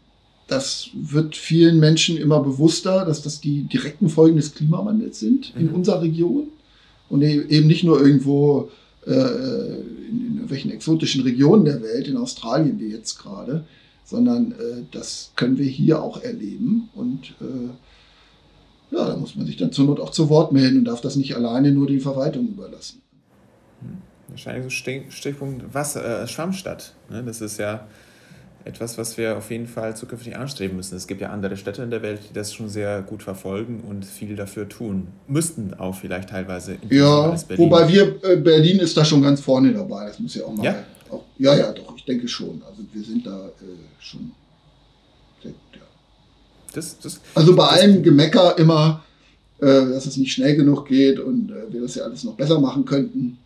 das 0.46 0.90
wird 0.94 1.36
vielen 1.36 1.80
Menschen 1.80 2.16
immer 2.16 2.40
bewusster, 2.40 3.04
dass 3.04 3.22
das 3.22 3.40
die 3.40 3.64
direkten 3.64 4.08
Folgen 4.08 4.36
des 4.36 4.54
Klimawandels 4.54 5.18
sind 5.18 5.54
mhm. 5.54 5.60
in 5.60 5.68
unserer 5.70 6.02
Region 6.02 6.48
und 7.08 7.22
e-, 7.22 7.46
eben 7.48 7.66
nicht 7.66 7.84
nur 7.84 8.00
irgendwo 8.00 8.70
äh, 9.06 9.10
in, 9.10 10.40
in 10.42 10.50
welchen 10.50 10.70
exotischen 10.70 11.22
Regionen 11.22 11.64
der 11.64 11.82
Welt, 11.82 12.06
in 12.08 12.16
Australien 12.16 12.78
wie 12.78 12.88
jetzt 12.88 13.18
gerade, 13.18 13.64
sondern 14.04 14.52
äh, 14.52 14.82
das 14.92 15.32
können 15.34 15.58
wir 15.58 15.66
hier 15.66 16.02
auch 16.02 16.22
erleben 16.22 16.88
und 16.94 17.34
äh, 17.40 18.94
ja, 18.94 19.04
da 19.04 19.16
muss 19.16 19.34
man 19.34 19.46
sich 19.46 19.56
dann 19.56 19.72
zur 19.72 19.86
Not 19.86 19.98
auch 19.98 20.10
zu 20.10 20.28
Wort 20.28 20.52
melden 20.52 20.78
und 20.78 20.84
darf 20.84 21.00
das 21.00 21.16
nicht 21.16 21.34
alleine 21.34 21.72
nur 21.72 21.88
die 21.88 21.98
Verwaltung 21.98 22.46
überlassen. 22.46 23.02
Hm. 23.80 23.98
Wahrscheinlich 24.28 24.64
so 24.64 25.10
Stichpunkt 25.10 25.74
Wasser, 25.74 26.22
äh, 26.22 26.28
Schwammstadt. 26.28 26.94
Ne? 27.10 27.24
Das 27.24 27.40
ist 27.40 27.58
ja 27.58 27.88
etwas, 28.66 28.98
was 28.98 29.16
wir 29.16 29.38
auf 29.38 29.50
jeden 29.50 29.68
Fall 29.68 29.96
zukünftig 29.96 30.36
anstreben 30.36 30.76
müssen. 30.76 30.96
Es 30.96 31.06
gibt 31.06 31.20
ja 31.20 31.30
andere 31.30 31.56
Städte 31.56 31.82
in 31.82 31.90
der 31.90 32.02
Welt, 32.02 32.20
die 32.28 32.34
das 32.34 32.52
schon 32.52 32.68
sehr 32.68 33.00
gut 33.02 33.22
verfolgen 33.22 33.84
und 33.88 34.04
viel 34.04 34.34
dafür 34.34 34.68
tun. 34.68 35.06
Müssten 35.28 35.74
auch 35.74 35.94
vielleicht 35.94 36.30
teilweise. 36.30 36.76
Ja, 36.90 37.36
wobei 37.56 37.88
wir, 37.88 38.22
äh, 38.24 38.36
Berlin 38.36 38.80
ist 38.80 38.96
da 38.96 39.04
schon 39.04 39.22
ganz 39.22 39.40
vorne 39.40 39.72
dabei. 39.72 40.06
Das 40.08 40.18
muss 40.18 40.34
ja 40.34 40.44
auch 40.44 40.52
mal. 40.52 40.64
Ja, 40.64 40.84
auch, 41.10 41.22
ja, 41.38 41.56
ja, 41.56 41.72
doch, 41.72 41.96
ich 41.96 42.04
denke 42.04 42.26
schon. 42.26 42.60
Also 42.68 42.82
wir 42.92 43.02
sind 43.02 43.24
da 43.24 43.46
äh, 43.46 44.00
schon 44.00 44.32
ja. 45.44 45.50
Das, 46.74 46.98
das, 46.98 47.20
also 47.34 47.54
bei 47.54 47.64
das, 47.64 47.80
allem 47.80 48.02
Gemecker 48.02 48.58
immer, 48.58 49.04
äh, 49.60 49.66
dass 49.66 50.06
es 50.06 50.16
nicht 50.16 50.32
schnell 50.32 50.56
genug 50.56 50.86
geht 50.86 51.20
und 51.20 51.50
äh, 51.50 51.72
wir 51.72 51.82
das 51.82 51.94
ja 51.94 52.04
alles 52.04 52.24
noch 52.24 52.34
besser 52.34 52.60
machen 52.60 52.84
könnten. 52.84 53.38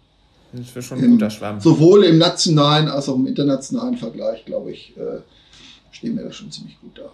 Das 0.52 0.74
wäre 0.74 0.82
schon 0.82 0.98
ein 0.98 1.10
guter 1.12 1.30
Schwamm. 1.30 1.60
Sowohl 1.60 2.04
im 2.04 2.18
nationalen 2.18 2.88
als 2.88 3.08
auch 3.08 3.16
im 3.16 3.26
internationalen 3.26 3.96
Vergleich, 3.96 4.44
glaube 4.44 4.72
ich, 4.72 4.94
äh, 4.96 5.20
stehen 5.90 6.16
wir 6.16 6.24
da 6.24 6.32
schon 6.32 6.50
ziemlich 6.50 6.80
gut 6.80 6.98
da. 6.98 7.10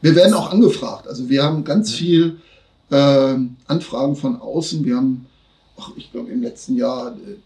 Wir 0.00 0.14
werden 0.14 0.34
auch 0.34 0.50
angefragt. 0.50 1.08
Also 1.08 1.28
wir 1.28 1.42
haben 1.42 1.64
ganz 1.64 1.92
viel 1.92 2.38
äh, 2.90 3.36
Anfragen 3.66 4.16
von 4.16 4.40
außen. 4.40 4.84
Wir 4.84 4.96
haben, 4.96 5.26
ach, 5.76 5.90
ich 5.96 6.10
glaube, 6.12 6.30
im 6.30 6.42
letzten 6.42 6.76
Jahr 6.76 7.12
äh, 7.12 7.36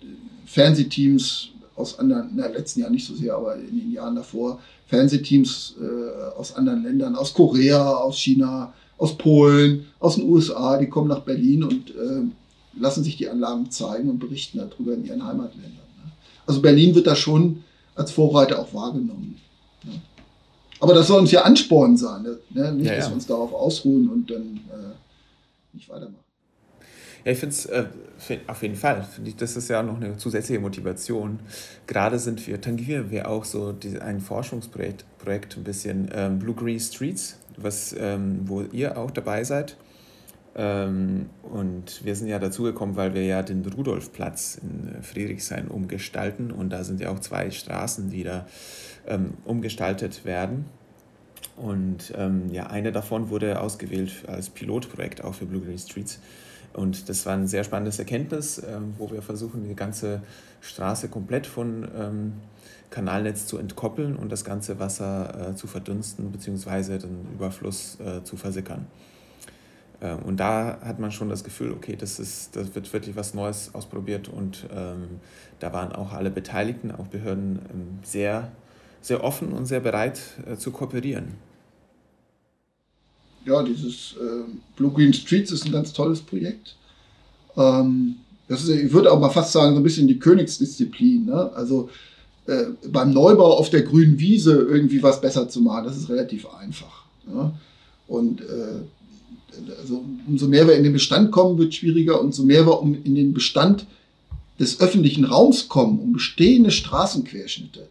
Fernsehteams 0.47 1.49
aus 1.75 1.99
anderen, 1.99 2.31
na, 2.37 2.47
letzten 2.47 2.81
Jahr 2.81 2.91
nicht 2.91 3.07
so 3.07 3.15
sehr, 3.15 3.35
aber 3.35 3.57
in 3.57 3.79
den 3.79 3.93
Jahren 3.93 4.15
davor, 4.15 4.61
Fernsehteams 4.87 5.77
äh, 5.81 6.39
aus 6.39 6.55
anderen 6.55 6.83
Ländern, 6.83 7.17
aus 7.17 7.33
Korea, 7.33 7.95
aus 7.95 8.19
China, 8.19 8.73
aus 8.99 9.17
Polen, 9.17 9.87
aus 9.99 10.17
den 10.17 10.29
USA, 10.29 10.77
die 10.79 10.89
kommen 10.89 11.09
nach 11.09 11.21
Berlin 11.21 11.65
und 11.65 11.91
äh, 11.91 12.23
lassen 12.75 13.05
sich 13.05 13.17
die 13.17 13.29
Anlagen 13.29 13.71
zeigen 13.71 14.09
und 14.09 14.19
berichten 14.19 14.59
darüber 14.59 14.95
in 14.95 15.05
ihren 15.05 15.25
Heimatländern. 15.25 15.73
Ne? 15.73 16.13
Also 16.47 16.61
Berlin 16.61 16.95
wird 16.95 17.07
da 17.07 17.15
schon 17.15 17.65
als 17.95 18.11
Vorreiter 18.11 18.59
auch 18.59 18.73
wahrgenommen. 18.73 19.39
Ne? 19.85 20.01
Aber 20.81 20.95
das 20.95 21.07
soll 21.07 21.21
uns 21.21 21.31
ja 21.31 21.43
Ansporn 21.43 21.97
sein, 21.97 22.23
ne? 22.23 22.73
nicht, 22.73 22.87
ja, 22.87 22.93
ja. 22.93 22.99
dass 22.99 23.09
wir 23.09 23.15
uns 23.15 23.27
darauf 23.27 23.53
ausruhen 23.53 24.09
und 24.09 24.31
dann 24.31 24.43
äh, 24.43 24.95
nicht 25.73 25.89
weitermachen. 25.89 26.17
Ja, 27.25 27.31
ich 27.31 27.39
finde 27.39 27.55
es 27.55 27.67
äh, 27.67 27.85
auf 28.49 28.63
jeden 28.63 28.75
Fall. 28.75 29.07
Ich, 29.25 29.37
das 29.37 29.57
ist 29.57 29.69
ja 29.69 29.83
noch 29.83 29.97
eine 29.97 30.17
zusätzliche 30.17 30.61
Motivation. 30.61 31.39
Gerade 31.87 32.19
sind 32.19 32.45
wir, 32.47 32.61
tangieren 32.61 33.11
wir 33.11 33.29
auch 33.29 33.45
so 33.45 33.73
die, 33.73 34.01
ein 34.01 34.21
Forschungsprojekt 34.21 35.05
Projekt 35.19 35.57
ein 35.57 35.63
bisschen 35.63 36.11
ähm, 36.13 36.39
Blue 36.41 36.55
Green 36.55 36.81
Streets, 36.81 37.37
was, 37.57 37.95
ähm, 37.97 38.41
wo 38.47 38.63
ihr 38.73 38.99
auch 38.99 39.11
dabei 39.11 39.45
seid. 39.45 39.77
Ähm, 40.55 41.31
und 41.43 42.05
wir 42.05 42.15
sind 42.15 42.29
ja 42.29 42.39
dazugekommen, 42.39 42.97
weil 42.97 43.15
wir 43.15 43.25
ja 43.25 43.43
den 43.43 43.65
Rudolfplatz 43.65 44.61
in 44.63 44.95
äh, 44.95 45.03
Friedrichshain 45.03 45.69
umgestalten 45.69 46.51
und 46.51 46.71
da 46.71 46.85
sind 46.85 47.01
ja 47.01 47.11
auch 47.11 47.21
zwei 47.21 47.51
Straßen, 47.51 48.11
die 48.11 48.23
da 48.23 48.47
ähm, 49.07 49.35
umgestaltet 49.45 50.25
werden. 50.25 50.67
Und 51.57 52.13
ähm, 52.17 52.51
ja, 52.51 52.67
eine 52.69 52.93
davon 52.93 53.31
wurde 53.31 53.61
ausgewählt 53.61 54.25
als 54.27 54.51
Pilotprojekt 54.51 55.25
auch 55.25 55.35
für 55.35 55.47
Blue 55.47 55.63
Green 55.63 55.79
Streets. 55.79 56.19
Und 56.73 57.09
das 57.09 57.27
war 57.27 57.35
ein 57.35 57.47
sehr 57.47 57.65
spannendes 57.65 57.99
Erkenntnis, 57.99 58.59
ähm, 58.59 58.95
wo 58.99 59.11
wir 59.11 59.23
versuchen, 59.23 59.69
die 59.69 59.77
ganze 59.77 60.23
Straße 60.61 61.09
komplett 61.09 61.47
von 61.47 61.87
ähm, 61.97 62.33
Kanalnetz 62.91 63.47
zu 63.47 63.59
entkoppeln 63.59 64.17
und 64.17 64.31
das 64.31 64.45
ganze 64.45 64.79
Wasser 64.79 65.51
äh, 65.51 65.55
zu 65.55 65.67
verdunsten 65.67 66.31
bzw. 66.31 66.99
den 66.99 67.27
Überfluss 67.35 67.99
äh, 68.01 68.23
zu 68.25 68.37
versickern. 68.37 68.87
Ähm, 70.03 70.19
und 70.25 70.39
da 70.39 70.79
hat 70.85 70.99
man 70.99 71.13
schon 71.13 71.29
das 71.29 71.45
Gefühl, 71.45 71.71
okay, 71.71 71.97
das, 71.99 72.19
ist, 72.19 72.57
das 72.57 72.75
wird 72.75 72.93
wirklich 72.93 73.17
was 73.17 73.35
Neues 73.35 73.71
ausprobiert 73.73 74.29
und 74.29 74.67
ähm, 74.75 75.21
da 75.61 75.73
waren 75.73 75.93
auch 75.93 76.13
alle 76.13 76.31
Beteiligten, 76.31 76.91
auch 76.91 77.07
Behörden, 77.07 77.61
ähm, 77.73 77.99
sehr, 78.03 78.51
sehr 79.01 79.23
offen 79.23 79.53
und 79.53 79.67
sehr 79.67 79.81
bereit 79.81 80.21
äh, 80.47 80.57
zu 80.57 80.73
kooperieren. 80.73 81.29
Ja, 83.45 83.63
dieses 83.63 84.15
äh, 84.21 84.51
Blue 84.77 84.93
Green 84.93 85.13
Streets 85.13 85.53
ist 85.53 85.65
ein 85.65 85.73
ganz 85.73 85.93
tolles 85.93 86.21
Projekt. 86.21 86.77
Ähm, 87.57 88.17
das 88.49 88.65
ist, 88.65 88.71
ich 88.71 88.93
würde 88.93 89.11
auch 89.11 89.21
mal 89.21 89.31
fast 89.31 89.53
sagen, 89.53 89.75
so 89.75 89.81
ein 89.81 89.85
bisschen 89.85 90.09
die 90.09 90.19
Königsdisziplin. 90.19 91.27
Ne? 91.27 91.53
Also 91.55 91.91
äh, 92.47 92.67
beim 92.89 93.13
Neubau 93.13 93.57
auf 93.57 93.71
der 93.71 93.83
grünen 93.83 94.19
Wiese 94.19 94.55
irgendwie 94.55 95.03
was 95.03 95.21
besser 95.21 95.49
zu 95.49 95.61
machen, 95.61 95.85
das 95.85 95.97
ist 95.97 96.09
relativ 96.09 96.47
einfach. 96.55 97.05
Ne? 97.27 97.53
Und 98.07 98.41
äh, 98.41 98.83
also 99.79 100.05
umso 100.27 100.49
mehr 100.49 100.67
wir 100.67 100.77
in 100.77 100.85
den 100.85 100.93
Bestand 100.93 101.31
kommen, 101.31 101.59
wird 101.59 101.75
schwieriger. 101.75 102.21
Umso 102.21 102.43
mehr 102.43 102.67
wir 102.67 102.83
in 103.05 103.15
den 103.15 103.33
Bestand 103.33 103.87
des 104.59 104.81
öffentlichen 104.81 105.25
Raums 105.25 105.69
kommen, 105.69 105.99
um 105.99 106.13
bestehende 106.13 106.71
Straßenquerschnitte, 106.71 107.89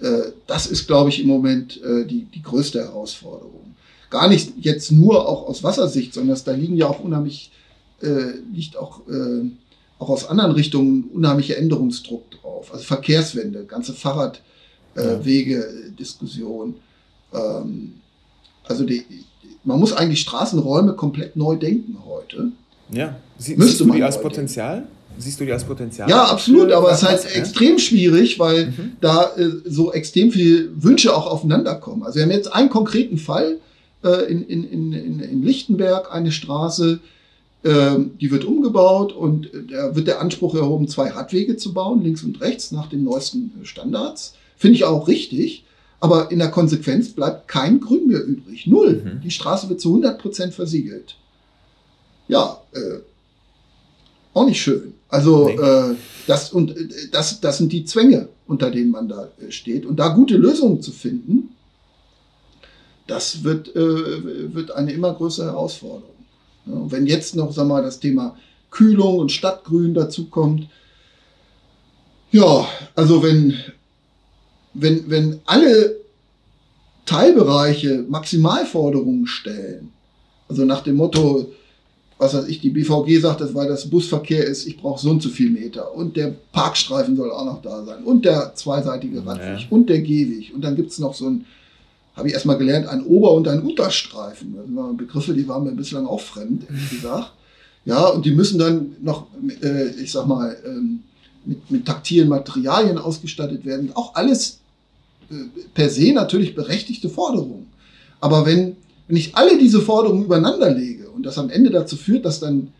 äh, 0.00 0.32
das 0.46 0.66
ist, 0.66 0.86
glaube 0.86 1.08
ich, 1.10 1.20
im 1.20 1.26
Moment 1.26 1.82
äh, 1.82 2.04
die, 2.04 2.24
die 2.24 2.42
größte 2.42 2.80
Herausforderung. 2.80 3.74
Gar 4.10 4.28
nicht 4.28 4.52
jetzt 4.60 4.92
nur 4.92 5.28
auch 5.28 5.48
aus 5.48 5.62
Wassersicht, 5.62 6.14
sondern 6.14 6.40
da 6.44 6.52
liegen 6.52 6.76
ja 6.76 6.88
auch 6.88 7.00
unheimlich, 7.00 7.50
äh, 8.00 8.38
liegt 8.52 8.76
auch, 8.76 9.00
äh, 9.08 9.42
auch 9.98 10.08
aus 10.08 10.26
anderen 10.26 10.52
Richtungen 10.52 11.10
unheimlicher 11.12 11.58
Änderungsdruck 11.58 12.30
drauf. 12.30 12.72
Also 12.72 12.84
Verkehrswende, 12.84 13.64
ganze 13.64 13.92
Fahrradwege-Diskussion. 13.92 16.76
Ähm, 17.34 17.94
also 18.64 18.84
die, 18.84 19.04
man 19.68 19.78
muss 19.78 19.92
eigentlich 19.92 20.20
Straßenräume 20.22 20.94
komplett 20.94 21.36
neu 21.36 21.54
denken 21.56 21.98
heute. 22.06 22.52
Ja, 22.90 23.16
Sie, 23.36 23.54
siehst 23.58 23.78
du 23.78 23.92
die 23.92 24.02
als 24.02 24.20
Potenzial? 24.20 24.88
Siehst 25.18 25.38
du 25.38 25.44
die 25.44 25.52
als 25.52 25.64
Potenzial? 25.64 26.08
Ja, 26.08 26.24
absolut, 26.24 26.72
aber 26.72 26.90
es 26.90 27.02
ist 27.02 27.08
halt 27.08 27.24
ja? 27.24 27.30
extrem 27.32 27.78
schwierig, 27.78 28.38
weil 28.38 28.68
mhm. 28.68 28.92
da 29.02 29.30
äh, 29.36 29.50
so 29.66 29.92
extrem 29.92 30.32
viele 30.32 30.70
Wünsche 30.82 31.14
auch 31.14 31.26
aufeinander 31.26 31.74
kommen. 31.74 32.02
Also 32.02 32.16
wir 32.16 32.22
haben 32.22 32.30
jetzt 32.30 32.50
einen 32.52 32.70
konkreten 32.70 33.18
Fall 33.18 33.58
äh, 34.02 34.30
in, 34.30 34.42
in, 34.44 34.64
in, 34.64 35.20
in 35.20 35.42
Lichtenberg, 35.42 36.14
eine 36.14 36.32
Straße, 36.32 37.00
äh, 37.64 37.96
die 38.20 38.30
wird 38.30 38.46
umgebaut 38.46 39.12
und 39.12 39.52
äh, 39.52 39.66
da 39.70 39.94
wird 39.94 40.06
der 40.06 40.22
Anspruch 40.22 40.54
erhoben, 40.54 40.88
zwei 40.88 41.10
Radwege 41.10 41.58
zu 41.58 41.74
bauen, 41.74 42.02
links 42.02 42.22
und 42.22 42.40
rechts, 42.40 42.72
nach 42.72 42.88
den 42.88 43.04
neuesten 43.04 43.52
Standards. 43.64 44.34
Finde 44.56 44.76
ich 44.76 44.84
auch 44.84 45.08
richtig. 45.08 45.64
Aber 46.00 46.30
in 46.30 46.38
der 46.38 46.50
Konsequenz 46.50 47.08
bleibt 47.08 47.48
kein 47.48 47.80
Grün 47.80 48.06
mehr 48.06 48.24
übrig. 48.24 48.66
Null. 48.66 49.02
Mhm. 49.04 49.20
Die 49.22 49.30
Straße 49.30 49.68
wird 49.68 49.80
zu 49.80 49.88
100 49.88 50.20
Prozent 50.20 50.54
versiegelt. 50.54 51.16
Ja, 52.28 52.60
äh, 52.72 53.00
auch 54.34 54.46
nicht 54.46 54.60
schön. 54.60 54.94
Also 55.08 55.48
äh, 55.48 55.94
das 56.26 56.52
und 56.52 56.76
äh, 56.76 56.88
das, 57.10 57.40
das 57.40 57.58
sind 57.58 57.72
die 57.72 57.84
Zwänge, 57.84 58.28
unter 58.46 58.70
denen 58.70 58.90
man 58.90 59.08
da 59.08 59.28
äh, 59.40 59.50
steht. 59.50 59.86
Und 59.86 59.96
da 59.96 60.08
gute 60.08 60.36
Lösungen 60.36 60.82
zu 60.82 60.92
finden, 60.92 61.54
das 63.06 63.42
wird, 63.42 63.74
äh, 63.74 64.54
wird 64.54 64.70
eine 64.70 64.92
immer 64.92 65.14
größere 65.14 65.46
Herausforderung. 65.46 66.14
Ja, 66.66 66.90
wenn 66.90 67.06
jetzt 67.06 67.34
noch, 67.34 67.52
sag 67.52 67.66
mal, 67.66 67.82
das 67.82 67.98
Thema 67.98 68.36
Kühlung 68.70 69.18
und 69.18 69.32
Stadtgrün 69.32 69.94
dazu 69.94 70.26
kommt, 70.26 70.68
ja, 72.30 72.68
also 72.94 73.22
wenn, 73.22 73.54
wenn, 74.80 75.10
wenn 75.10 75.40
alle 75.44 75.96
Teilbereiche 77.06 78.04
Maximalforderungen 78.08 79.26
stellen, 79.26 79.90
also 80.48 80.64
nach 80.64 80.82
dem 80.82 80.96
Motto, 80.96 81.52
was 82.18 82.34
weiß 82.34 82.48
ich, 82.48 82.60
die 82.60 82.70
BVG 82.70 83.20
sagt, 83.20 83.40
das, 83.40 83.54
weil 83.54 83.68
das 83.68 83.88
Busverkehr 83.88 84.44
ist, 84.44 84.66
ich 84.66 84.76
brauche 84.76 85.00
so 85.00 85.10
und 85.10 85.22
so 85.22 85.28
viel 85.28 85.50
Meter 85.50 85.94
und 85.94 86.16
der 86.16 86.34
Parkstreifen 86.52 87.16
soll 87.16 87.30
auch 87.30 87.44
noch 87.44 87.62
da 87.62 87.84
sein 87.84 88.02
und 88.04 88.24
der 88.24 88.54
zweiseitige 88.54 89.24
Radweg 89.24 89.60
ja. 89.60 89.66
und 89.70 89.88
der 89.88 90.00
Gehweg 90.00 90.52
und 90.54 90.62
dann 90.62 90.74
gibt 90.74 90.90
es 90.90 90.98
noch 90.98 91.14
so 91.14 91.28
ein, 91.28 91.44
habe 92.16 92.28
ich 92.28 92.34
erstmal 92.34 92.58
gelernt, 92.58 92.88
ein 92.88 93.04
Ober- 93.04 93.32
und 93.34 93.46
ein 93.46 93.62
Unterstreifen. 93.62 94.56
Das 94.56 94.66
waren 94.74 94.96
Begriffe, 94.96 95.34
die 95.34 95.46
waren 95.46 95.62
mir 95.62 95.72
bislang 95.72 96.04
auch 96.06 96.20
fremd, 96.20 96.64
ehrlich 96.68 96.90
gesagt. 96.90 97.32
Ja, 97.84 98.08
und 98.08 98.26
die 98.26 98.32
müssen 98.32 98.58
dann 98.58 98.96
noch, 99.00 99.28
äh, 99.62 99.90
ich 100.02 100.10
sag 100.10 100.26
mal, 100.26 100.56
ähm, 100.66 101.04
mit, 101.44 101.70
mit 101.70 101.86
taktilen 101.86 102.28
Materialien 102.28 102.98
ausgestattet 102.98 103.64
werden. 103.64 103.92
Auch 103.94 104.14
alles 104.14 104.58
per 105.74 105.90
se 105.90 106.12
natürlich 106.12 106.54
berechtigte 106.54 107.08
Forderungen. 107.08 107.66
Aber 108.20 108.46
wenn, 108.46 108.76
wenn 109.06 109.16
ich 109.16 109.36
alle 109.36 109.58
diese 109.58 109.80
Forderungen 109.80 110.24
übereinander 110.24 110.70
lege, 110.70 111.08
und 111.18 111.26
das 111.26 111.36
am 111.36 111.50
Ende 111.50 111.70
dazu 111.70 111.96
führt, 111.96 112.24
dass 112.24 112.38
dann 112.38 112.72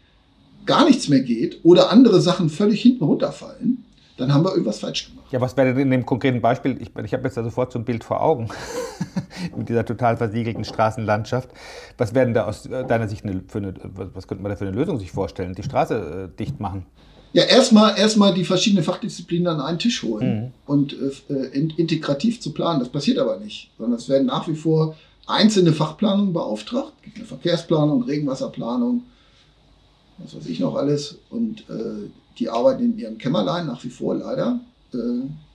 gar 0.64 0.84
nichts 0.84 1.08
mehr 1.08 1.20
geht 1.20 1.58
oder 1.64 1.90
andere 1.90 2.20
Sachen 2.20 2.48
völlig 2.48 2.80
hinten 2.80 3.02
runterfallen, 3.02 3.84
dann 4.16 4.32
haben 4.32 4.44
wir 4.44 4.52
irgendwas 4.52 4.78
falsch 4.78 5.08
gemacht. 5.08 5.26
Ja, 5.32 5.40
was 5.40 5.56
wäre 5.56 5.74
denn 5.74 5.78
in 5.82 5.90
dem 5.90 6.06
konkreten 6.06 6.40
Beispiel? 6.40 6.80
Ich, 6.80 6.90
ich 7.04 7.12
habe 7.12 7.24
jetzt 7.24 7.36
da 7.36 7.42
sofort 7.42 7.72
so 7.72 7.80
ein 7.80 7.84
Bild 7.84 8.04
vor 8.04 8.22
Augen 8.22 8.48
mit 9.56 9.68
dieser 9.68 9.84
total 9.84 10.16
versiegelten 10.16 10.64
Straßenlandschaft. 10.64 11.50
Was 11.96 12.14
wäre 12.14 12.30
da 12.32 12.44
aus 12.44 12.62
deiner 12.62 13.08
Sicht 13.08 13.24
eine, 13.24 13.42
für 13.48 13.58
eine, 13.58 13.74
was 14.14 14.28
könnte 14.28 14.42
man 14.42 14.50
da 14.50 14.56
für 14.56 14.66
eine 14.66 14.76
Lösung 14.76 14.98
sich 14.98 15.10
vorstellen? 15.10 15.54
Die 15.54 15.64
Straße 15.64 16.30
äh, 16.32 16.36
dicht 16.36 16.60
machen? 16.60 16.86
Ja, 17.32 17.44
erstmal 17.44 17.98
erstmal 17.98 18.32
die 18.32 18.44
verschiedenen 18.44 18.84
Fachdisziplinen 18.84 19.48
an 19.48 19.60
einen 19.60 19.78
Tisch 19.78 20.02
holen 20.02 20.42
mhm. 20.42 20.52
und 20.66 20.96
äh, 21.28 21.34
in, 21.52 21.70
integrativ 21.70 22.40
zu 22.40 22.52
planen. 22.52 22.80
Das 22.80 22.88
passiert 22.88 23.18
aber 23.18 23.38
nicht, 23.38 23.70
sondern 23.78 23.98
es 23.98 24.08
werden 24.08 24.26
nach 24.26 24.48
wie 24.48 24.54
vor 24.54 24.96
einzelne 25.26 25.72
Fachplanungen 25.72 26.32
beauftragt. 26.32 26.92
Es 26.98 27.04
gibt 27.04 27.16
eine 27.18 27.26
Verkehrsplanung, 27.26 28.02
Regenwasserplanung, 28.02 29.02
was 30.18 30.34
weiß 30.34 30.46
ich 30.46 30.58
noch 30.58 30.74
alles. 30.74 31.18
Und 31.30 31.60
äh, 31.68 32.08
die 32.38 32.48
arbeiten 32.48 32.84
in 32.84 32.98
ihrem 32.98 33.18
Kämmerlein 33.18 33.66
nach 33.66 33.84
wie 33.84 33.90
vor 33.90 34.14
leider. 34.14 34.60
Äh, 34.94 34.98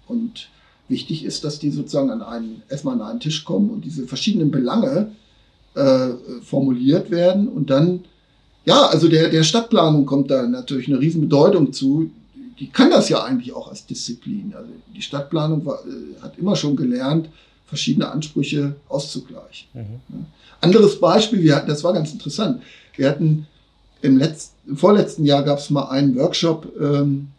und 0.08 0.50
wichtig 0.88 1.26
ist, 1.26 1.44
dass 1.44 1.60
die 1.60 1.72
sozusagen 1.72 2.12
an 2.12 2.22
einen, 2.22 2.62
erstmal 2.70 2.96
an 2.96 3.02
einen 3.02 3.20
Tisch 3.20 3.44
kommen 3.44 3.70
und 3.70 3.84
diese 3.84 4.06
verschiedenen 4.06 4.52
Belange 4.52 5.12
äh, 5.76 6.10
formuliert 6.44 7.10
werden. 7.10 7.48
Und 7.48 7.70
dann, 7.70 8.06
ja, 8.66 8.86
also 8.86 9.08
der, 9.08 9.30
der 9.30 9.44
Stadtplanung 9.44 10.06
kommt 10.06 10.32
da 10.32 10.48
natürlich 10.48 10.88
eine 10.88 11.00
Riesenbedeutung 11.00 11.74
zu. 11.74 12.12
Die 12.60 12.70
kann 12.70 12.92
das 12.92 13.10
ja 13.10 13.24
eigentlich 13.24 13.54
auch 13.54 13.68
als 13.70 13.86
Disziplin. 13.86 14.54
Also 14.56 14.70
die 14.96 15.02
Stadtplanung 15.02 15.66
war, 15.66 15.80
äh, 15.86 16.22
hat 16.22 16.38
immer 16.38 16.56
schon 16.56 16.76
gelernt, 16.76 17.30
verschiedene 17.66 18.10
Ansprüche 18.10 18.76
auszugleichen. 18.88 19.68
Mhm. 19.74 20.26
Anderes 20.62 21.00
Beispiel, 21.00 21.42
wir 21.44 21.56
hatten, 21.56 21.68
das 21.68 21.84
war 21.84 21.94
ganz 21.94 22.14
interessant. 22.14 22.62
Wir 22.96 23.10
hatten 23.10 23.48
im, 24.02 24.18
letzten, 24.18 24.70
im 24.70 24.78
vorletzten 24.78 25.26
Jahr 25.26 25.44
gab 25.44 25.60
es 25.60 25.70
mal 25.70 25.90
einen 25.90 26.16
Workshop 26.16 26.72
ähm, 26.80 27.30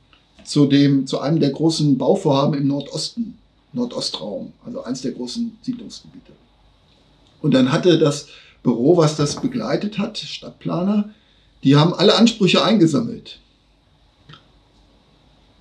zu, 0.44 0.66
dem, 0.66 1.06
zu 1.06 1.20
einem 1.20 1.40
der 1.40 1.50
großen 1.50 1.96
Bauvorhaben 1.96 2.54
im 2.58 2.66
Nordosten, 2.66 3.38
Nordostraum, 3.72 4.52
also 4.66 4.82
eins 4.84 5.02
der 5.02 5.12
großen 5.12 5.56
Siedlungsgebiete. 5.62 6.32
Und 7.40 7.54
dann 7.54 7.72
hatte 7.72 7.98
das 7.98 8.28
Büro, 8.64 8.96
was 8.96 9.14
das 9.14 9.40
begleitet 9.40 9.98
hat, 9.98 10.18
Stadtplaner, 10.18 11.10
die 11.62 11.76
haben 11.76 11.94
alle 11.94 12.16
Ansprüche 12.16 12.64
eingesammelt 12.64 13.38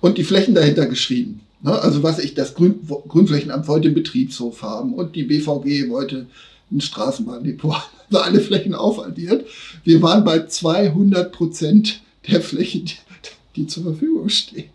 und 0.00 0.18
die 0.18 0.24
Flächen 0.24 0.54
dahinter 0.54 0.86
geschrieben. 0.86 1.42
Ne? 1.62 1.72
Also 1.72 2.02
was 2.02 2.18
ich, 2.18 2.34
das 2.34 2.54
Grün, 2.54 2.80
Grünflächenamt 3.08 3.68
wollte 3.68 3.88
einen 3.88 3.94
Betriebshof 3.94 4.62
haben 4.62 4.94
und 4.94 5.14
die 5.14 5.22
BVG 5.22 5.88
wollte 5.88 6.26
ein 6.72 6.80
Straßenbahndepot. 6.80 7.76
Also 8.10 8.22
alle 8.22 8.40
Flächen 8.40 8.74
aufaddiert. 8.74 9.46
Wir 9.82 10.00
waren 10.02 10.24
bei 10.24 10.46
200 10.46 11.32
Prozent 11.32 12.02
der 12.30 12.42
Fläche, 12.42 12.80
die, 12.80 12.94
die 13.56 13.66
zur 13.66 13.82
Verfügung 13.82 14.28
steht. 14.28 14.68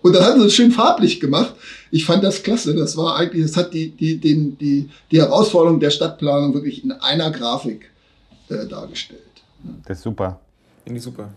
Und 0.00 0.12
dann 0.14 0.24
haben 0.24 0.40
sie 0.40 0.46
es 0.46 0.54
schön 0.54 0.70
farblich 0.70 1.18
gemacht. 1.18 1.54
Ich 1.94 2.04
fand 2.04 2.24
das 2.24 2.42
klasse. 2.42 2.74
Das 2.74 2.96
war 2.96 3.16
eigentlich, 3.16 3.46
das 3.46 3.56
hat 3.56 3.72
die, 3.72 3.90
die, 3.90 4.18
den, 4.18 4.58
die, 4.58 4.88
die 5.10 5.20
Herausforderung 5.20 5.78
der 5.80 5.90
Stadtplanung 5.90 6.52
wirklich 6.54 6.82
in 6.84 6.92
einer 6.92 7.30
Grafik 7.30 7.90
äh, 8.48 8.66
dargestellt. 8.66 9.20
Das 9.86 9.98
ist 9.98 10.04
super. 10.04 10.40
Finde 10.84 10.98
ich 10.98 11.04
super 11.04 11.30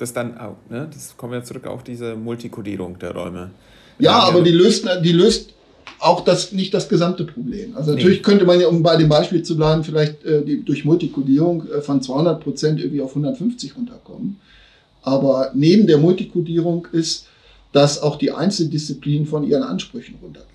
das 0.00 0.12
dann 0.12 0.36
auch, 0.38 0.56
ne? 0.68 0.88
Das 0.92 1.16
kommen 1.16 1.32
wir 1.32 1.44
zurück 1.44 1.66
auf 1.66 1.84
diese 1.84 2.16
Multikodierung 2.16 2.98
der 2.98 3.14
Räume. 3.14 3.50
Ja, 3.98 4.20
aber 4.20 4.38
ja 4.38 4.44
die 4.44 4.52
löst, 4.52 4.88
die 5.04 5.12
löst 5.12 5.50
auch 5.98 6.22
das 6.22 6.52
nicht 6.52 6.72
das 6.72 6.88
gesamte 6.88 7.24
Problem. 7.24 7.76
Also 7.76 7.92
natürlich 7.92 8.18
nee. 8.18 8.22
könnte 8.22 8.46
man 8.46 8.60
ja, 8.60 8.68
um 8.68 8.82
bei 8.82 8.96
dem 8.96 9.08
Beispiel 9.08 9.42
zu 9.42 9.56
bleiben, 9.56 9.84
vielleicht 9.84 10.24
äh, 10.24 10.42
die, 10.42 10.64
durch 10.64 10.84
Multikodierung 10.84 11.68
äh, 11.68 11.82
von 11.82 12.00
200 12.00 12.42
Prozent 12.42 12.80
irgendwie 12.80 13.02
auf 13.02 13.10
150 13.10 13.76
runterkommen. 13.76 14.40
Aber 15.02 15.50
neben 15.54 15.86
der 15.86 15.98
Multikodierung 15.98 16.86
ist, 16.92 17.26
dass 17.72 18.02
auch 18.02 18.16
die 18.16 18.32
Einzeldisziplinen 18.32 19.26
von 19.26 19.44
ihren 19.44 19.62
Ansprüchen 19.62 20.16
runtergehen. 20.22 20.50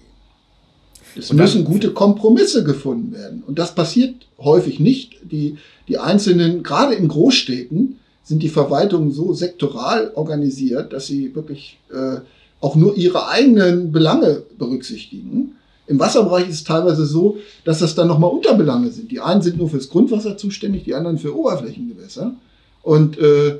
Es 1.17 1.31
müssen 1.31 1.63
gute 1.63 1.91
Kompromisse 1.91 2.63
gefunden 2.63 3.13
werden. 3.13 3.41
Und 3.45 3.57
das 3.57 3.73
passiert 3.73 4.27
häufig 4.37 4.79
nicht. 4.79 5.17
Die, 5.23 5.57
die 5.87 5.97
einzelnen, 5.97 6.61
gerade 6.61 6.93
in 6.95 7.07
Großstädten, 7.07 7.99
sind 8.23 8.43
die 8.43 8.49
Verwaltungen 8.49 9.11
so 9.11 9.33
sektoral 9.33 10.11
organisiert, 10.15 10.91
dass 10.91 11.07
sie 11.07 11.33
wirklich 11.35 11.77
äh, 11.93 12.17
auch 12.59 12.75
nur 12.75 12.97
ihre 12.97 13.29
eigenen 13.29 13.91
Belange 13.91 14.43
berücksichtigen. 14.57 15.55
Im 15.87 15.99
Wasserbereich 15.99 16.49
ist 16.49 16.55
es 16.55 16.63
teilweise 16.63 17.05
so, 17.05 17.37
dass 17.63 17.79
das 17.79 17.93
dann 17.93 18.07
nochmal 18.07 18.31
Unterbelange 18.31 18.89
sind. 18.89 19.11
Die 19.11 19.19
einen 19.19 19.41
sind 19.43 19.57
nur 19.57 19.69
fürs 19.69 19.89
Grundwasser 19.89 20.35
zuständig, 20.35 20.83
die 20.83 20.95
anderen 20.95 21.19
für 21.19 21.37
Oberflächengewässer. 21.37 22.33
Und 22.81 23.19
äh, 23.19 23.59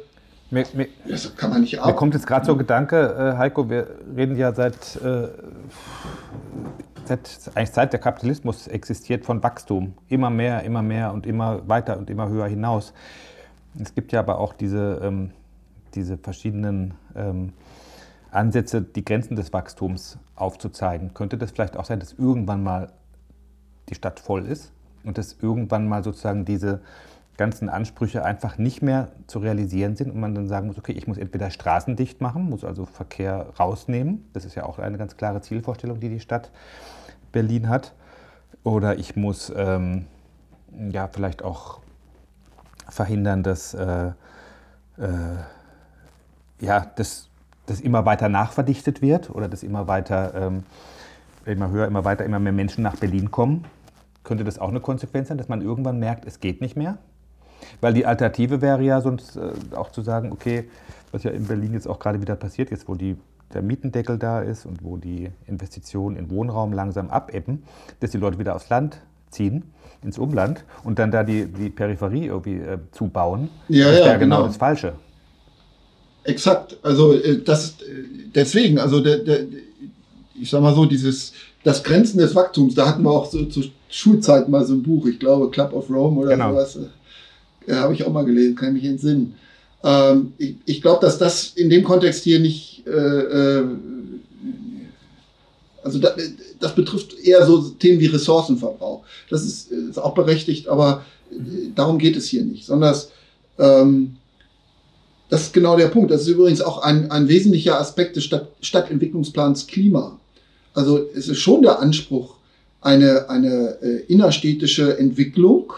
mir, 0.52 0.66
mir, 0.74 0.88
das 1.08 1.36
kann 1.36 1.50
man 1.50 1.62
nicht 1.62 1.80
ab. 1.80 1.88
Mir 1.88 1.94
kommt 1.94 2.14
jetzt 2.14 2.28
gerade 2.28 2.46
so 2.46 2.54
ein 2.54 2.58
Gedanke, 2.58 3.34
äh, 3.36 3.38
Heiko, 3.38 3.70
wir 3.70 3.88
reden 4.16 4.38
ja 4.38 4.54
seit, 4.54 4.96
äh, 4.98 5.30
seit, 7.06 7.52
eigentlich 7.56 7.72
seit 7.72 7.94
der 7.94 8.00
Kapitalismus 8.00 8.68
existiert 8.68 9.26
von 9.26 9.42
Wachstum. 9.44 9.94
Immer 10.08 10.30
mehr, 10.30 10.64
immer 10.64 10.82
mehr 10.82 11.14
und 11.14 11.26
immer 11.26 11.68
weiter 11.68 11.98
und 11.98 12.10
immer 12.10 12.30
höher 12.30 12.48
hinaus. 12.48 12.94
Es 13.80 13.94
gibt 13.94 14.12
ja 14.12 14.20
aber 14.20 14.40
auch 14.40 14.54
diese, 14.54 15.02
ähm, 15.04 15.32
diese 15.96 16.18
verschiedenen 16.18 16.94
ähm, 17.16 17.54
Ansätze, 18.32 18.82
die 18.82 19.04
Grenzen 19.04 19.36
des 19.36 19.54
Wachstums 19.54 20.18
aufzuzeigen. 20.36 21.14
Könnte 21.14 21.38
das 21.38 21.52
vielleicht 21.52 21.78
auch 21.78 21.86
sein, 21.86 22.00
dass 22.00 22.14
irgendwann 22.14 22.64
mal 22.64 22.92
die 23.90 23.96
Stadt 23.96 24.20
voll 24.20 24.46
ist 24.46 24.72
und 25.04 25.18
dass 25.18 25.38
irgendwann 25.42 25.88
mal 25.88 26.04
sozusagen 26.04 26.46
diese 26.46 26.82
ganzen 27.38 27.70
Ansprüche 27.70 28.24
einfach 28.24 28.58
nicht 28.58 28.82
mehr 28.82 29.10
zu 29.28 29.40
realisieren 29.40 29.96
sind 29.96 30.12
und 30.12 30.20
man 30.20 30.34
dann 30.36 30.48
sagen 30.48 30.68
muss, 30.68 30.78
okay, 30.78 30.94
ich 30.94 31.08
muss 31.08 31.18
entweder 31.18 31.50
Straßen 31.50 31.96
dicht 31.96 32.22
machen, 32.22 32.50
muss 32.50 32.64
also 32.64 32.86
Verkehr 32.86 33.48
rausnehmen. 33.60 34.30
Das 34.34 34.46
ist 34.46 34.56
ja 34.56 34.66
auch 34.66 34.80
eine 34.80 34.98
ganz 34.98 35.18
klare 35.18 35.42
Zielvorstellung, 35.42 36.00
die 36.00 36.10
die 36.10 36.20
Stadt 36.20 36.52
Berlin 37.32 37.68
hat. 37.68 37.94
Oder 38.64 38.98
ich 38.98 39.16
muss 39.16 39.52
ähm, 39.56 40.06
ja 40.90 41.08
vielleicht 41.08 41.44
auch 41.44 41.82
verhindern, 42.90 43.44
dass 43.44 43.74
äh, 43.74 44.08
äh, 44.98 45.12
ja, 46.60 46.86
das, 46.96 47.30
das 47.66 47.82
immer 47.82 48.06
weiter 48.06 48.30
nachverdichtet 48.30 49.02
wird 49.02 49.30
oder 49.30 49.48
dass 49.48 49.64
immer 49.64 49.88
weiter, 49.88 50.34
ähm, 50.36 50.64
immer 51.46 51.70
höher, 51.70 51.88
immer 51.88 52.06
weiter, 52.06 52.24
immer 52.24 52.40
mehr 52.40 52.54
Menschen 52.54 52.82
nach 52.84 52.96
Berlin 52.96 53.32
kommen. 53.32 53.66
Könnte 54.24 54.44
das 54.44 54.58
auch 54.58 54.70
eine 54.70 54.80
Konsequenz 54.80 55.28
sein, 55.28 55.38
dass 55.38 55.50
man 55.50 55.62
irgendwann 55.62 56.00
merkt, 56.00 56.26
es 56.26 56.40
geht 56.40 56.62
nicht 56.62 56.76
mehr? 56.76 56.98
Weil 57.82 57.94
die 57.94 58.06
Alternative 58.06 58.62
wäre 58.62 58.82
ja 58.84 59.02
sonst 59.02 59.38
äh, 59.38 59.52
auch 59.76 59.92
zu 59.92 60.02
sagen, 60.02 60.32
okay, 60.32 60.70
was 61.12 61.24
ja 61.24 61.32
in 61.32 61.46
Berlin 61.46 61.74
jetzt 61.74 61.88
auch 61.88 62.00
gerade 62.00 62.22
wieder 62.22 62.36
passiert, 62.36 62.72
jetzt 62.72 62.88
wo 62.88 62.96
die, 62.96 63.16
der 63.54 63.62
Mietendeckel 63.62 64.18
da 64.18 64.42
ist 64.42 64.66
und 64.66 64.84
wo 64.84 64.98
die 64.98 65.30
Investitionen 65.48 66.18
in 66.18 66.30
Wohnraum 66.30 66.74
langsam 66.74 67.10
abebben, 67.10 67.64
dass 68.00 68.12
die 68.12 68.18
Leute 68.18 68.40
wieder 68.40 68.56
aufs 68.56 68.70
Land 68.70 69.00
ziehen 69.30 69.64
ins 70.04 70.18
Umland 70.18 70.64
und 70.84 71.00
dann 71.00 71.12
da 71.12 71.24
die, 71.24 71.46
die 71.46 71.70
Peripherie 71.70 72.26
irgendwie 72.28 72.56
äh, 72.58 72.78
zubauen, 72.92 73.50
ja, 73.68 73.86
das 73.86 73.96
wäre 73.96 74.08
ja, 74.08 74.18
genau, 74.18 74.38
genau 74.38 74.48
das 74.48 74.58
Falsche. 74.58 74.94
Exakt, 76.24 76.78
also 76.84 77.14
äh, 77.14 77.42
das 77.44 77.72
äh, 77.82 78.04
deswegen, 78.34 78.80
also 78.80 79.00
der, 79.00 79.20
der, 79.20 79.46
ich 80.40 80.50
sag 80.50 80.62
mal 80.62 80.74
so, 80.74 80.86
dieses, 80.86 81.34
das 81.64 81.84
Grenzen 81.84 82.18
des 82.20 82.36
Wachstums, 82.36 82.76
da 82.76 82.88
hatten 82.88 83.04
wir 83.04 83.12
auch 83.12 83.26
so 83.26 83.46
zur 83.46 83.64
Schulzeit 83.90 84.50
mal 84.50 84.66
so 84.66 84.74
ein 84.74 84.84
Buch, 84.84 85.06
ich 85.06 85.20
glaube 85.20 85.50
Club 85.50 85.74
of 85.74 85.90
Rome 85.90 86.22
oder 86.22 86.32
genau. 86.32 86.52
sowas, 86.52 86.80
äh, 87.68 87.74
habe 87.74 87.94
ich 87.94 88.06
auch 88.06 88.12
mal 88.12 88.26
gelesen, 88.26 88.56
kann 88.56 88.76
ich 88.76 88.84
mich 88.84 88.92
entsinnen. 88.92 89.36
Ähm, 89.84 90.34
ich, 90.38 90.56
ich 90.66 90.82
glaube, 90.82 91.06
dass 91.06 91.18
das 91.18 91.54
in 91.56 91.70
dem 91.70 91.84
Kontext 91.84 92.24
hier 92.24 92.40
nicht, 92.40 92.84
äh, 92.88 92.90
äh, 92.92 93.66
also 95.84 96.00
da, 96.00 96.16
das 96.60 96.74
betrifft 96.74 97.20
eher 97.20 97.46
so 97.46 97.62
Themen 97.70 98.00
wie 98.00 98.08
Ressourcenverbrauch. 98.08 99.04
Das 99.30 99.46
ist, 99.46 99.72
ist 99.72 100.00
auch 100.00 100.16
berechtigt, 100.16 100.68
aber 100.68 101.06
äh, 101.32 101.36
darum 101.76 102.00
geht 102.00 102.16
es 102.16 102.28
hier 102.28 102.44
nicht, 102.44 102.66
sondern 102.66 102.96
ähm, 103.60 104.16
das 105.30 105.44
ist 105.44 105.54
genau 105.54 105.76
der 105.76 105.88
Punkt. 105.88 106.12
Das 106.12 106.22
ist 106.22 106.28
übrigens 106.28 106.62
auch 106.62 106.80
ein, 106.80 107.12
ein 107.12 107.28
wesentlicher 107.28 107.80
Aspekt 107.80 108.16
des 108.16 108.24
Stadt, 108.24 108.50
Stadtentwicklungsplans 108.62 109.68
Klima. 109.68 110.20
Also 110.74 111.06
es 111.16 111.28
ist 111.28 111.40
schon 111.40 111.62
der 111.62 111.80
Anspruch, 111.80 112.36
eine, 112.82 113.30
eine 113.30 113.78
äh, 113.82 114.04
innerstädtische 114.08 114.98
Entwicklung 115.00 115.74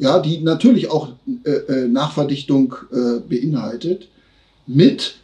ja, 0.00 0.18
die 0.18 0.38
natürlich 0.38 0.90
auch 0.90 1.10
äh, 1.44 1.50
äh, 1.50 1.88
Nachverdichtung 1.88 2.74
äh, 2.90 3.20
beinhaltet, 3.20 4.08
mit 4.66 5.16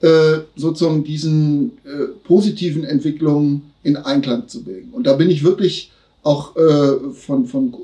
äh, 0.00 0.40
sozusagen 0.54 1.02
diesen 1.02 1.78
äh, 1.84 2.08
positiven 2.24 2.84
Entwicklungen 2.84 3.70
in 3.82 3.96
Einklang 3.96 4.46
zu 4.46 4.62
bringen. 4.62 4.90
Und 4.92 5.06
da 5.06 5.14
bin 5.14 5.30
ich 5.30 5.42
wirklich 5.42 5.92
auch 6.22 6.54
äh, 6.56 7.12
von, 7.14 7.46
von 7.46 7.74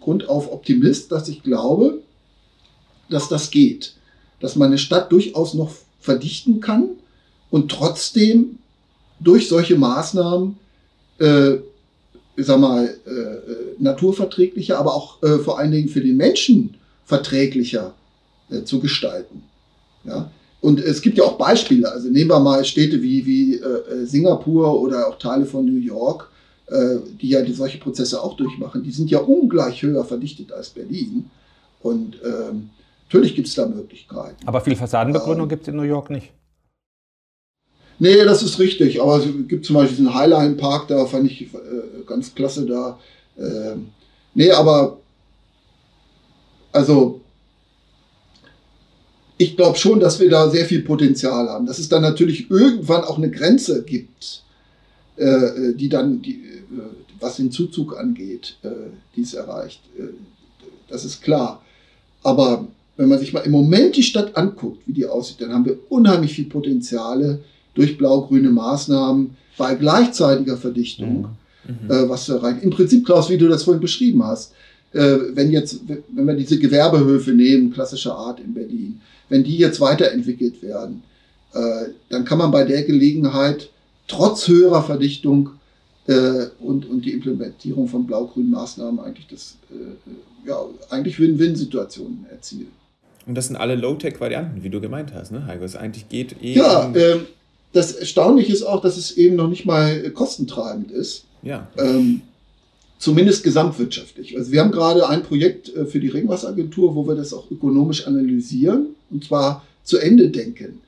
Grund 0.00 0.28
auf 0.28 0.52
Optimist, 0.52 1.10
dass 1.10 1.26
ich 1.28 1.42
glaube, 1.42 2.02
dass 3.08 3.28
das 3.28 3.50
geht, 3.50 3.94
dass 4.40 4.56
man 4.56 4.68
eine 4.68 4.78
Stadt 4.78 5.10
durchaus 5.10 5.54
noch 5.54 5.72
verdichten 6.00 6.60
kann 6.60 6.90
und 7.50 7.70
trotzdem 7.70 8.58
durch 9.20 9.48
solche 9.48 9.76
Maßnahmen 9.76 10.58
äh, 11.18 11.56
sag 12.44 12.60
mal, 12.60 12.84
äh, 13.06 13.10
äh, 13.10 13.36
naturverträglicher, 13.78 14.78
aber 14.78 14.94
auch 14.94 15.22
äh, 15.22 15.38
vor 15.38 15.58
allen 15.58 15.72
Dingen 15.72 15.88
für 15.88 16.00
den 16.00 16.16
Menschen 16.16 16.74
verträglicher 17.04 17.94
äh, 18.50 18.62
zu 18.62 18.80
gestalten. 18.80 19.42
Ja? 20.04 20.30
Und 20.60 20.80
es 20.80 21.02
gibt 21.02 21.18
ja 21.18 21.24
auch 21.24 21.38
Beispiele, 21.38 21.90
also 21.90 22.08
nehmen 22.08 22.30
wir 22.30 22.40
mal 22.40 22.64
Städte 22.64 23.02
wie, 23.02 23.24
wie 23.26 23.54
äh, 23.54 24.02
äh 24.02 24.06
Singapur 24.06 24.80
oder 24.80 25.08
auch 25.08 25.18
Teile 25.18 25.46
von 25.46 25.64
New 25.64 25.80
York, 25.80 26.30
die 27.22 27.30
ja 27.30 27.40
die, 27.40 27.54
solche 27.54 27.78
Prozesse 27.78 28.22
auch 28.22 28.36
durchmachen. 28.36 28.82
Die 28.82 28.90
sind 28.90 29.10
ja 29.10 29.20
ungleich 29.20 29.80
höher 29.80 30.04
verdichtet 30.04 30.52
als 30.52 30.68
Berlin. 30.68 31.30
Und 31.80 32.20
ähm, 32.22 32.68
natürlich 33.06 33.34
gibt 33.34 33.48
es 33.48 33.54
da 33.54 33.66
Möglichkeiten. 33.66 34.36
Aber 34.46 34.60
viel 34.60 34.76
Fassadenbegrünung 34.76 35.44
ähm, 35.44 35.48
gibt 35.48 35.62
es 35.62 35.68
in 35.68 35.76
New 35.76 35.82
York 35.84 36.10
nicht. 36.10 36.30
Nee, 37.98 38.24
das 38.24 38.42
ist 38.42 38.58
richtig. 38.58 39.00
Aber 39.00 39.18
es 39.18 39.26
gibt 39.48 39.64
zum 39.64 39.74
Beispiel 39.74 39.96
diesen 39.96 40.14
Highline 40.14 40.54
Park, 40.54 40.88
da 40.88 41.04
fand 41.06 41.30
ich 41.30 41.42
äh, 41.42 41.48
ganz 42.06 42.34
klasse 42.34 42.64
da. 42.66 42.98
Äh, 43.36 43.76
nee, 44.34 44.50
aber 44.50 44.98
also 46.72 47.20
ich 49.36 49.56
glaube 49.56 49.78
schon, 49.78 50.00
dass 50.00 50.18
wir 50.20 50.28
da 50.28 50.50
sehr 50.50 50.64
viel 50.64 50.82
Potenzial 50.82 51.48
haben. 51.48 51.66
Dass 51.66 51.78
es 51.78 51.88
dann 51.88 52.02
natürlich 52.02 52.50
irgendwann 52.50 53.04
auch 53.04 53.18
eine 53.18 53.30
Grenze 53.30 53.84
gibt, 53.84 54.42
äh, 55.16 55.74
die 55.74 55.88
dann, 55.88 56.22
die, 56.22 56.34
äh, 56.34 56.82
was 57.20 57.36
den 57.36 57.50
Zuzug 57.50 57.96
angeht, 57.96 58.56
äh, 58.62 58.68
die 59.16 59.22
es 59.22 59.34
erreicht. 59.34 59.80
Äh, 59.96 60.08
das 60.88 61.04
ist 61.04 61.22
klar. 61.22 61.62
Aber 62.22 62.66
wenn 62.96 63.08
man 63.08 63.18
sich 63.20 63.32
mal 63.32 63.40
im 63.40 63.52
Moment 63.52 63.96
die 63.96 64.02
Stadt 64.02 64.36
anguckt, 64.36 64.82
wie 64.86 64.92
die 64.92 65.06
aussieht, 65.06 65.40
dann 65.40 65.52
haben 65.52 65.64
wir 65.64 65.78
unheimlich 65.88 66.34
viel 66.34 66.46
Potenziale 66.46 67.40
durch 67.78 67.96
blau-grüne 67.96 68.50
Maßnahmen 68.50 69.36
bei 69.56 69.76
gleichzeitiger 69.76 70.56
Verdichtung 70.56 71.28
mhm. 71.64 71.90
äh, 71.90 72.08
was 72.08 72.28
erreichen. 72.28 72.60
Im 72.62 72.70
Prinzip, 72.70 73.06
Klaus, 73.06 73.30
wie 73.30 73.38
du 73.38 73.48
das 73.48 73.62
vorhin 73.62 73.80
beschrieben 73.80 74.24
hast, 74.24 74.52
äh, 74.92 75.16
wenn 75.34 75.52
jetzt, 75.52 75.80
wenn 75.86 76.26
wir 76.26 76.34
diese 76.34 76.58
Gewerbehöfe 76.58 77.30
nehmen, 77.30 77.72
klassischer 77.72 78.16
Art 78.16 78.40
in 78.40 78.52
Berlin, 78.52 79.00
wenn 79.28 79.44
die 79.44 79.56
jetzt 79.58 79.80
weiterentwickelt 79.80 80.60
werden, 80.60 81.02
äh, 81.54 81.90
dann 82.08 82.24
kann 82.24 82.38
man 82.38 82.50
bei 82.50 82.64
der 82.64 82.82
Gelegenheit 82.82 83.70
trotz 84.08 84.48
höherer 84.48 84.82
Verdichtung 84.82 85.50
äh, 86.08 86.46
und, 86.58 86.88
und 86.88 87.04
die 87.04 87.12
Implementierung 87.12 87.86
von 87.86 88.06
blau-grünen 88.06 88.50
Maßnahmen 88.50 88.98
eigentlich 88.98 89.28
das, 89.28 89.56
äh, 89.70 90.48
ja, 90.48 90.58
eigentlich 90.90 91.20
Win-Win-Situationen 91.20 92.26
erzielen. 92.28 92.72
Und 93.26 93.34
das 93.36 93.46
sind 93.46 93.56
alle 93.56 93.76
Low-Tech-Varianten, 93.76 94.64
wie 94.64 94.70
du 94.70 94.80
gemeint 94.80 95.12
hast, 95.14 95.30
ne, 95.30 95.46
Heiko? 95.46 95.62
Es 95.62 95.76
eigentlich 95.76 96.08
geht 96.08 96.42
eh. 96.42 96.54
Ja, 96.54 96.90
ähm, 96.94 97.26
das 97.72 97.92
Erstaunliche 97.92 98.52
ist 98.52 98.62
auch, 98.62 98.80
dass 98.80 98.96
es 98.96 99.16
eben 99.16 99.36
noch 99.36 99.48
nicht 99.48 99.66
mal 99.66 100.10
kostentreibend 100.10 100.90
ist. 100.90 101.24
Ja. 101.42 101.68
Ähm, 101.76 102.22
zumindest 102.98 103.44
gesamtwirtschaftlich. 103.44 104.36
Also 104.36 104.52
wir 104.52 104.60
haben 104.60 104.72
gerade 104.72 105.08
ein 105.08 105.22
Projekt 105.22 105.74
äh, 105.74 105.86
für 105.86 106.00
die 106.00 106.08
Regenwasseragentur, 106.08 106.94
wo 106.94 107.06
wir 107.06 107.14
das 107.14 107.32
auch 107.32 107.50
ökonomisch 107.50 108.06
analysieren 108.06 108.96
und 109.10 109.24
zwar 109.24 109.64
zu 109.84 109.98
Ende 109.98 110.28
denken. 110.30 110.80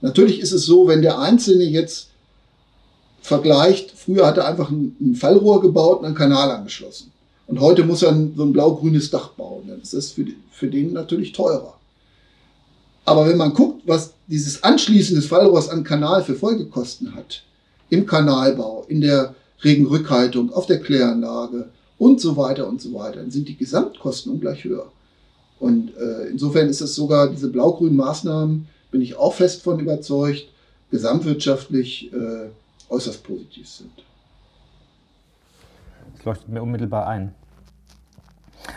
Natürlich 0.00 0.40
ist 0.40 0.52
es 0.52 0.64
so, 0.64 0.86
wenn 0.86 1.02
der 1.02 1.18
Einzelne 1.18 1.64
jetzt 1.64 2.08
vergleicht, 3.20 3.92
früher 3.96 4.26
hat 4.26 4.38
er 4.38 4.46
einfach 4.46 4.70
ein, 4.70 5.16
Fallrohr 5.18 5.60
gebaut 5.60 6.00
und 6.00 6.06
einen 6.06 6.14
Kanal 6.14 6.50
angeschlossen. 6.50 7.12
Und 7.46 7.60
heute 7.60 7.84
muss 7.84 8.02
er 8.02 8.12
so 8.36 8.44
ein 8.44 8.52
blau-grünes 8.52 9.10
Dach 9.10 9.30
bauen. 9.30 9.64
Dann 9.68 9.80
ist 9.80 9.94
das 9.94 10.10
für, 10.10 10.26
für 10.50 10.68
den 10.68 10.92
natürlich 10.92 11.32
teurer. 11.32 11.74
Aber 13.04 13.28
wenn 13.28 13.36
man 13.36 13.54
guckt, 13.54 13.82
was 13.86 14.14
dieses 14.26 14.62
Anschließen 14.62 15.16
des 15.16 15.26
Fallrohrs 15.26 15.68
an 15.68 15.84
Kanal 15.84 16.22
für 16.24 16.34
Folgekosten 16.34 17.14
hat, 17.14 17.42
im 17.90 18.06
Kanalbau, 18.06 18.84
in 18.88 19.00
der 19.00 19.34
Regenrückhaltung, 19.62 20.52
auf 20.52 20.66
der 20.66 20.80
Kläranlage 20.80 21.68
und 21.98 22.20
so 22.20 22.36
weiter 22.36 22.66
und 22.68 22.80
so 22.80 22.92
weiter, 22.94 23.20
dann 23.20 23.30
sind 23.30 23.48
die 23.48 23.56
Gesamtkosten 23.56 24.32
ungleich 24.32 24.64
höher. 24.64 24.90
Und 25.58 25.96
äh, 25.96 26.26
insofern 26.26 26.68
ist 26.68 26.80
es 26.80 26.94
sogar 26.94 27.30
diese 27.30 27.48
blau-grünen 27.48 27.96
Maßnahmen, 27.96 28.68
bin 28.90 29.00
ich 29.00 29.16
auch 29.16 29.34
fest 29.34 29.62
von 29.62 29.80
überzeugt, 29.80 30.48
gesamtwirtschaftlich 30.90 32.12
äh, 32.12 32.48
äußerst 32.90 33.22
positiv 33.24 33.68
sind. 33.68 33.90
Das 36.16 36.24
leuchtet 36.24 36.48
mir 36.48 36.62
unmittelbar 36.62 37.06
ein. 37.06 37.34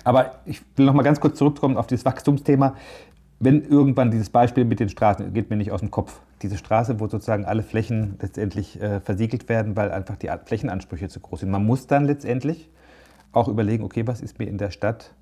Aber 0.03 0.39
ich 0.45 0.61
will 0.75 0.85
noch 0.85 0.93
mal 0.93 1.03
ganz 1.03 1.19
kurz 1.19 1.37
zurückkommen 1.37 1.77
auf 1.77 1.87
dieses 1.87 2.05
Wachstumsthema 2.05 2.75
wenn 3.39 3.63
irgendwann 3.63 4.11
dieses 4.11 4.29
Beispiel 4.29 4.65
mit 4.65 4.79
den 4.79 4.89
Straßen, 4.89 5.33
geht 5.33 5.49
mir 5.49 5.55
nicht 5.55 5.71
aus 5.71 5.79
dem 5.79 5.91
Kopf, 5.91 6.19
diese 6.41 6.57
Straße, 6.57 6.99
wo 6.99 7.07
sozusagen 7.07 7.45
alle 7.45 7.63
Flächen 7.63 8.17
letztendlich 8.21 8.81
äh, 8.81 8.99
versiegelt 8.99 9.47
werden, 9.47 9.77
weil 9.77 9.91
einfach 9.91 10.17
die 10.17 10.29
Flächenansprüche 10.45 11.07
zu 11.07 11.19
groß 11.21 11.41
sind. 11.41 11.49
Man 11.49 11.65
muss 11.65 11.87
dann 11.87 12.05
letztendlich 12.05 12.69
auch 13.31 13.47
überlegen, 13.47 13.83
okay, 13.83 14.05
was 14.07 14.21
ist 14.21 14.39
mir 14.39 14.45
in 14.45 14.57
der 14.57 14.71
Stadt 14.71 15.13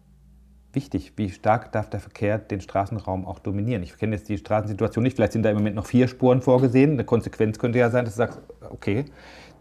wichtig? 0.73 1.13
Wie 1.15 1.29
stark 1.29 1.71
darf 1.71 1.89
der 1.89 1.99
Verkehr 1.99 2.39
den 2.39 2.61
Straßenraum 2.61 3.25
auch 3.25 3.39
dominieren? 3.39 3.83
Ich 3.83 3.97
kenne 3.97 4.15
jetzt 4.15 4.29
die 4.29 4.37
Straßensituation 4.37 5.03
nicht, 5.03 5.15
vielleicht 5.15 5.33
sind 5.33 5.43
da 5.43 5.49
im 5.49 5.57
Moment 5.57 5.75
noch 5.75 5.85
vier 5.85 6.07
Spuren 6.07 6.41
vorgesehen. 6.41 6.93
Eine 6.93 7.03
Konsequenz 7.03 7.59
könnte 7.59 7.77
ja 7.77 7.91
sein, 7.91 8.05
dass 8.05 8.15
du 8.15 8.17
sagst, 8.17 8.39
okay, 8.69 9.05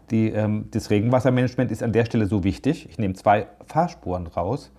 die, 0.09 0.29
ähm, 0.29 0.69
das 0.71 0.89
Regenwassermanagement 0.89 1.71
ist 1.71 1.83
an 1.83 1.91
der 1.91 2.05
Stelle 2.05 2.25
so 2.25 2.43
wichtig, 2.43 2.87
ich 2.89 2.97
nehme 2.97 3.13
zwei 3.13 3.47
Fahrspuren 3.65 4.25
raus 4.25 4.71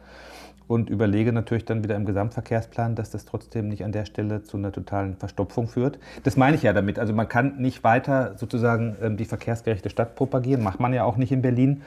und 0.68 0.90
überlege 0.90 1.32
natürlich 1.32 1.64
dann 1.64 1.82
wieder 1.82 1.96
im 1.96 2.04
Gesamtverkehrsplan, 2.04 2.94
dass 2.94 3.10
das 3.10 3.24
trotzdem 3.24 3.68
nicht 3.68 3.84
an 3.84 3.90
der 3.90 4.04
Stelle 4.04 4.44
zu 4.44 4.58
einer 4.58 4.70
totalen 4.70 5.16
Verstopfung 5.16 5.66
führt. 5.66 5.98
Das 6.22 6.36
meine 6.36 6.56
ich 6.56 6.62
ja 6.62 6.72
damit. 6.74 6.98
Also 6.98 7.14
man 7.14 7.26
kann 7.26 7.56
nicht 7.56 7.82
weiter 7.82 8.36
sozusagen 8.36 8.96
ähm, 9.02 9.16
die 9.16 9.24
verkehrsgerechte 9.24 9.88
Stadt 9.90 10.14
propagieren, 10.14 10.62
macht 10.62 10.78
man 10.78 10.92
ja 10.92 11.04
auch 11.04 11.16
nicht 11.16 11.32
in 11.32 11.42
Berlin. 11.42 11.82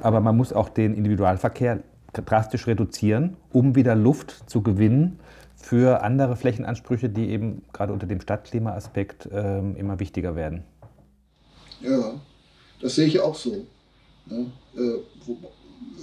Aber 0.00 0.20
man 0.20 0.36
muss 0.36 0.52
auch 0.52 0.68
den 0.68 0.94
Individualverkehr 0.94 1.80
drastisch 2.12 2.66
reduzieren, 2.66 3.36
um 3.52 3.74
wieder 3.74 3.94
Luft 3.94 4.48
zu 4.48 4.62
gewinnen 4.62 5.18
für 5.56 6.02
andere 6.02 6.36
Flächenansprüche, 6.36 7.08
die 7.08 7.30
eben 7.30 7.62
gerade 7.72 7.92
unter 7.92 8.06
dem 8.06 8.20
Stadtklimaaspekt 8.20 9.28
ähm, 9.32 9.74
immer 9.76 9.98
wichtiger 9.98 10.36
werden. 10.36 10.62
Ja, 11.80 12.14
das 12.80 12.94
sehe 12.94 13.06
ich 13.06 13.20
auch 13.20 13.34
so. 13.34 13.66
Ja, 14.26 14.36
äh, 14.36 14.98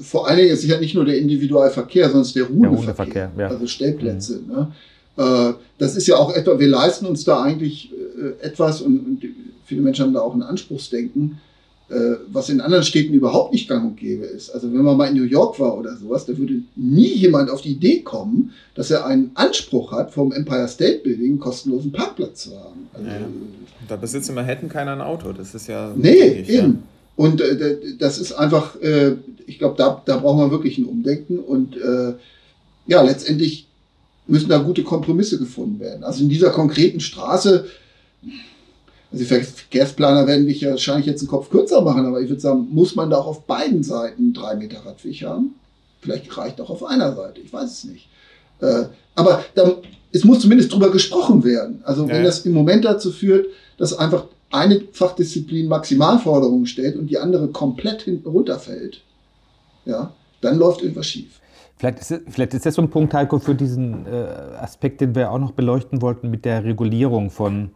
vor 0.01 0.27
allen 0.27 0.37
Dingen 0.37 0.51
ist 0.51 0.63
es 0.63 0.69
ja 0.69 0.79
nicht 0.79 0.95
nur 0.95 1.05
der 1.05 1.17
Individualverkehr, 1.17 2.05
sondern 2.05 2.21
es 2.21 2.27
ist 2.29 2.35
der 2.35 2.45
Ruheverkehr, 2.45 3.31
ja. 3.37 3.47
also 3.47 3.67
Stellplätze. 3.67 4.41
Mhm. 4.45 4.53
Ne? 4.53 4.71
Äh, 5.17 5.53
das 5.77 5.95
ist 5.95 6.07
ja 6.07 6.17
auch 6.17 6.33
etwa, 6.33 6.59
wir 6.59 6.67
leisten 6.67 7.05
uns 7.05 7.23
da 7.23 7.41
eigentlich 7.41 7.91
äh, 7.91 8.45
etwas 8.45 8.81
und, 8.81 8.99
und 8.99 9.23
viele 9.65 9.81
Menschen 9.81 10.05
haben 10.05 10.13
da 10.13 10.21
auch 10.21 10.33
ein 10.33 10.43
Anspruchsdenken, 10.43 11.39
äh, 11.89 12.15
was 12.31 12.49
in 12.49 12.61
anderen 12.61 12.83
Städten 12.83 13.13
überhaupt 13.13 13.53
nicht 13.53 13.69
gang 13.69 13.85
und 13.85 13.97
gäbe 13.97 14.25
ist. 14.25 14.49
Also 14.49 14.71
wenn 14.73 14.81
man 14.81 14.97
mal 14.97 15.07
in 15.07 15.15
New 15.15 15.23
York 15.23 15.59
war 15.59 15.77
oder 15.77 15.95
sowas, 15.95 16.25
da 16.25 16.37
würde 16.37 16.61
nie 16.75 17.13
jemand 17.13 17.49
auf 17.49 17.61
die 17.61 17.71
Idee 17.71 18.01
kommen, 18.01 18.51
dass 18.73 18.91
er 18.91 19.05
einen 19.05 19.31
Anspruch 19.35 19.91
hat, 19.91 20.11
vom 20.11 20.31
Empire 20.31 20.67
State 20.67 21.01
Building 21.03 21.31
einen 21.31 21.39
kostenlosen 21.39 21.91
Parkplatz 21.91 22.43
zu 22.43 22.59
haben. 22.59 22.89
Also, 22.93 23.07
ja. 23.07 23.27
Da 23.87 23.95
besitzt 23.97 24.29
in 24.29 24.35
Manhattan 24.35 24.67
keiner 24.67 24.93
ein 24.93 25.01
Auto. 25.01 25.31
Das 25.31 25.53
ist 25.53 25.67
ja. 25.67 25.93
Nee, 25.95 26.45
eben. 26.47 26.73
Ja. 26.73 26.73
Und 27.15 27.41
äh, 27.41 27.97
das 27.97 28.17
ist 28.17 28.33
einfach, 28.33 28.79
äh, 28.81 29.15
ich 29.47 29.59
glaube, 29.59 29.75
da, 29.77 30.01
da 30.05 30.17
brauchen 30.17 30.39
wir 30.39 30.51
wirklich 30.51 30.77
ein 30.77 30.85
Umdenken. 30.85 31.39
Und 31.39 31.77
äh, 31.77 32.13
ja, 32.87 33.01
letztendlich 33.01 33.67
müssen 34.27 34.49
da 34.49 34.57
gute 34.57 34.83
Kompromisse 34.83 35.37
gefunden 35.37 35.79
werden. 35.79 36.03
Also 36.03 36.23
in 36.23 36.29
dieser 36.29 36.49
konkreten 36.49 36.99
Straße, 36.99 37.65
also 39.11 39.23
die 39.23 39.25
Verkehrsplaner 39.25 40.27
werden 40.27 40.45
mich 40.45 40.61
ja 40.61 40.71
wahrscheinlich 40.71 41.05
jetzt 41.05 41.21
einen 41.21 41.29
Kopf 41.29 41.49
kürzer 41.49 41.81
machen, 41.81 42.05
aber 42.05 42.21
ich 42.21 42.29
würde 42.29 42.41
sagen, 42.41 42.67
muss 42.71 42.95
man 42.95 43.09
da 43.09 43.17
auch 43.17 43.27
auf 43.27 43.43
beiden 43.43 43.83
Seiten 43.83 44.33
drei 44.33 44.55
Meter 44.55 44.85
Radweg 44.85 45.23
haben? 45.23 45.55
Vielleicht 46.01 46.35
reicht 46.37 46.59
auch 46.59 46.69
auf 46.69 46.83
einer 46.83 47.15
Seite, 47.15 47.39
ich 47.41 47.53
weiß 47.53 47.71
es 47.71 47.83
nicht. 47.85 48.07
Äh, 48.61 48.85
aber 49.15 49.45
da, 49.53 49.77
es 50.11 50.23
muss 50.23 50.39
zumindest 50.39 50.73
drüber 50.73 50.91
gesprochen 50.91 51.43
werden. 51.43 51.81
Also 51.83 52.07
wenn 52.07 52.17
ja. 52.17 52.23
das 52.23 52.45
im 52.45 52.53
Moment 52.53 52.85
dazu 52.85 53.11
führt, 53.11 53.47
dass 53.77 53.97
einfach 53.97 54.25
eine 54.55 54.81
Fachdisziplin 54.91 55.67
Maximalforderungen 55.67 56.65
stellt 56.65 56.97
und 56.97 57.07
die 57.07 57.17
andere 57.17 57.49
komplett 57.49 58.03
hinten 58.03 58.29
runterfällt, 58.29 59.01
ja, 59.85 60.13
dann 60.41 60.57
läuft 60.57 60.81
irgendwas 60.81 61.07
schief. 61.07 61.39
Vielleicht 61.77 61.99
ist, 61.99 62.21
vielleicht 62.29 62.53
ist 62.53 62.65
das 62.65 62.75
so 62.75 62.81
ein 62.81 62.89
Punkt, 62.89 63.13
Heiko, 63.13 63.37
für 63.39 63.53
diesen 63.53 64.05
äh, 64.05 64.09
Aspekt, 64.59 65.01
den 65.01 65.13
wir 65.13 65.31
auch 65.31 65.39
noch 65.39 65.51
beleuchten 65.51 66.01
wollten 66.01 66.31
mit 66.31 66.45
der 66.45 66.63
Regulierung 66.63 67.29
von 67.29 67.71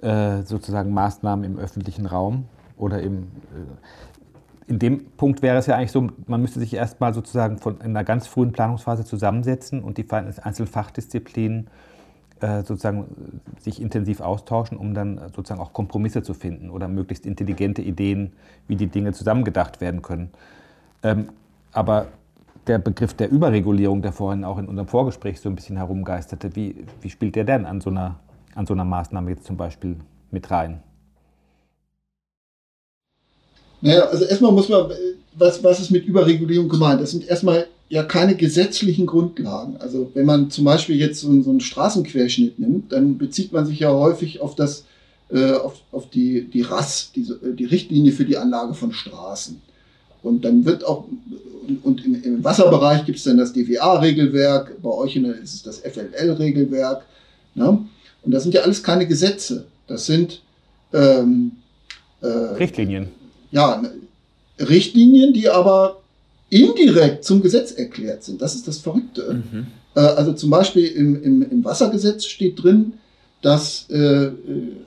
äh, 0.00 0.42
sozusagen 0.44 0.92
Maßnahmen 0.92 1.44
im 1.44 1.58
öffentlichen 1.58 2.06
Raum 2.06 2.44
oder 2.76 3.00
im. 3.02 3.24
Äh, 3.24 3.26
in 4.68 4.78
dem 4.78 5.06
Punkt 5.16 5.40
wäre 5.40 5.56
es 5.56 5.64
ja 5.64 5.76
eigentlich 5.76 5.92
so, 5.92 6.08
man 6.26 6.42
müsste 6.42 6.60
sich 6.60 6.74
erstmal 6.74 7.14
sozusagen 7.14 7.56
von 7.56 7.76
in 7.80 7.86
einer 7.86 8.04
ganz 8.04 8.26
frühen 8.26 8.52
Planungsphase 8.52 9.02
zusammensetzen 9.02 9.82
und 9.82 9.96
die 9.96 10.06
einzelnen 10.10 10.68
Fachdisziplinen 10.68 11.68
sozusagen 12.40 13.40
sich 13.60 13.80
intensiv 13.80 14.20
austauschen, 14.20 14.78
um 14.78 14.94
dann 14.94 15.20
sozusagen 15.34 15.60
auch 15.60 15.72
Kompromisse 15.72 16.22
zu 16.22 16.34
finden 16.34 16.70
oder 16.70 16.88
möglichst 16.88 17.26
intelligente 17.26 17.82
Ideen, 17.82 18.32
wie 18.66 18.76
die 18.76 18.86
Dinge 18.86 19.12
zusammengedacht 19.12 19.80
werden 19.80 20.02
können. 20.02 20.30
Ähm, 21.02 21.30
aber 21.72 22.08
der 22.66 22.78
Begriff 22.78 23.14
der 23.14 23.30
Überregulierung, 23.30 24.02
der 24.02 24.12
vorhin 24.12 24.44
auch 24.44 24.58
in 24.58 24.66
unserem 24.66 24.88
Vorgespräch 24.88 25.40
so 25.40 25.48
ein 25.48 25.54
bisschen 25.54 25.76
herumgeisterte, 25.76 26.54
wie, 26.54 26.86
wie 27.00 27.10
spielt 27.10 27.34
der 27.34 27.44
denn 27.44 27.64
an 27.66 27.80
so, 27.80 27.90
einer, 27.90 28.20
an 28.54 28.66
so 28.66 28.74
einer 28.74 28.84
Maßnahme 28.84 29.30
jetzt 29.30 29.44
zum 29.44 29.56
Beispiel 29.56 29.96
mit 30.30 30.50
rein? 30.50 30.82
Naja, 33.80 34.02
also 34.02 34.24
erstmal 34.24 34.52
muss 34.52 34.68
man, 34.68 34.90
was, 35.34 35.62
was 35.62 35.80
ist 35.80 35.90
mit 35.90 36.04
Überregulierung 36.04 36.68
gemeint? 36.68 37.00
Das 37.00 37.12
sind 37.12 37.26
erstmal 37.26 37.66
ja 37.88 38.02
keine 38.02 38.34
gesetzlichen 38.34 39.06
Grundlagen. 39.06 39.76
Also 39.78 40.10
wenn 40.14 40.26
man 40.26 40.50
zum 40.50 40.64
Beispiel 40.64 40.96
jetzt 40.96 41.20
so, 41.20 41.42
so 41.42 41.50
einen 41.50 41.60
Straßenquerschnitt 41.60 42.58
nimmt, 42.58 42.92
dann 42.92 43.18
bezieht 43.18 43.52
man 43.52 43.66
sich 43.66 43.80
ja 43.80 43.90
häufig 43.90 44.40
auf 44.40 44.54
das, 44.54 44.84
äh, 45.30 45.52
auf, 45.52 45.80
auf 45.90 46.10
die, 46.10 46.42
die 46.42 46.62
RAS, 46.62 47.12
die, 47.14 47.26
die 47.56 47.64
Richtlinie 47.64 48.12
für 48.12 48.24
die 48.24 48.36
Anlage 48.36 48.74
von 48.74 48.92
Straßen. 48.92 49.60
Und 50.22 50.44
dann 50.44 50.64
wird 50.64 50.84
auch, 50.84 51.04
und 51.82 52.04
im, 52.04 52.22
im 52.22 52.44
Wasserbereich 52.44 53.06
gibt 53.06 53.18
es 53.18 53.24
dann 53.24 53.38
das 53.38 53.52
DWA-Regelwerk, 53.52 54.82
bei 54.82 54.90
euch 54.90 55.16
ist 55.16 55.54
es 55.54 55.62
das 55.62 55.78
FLL-Regelwerk. 55.78 57.04
Ne? 57.54 57.86
Und 58.22 58.32
das 58.32 58.42
sind 58.42 58.54
ja 58.54 58.62
alles 58.62 58.82
keine 58.82 59.06
Gesetze. 59.06 59.66
Das 59.86 60.06
sind 60.06 60.42
ähm, 60.92 61.52
äh, 62.20 62.26
Richtlinien. 62.26 63.08
Ja, 63.50 63.82
Richtlinien, 64.58 65.32
die 65.32 65.48
aber 65.48 66.00
indirekt 66.50 67.24
zum 67.24 67.42
Gesetz 67.42 67.72
erklärt 67.72 68.24
sind. 68.24 68.40
Das 68.40 68.54
ist 68.54 68.66
das 68.66 68.78
Verrückte. 68.78 69.42
Mhm. 69.52 69.66
Äh, 69.94 70.00
also 70.00 70.32
zum 70.32 70.50
Beispiel 70.50 70.86
im, 70.86 71.22
im, 71.22 71.50
im, 71.50 71.64
Wassergesetz 71.64 72.24
steht 72.24 72.62
drin, 72.62 72.94
dass 73.42 73.88
äh, 73.90 74.30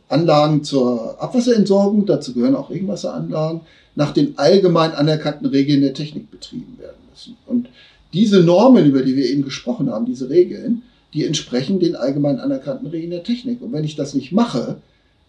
Anlagen 0.10 0.64
zur 0.64 1.22
Abwasserentsorgung, 1.22 2.06
dazu 2.06 2.34
gehören 2.34 2.56
auch 2.56 2.70
Regenwasseranlagen, 2.70 3.62
nach 3.96 4.12
den 4.12 4.38
allgemein 4.38 4.92
anerkannten 4.92 5.48
Regeln 5.48 5.82
der 5.82 5.94
Technik 5.94 6.32
betrieben 6.32 6.78
werden 6.80 7.02
müssen. 7.12 7.38
Und 7.46 7.70
diese 8.14 8.42
Normen, 8.42 8.86
über 8.86 9.04
die 9.04 9.16
wir 9.16 9.30
eben 9.30 9.44
gesprochen 9.44 9.90
haben, 9.90 10.06
diese 10.06 10.30
Regeln, 10.30 10.84
die 11.14 11.26
entsprechen 11.26 11.80
den 11.80 11.96
allgemein 11.96 12.40
anerkannten 12.40 12.88
Regeln 12.88 13.12
der 13.12 13.24
Technik. 13.24 13.62
Und 13.62 13.74
wenn 13.74 13.84
ich 13.84 13.96
das 13.96 14.14
nicht 14.14 14.32
mache, 14.32 14.78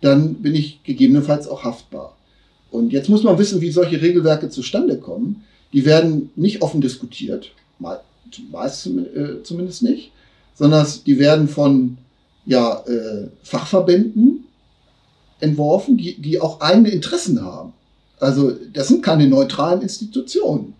dann 0.00 0.34
bin 0.34 0.54
ich 0.54 0.82
gegebenenfalls 0.84 1.48
auch 1.48 1.64
haftbar. 1.64 2.16
Und 2.70 2.92
jetzt 2.92 3.08
muss 3.08 3.22
man 3.22 3.38
wissen, 3.38 3.60
wie 3.60 3.70
solche 3.70 4.00
Regelwerke 4.00 4.48
zustande 4.48 4.96
kommen. 4.96 5.44
Die 5.72 5.84
werden 5.84 6.30
nicht 6.36 6.62
offen 6.62 6.80
diskutiert, 6.80 7.52
meist 8.50 8.86
äh, 8.86 9.42
zumindest 9.42 9.82
nicht, 9.82 10.12
sondern 10.54 10.86
die 11.06 11.18
werden 11.18 11.48
von 11.48 11.98
ja, 12.44 12.82
äh, 12.86 13.28
Fachverbänden 13.42 14.44
entworfen, 15.40 15.96
die, 15.96 16.20
die 16.20 16.40
auch 16.40 16.60
eigene 16.60 16.90
Interessen 16.90 17.42
haben. 17.42 17.72
Also 18.20 18.52
das 18.72 18.88
sind 18.88 19.02
keine 19.02 19.26
neutralen 19.26 19.82
Institutionen, 19.82 20.74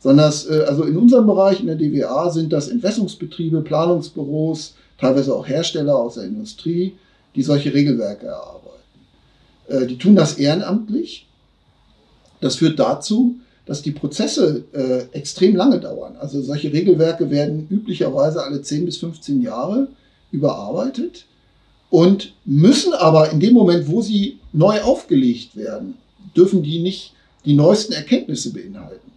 sondern 0.00 0.32
äh, 0.50 0.60
also 0.64 0.84
in 0.84 0.96
unserem 0.96 1.26
Bereich, 1.26 1.60
in 1.60 1.66
der 1.66 1.76
DWA, 1.76 2.30
sind 2.30 2.52
das 2.52 2.68
Entwässerungsbetriebe, 2.68 3.62
Planungsbüros, 3.62 4.74
teilweise 4.98 5.34
auch 5.34 5.48
Hersteller 5.48 5.96
aus 5.96 6.14
der 6.14 6.24
Industrie, 6.24 6.94
die 7.34 7.42
solche 7.42 7.72
Regelwerke 7.72 8.26
erarbeiten. 8.26 8.64
Die 9.86 9.98
tun 9.98 10.16
das 10.16 10.38
ehrenamtlich. 10.38 11.26
Das 12.40 12.56
führt 12.56 12.78
dazu, 12.78 13.36
dass 13.68 13.82
die 13.82 13.90
Prozesse 13.90 14.64
äh, 14.72 15.14
extrem 15.14 15.54
lange 15.54 15.78
dauern. 15.78 16.16
Also 16.18 16.40
solche 16.40 16.72
Regelwerke 16.72 17.30
werden 17.30 17.66
üblicherweise 17.68 18.42
alle 18.42 18.62
10 18.62 18.86
bis 18.86 18.96
15 18.96 19.42
Jahre 19.42 19.88
überarbeitet 20.32 21.26
und 21.90 22.32
müssen 22.46 22.94
aber 22.94 23.30
in 23.30 23.40
dem 23.40 23.52
Moment, 23.52 23.86
wo 23.88 24.00
sie 24.00 24.38
neu 24.54 24.80
aufgelegt 24.80 25.54
werden, 25.54 25.98
dürfen 26.34 26.62
die 26.62 26.78
nicht 26.78 27.12
die 27.44 27.52
neuesten 27.52 27.92
Erkenntnisse 27.92 28.54
beinhalten, 28.54 29.12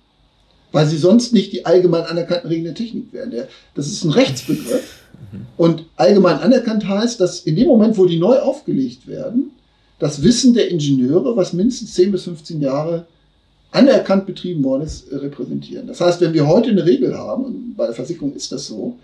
weil 0.74 0.86
sie 0.86 0.98
sonst 0.98 1.32
nicht 1.32 1.54
die 1.54 1.66
allgemein 1.66 2.04
anerkannten 2.04 2.50
Regeln 2.50 2.66
der 2.66 2.76
Technik 2.76 3.14
wären. 3.14 3.34
Das 3.74 3.88
ist 3.88 4.04
ein 4.04 4.12
Rechtsbegriff. 4.12 5.00
Und 5.56 5.86
allgemein 5.96 6.40
anerkannt 6.40 6.86
heißt, 6.86 7.22
dass 7.22 7.40
in 7.40 7.56
dem 7.56 7.68
Moment, 7.68 7.98
wo 7.98 8.06
die 8.06 8.20
neu 8.20 8.40
aufgelegt 8.40 9.08
werden, 9.08 9.52
das 9.98 10.24
Wissen 10.24 10.54
der 10.54 10.70
Ingenieure, 10.70 11.38
was 11.38 11.54
mindestens 11.54 11.94
10 11.94 12.12
bis 12.12 12.24
15 12.24 12.60
Jahre 12.60 13.08
anerkannt 13.72 14.26
betrieben 14.26 14.64
worden 14.64 14.84
ist, 14.84 15.12
repräsentieren. 15.12 15.88
Das 15.88 16.02
heißt, 16.02 16.22
wenn 16.22 16.34
wir 16.34 16.48
heute 16.48 16.70
eine 16.70 16.86
Regel 16.86 17.18
haben, 17.18 17.46
und 17.46 17.76
bei 17.76 17.86
der 17.86 17.96
Versicherung 17.96 18.34
ist 18.34 18.52
das 18.52 18.68
so, 18.68 18.98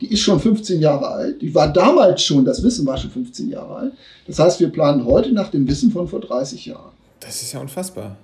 die 0.00 0.12
ist 0.12 0.20
schon 0.20 0.38
15 0.38 0.80
Jahre 0.80 1.08
alt, 1.08 1.42
die 1.42 1.54
war 1.54 1.72
damals 1.72 2.22
schon, 2.22 2.44
das 2.44 2.62
Wissen 2.62 2.86
war 2.86 2.96
schon 2.96 3.10
15 3.10 3.50
Jahre 3.50 3.74
alt. 3.74 3.92
Das 4.26 4.38
heißt, 4.38 4.60
wir 4.60 4.68
planen 4.68 5.04
heute 5.04 5.32
nach 5.32 5.50
dem 5.50 5.66
Wissen 5.68 5.90
von 5.90 6.06
vor 6.08 6.20
30 6.20 6.66
Jahren. 6.66 6.92
Das 7.20 7.42
ist 7.42 7.52
ja 7.52 7.60
unfassbar. 7.60 8.16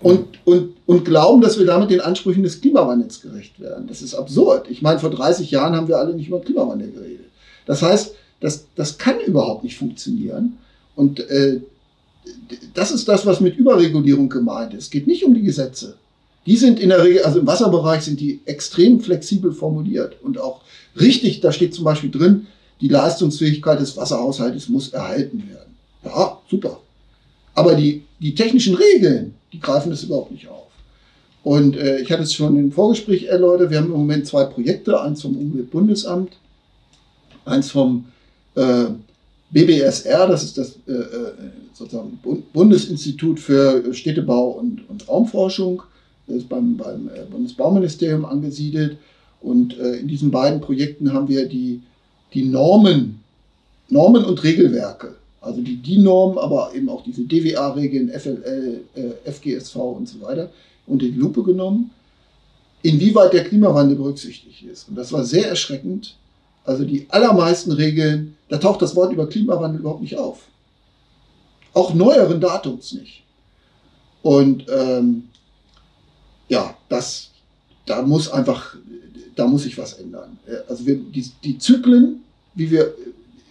Und, 0.00 0.38
und, 0.46 0.76
und 0.86 1.04
glauben, 1.04 1.42
dass 1.42 1.58
wir 1.58 1.66
damit 1.66 1.90
den 1.90 2.00
Ansprüchen 2.00 2.42
des 2.42 2.60
Klimawandels 2.60 3.20
gerecht 3.20 3.60
werden. 3.60 3.86
Das 3.86 4.02
ist 4.02 4.14
absurd. 4.14 4.68
Ich 4.70 4.82
meine, 4.82 4.98
vor 4.98 5.10
30 5.10 5.50
Jahren 5.50 5.76
haben 5.76 5.88
wir 5.88 5.98
alle 5.98 6.14
nicht 6.14 6.28
über 6.28 6.40
Klimawandel 6.40 6.90
geredet. 6.90 7.26
Das 7.66 7.82
heißt, 7.82 8.14
das, 8.40 8.66
das 8.76 8.96
kann 8.96 9.20
überhaupt 9.20 9.62
nicht 9.62 9.76
funktionieren. 9.76 10.58
Und 10.96 11.20
äh, 11.20 11.60
das 12.74 12.90
ist 12.90 13.08
das, 13.08 13.26
was 13.26 13.40
mit 13.40 13.56
Überregulierung 13.56 14.28
gemeint 14.28 14.74
ist. 14.74 14.84
Es 14.84 14.90
geht 14.90 15.06
nicht 15.06 15.24
um 15.24 15.34
die 15.34 15.42
Gesetze. 15.42 15.96
Die 16.46 16.56
sind 16.56 16.80
in 16.80 16.88
der 16.88 17.04
Regel, 17.04 17.22
also 17.22 17.40
im 17.40 17.46
Wasserbereich 17.46 18.02
sind 18.02 18.18
die 18.20 18.40
extrem 18.46 19.00
flexibel 19.00 19.52
formuliert 19.52 20.16
und 20.22 20.38
auch 20.38 20.62
richtig, 20.98 21.40
da 21.40 21.52
steht 21.52 21.74
zum 21.74 21.84
Beispiel 21.84 22.10
drin, 22.10 22.46
die 22.80 22.88
Leistungsfähigkeit 22.88 23.78
des 23.78 23.96
Wasserhaushaltes 23.96 24.68
muss 24.68 24.88
erhalten 24.88 25.44
werden. 25.48 25.76
Ja, 26.04 26.38
super. 26.50 26.80
Aber 27.54 27.74
die, 27.74 28.02
die 28.20 28.34
technischen 28.34 28.74
Regeln, 28.74 29.34
die 29.52 29.60
greifen 29.60 29.90
das 29.90 30.02
überhaupt 30.02 30.30
nicht 30.30 30.48
auf. 30.48 30.68
Und 31.42 31.76
äh, 31.76 32.00
ich 32.00 32.10
hatte 32.10 32.22
es 32.22 32.34
schon 32.34 32.56
im 32.58 32.72
Vorgespräch 32.72 33.24
erläutert, 33.24 33.70
wir 33.70 33.78
haben 33.78 33.86
im 33.86 33.92
Moment 33.92 34.26
zwei 34.26 34.44
Projekte, 34.44 35.00
eins 35.00 35.22
vom 35.22 35.36
Umweltbundesamt, 35.36 36.32
eins 37.44 37.70
vom 37.70 38.06
äh, 38.54 38.86
BBSR, 39.50 40.26
das 40.26 40.44
ist 40.44 40.58
das 40.58 40.78
äh, 40.86 40.92
äh 40.92 41.32
sozusagen 41.72 42.18
Bundesinstitut 42.52 43.40
für 43.40 43.94
Städtebau 43.94 44.50
und, 44.50 44.88
und 44.88 45.08
Raumforschung, 45.08 45.82
ist 46.26 46.48
beim, 46.48 46.76
beim 46.76 47.08
äh, 47.08 47.24
Bundesbauministerium 47.30 48.24
angesiedelt. 48.24 48.98
Und 49.40 49.72
in 49.72 50.06
diesen 50.06 50.30
beiden 50.30 50.60
Projekten 50.60 51.14
haben 51.14 51.26
wir 51.26 51.48
die, 51.48 51.80
die 52.34 52.44
Normen, 52.44 53.20
Normen 53.88 54.22
und 54.26 54.44
Regelwerke 54.44 55.14
also 55.40 55.60
die 55.62 55.76
DIN-Norm, 55.76 56.38
aber 56.38 56.72
eben 56.74 56.88
auch 56.88 57.02
diese 57.02 57.22
DWA-Regeln, 57.22 58.10
FLL, 58.10 58.80
FGSV 59.24 59.76
und 59.76 60.08
so 60.08 60.20
weiter, 60.20 60.50
unter 60.86 61.06
die 61.06 61.12
Lupe 61.12 61.42
genommen, 61.42 61.90
inwieweit 62.82 63.32
der 63.32 63.44
Klimawandel 63.44 63.96
berücksichtigt 63.96 64.62
ist. 64.70 64.88
Und 64.88 64.96
das 64.96 65.12
war 65.12 65.24
sehr 65.24 65.48
erschreckend. 65.48 66.16
Also 66.70 66.84
die 66.84 67.04
allermeisten 67.10 67.72
Regeln, 67.72 68.36
da 68.48 68.56
taucht 68.56 68.80
das 68.80 68.94
Wort 68.94 69.12
über 69.12 69.28
Klimawandel 69.28 69.80
überhaupt 69.80 70.02
nicht 70.02 70.16
auf. 70.16 70.42
Auch 71.74 71.94
neueren 71.94 72.40
Datums 72.40 72.92
nicht. 72.92 73.24
Und 74.22 74.66
ähm, 74.68 75.24
ja, 76.48 76.76
das, 76.88 77.30
da 77.86 78.02
muss 78.02 78.30
einfach, 78.30 78.76
da 79.34 79.48
muss 79.48 79.64
sich 79.64 79.76
was 79.78 79.94
ändern. 79.94 80.38
Also 80.68 80.86
wir, 80.86 80.94
die, 80.94 81.28
die 81.42 81.58
Zyklen, 81.58 82.20
wie 82.54 82.70
wir, 82.70 82.94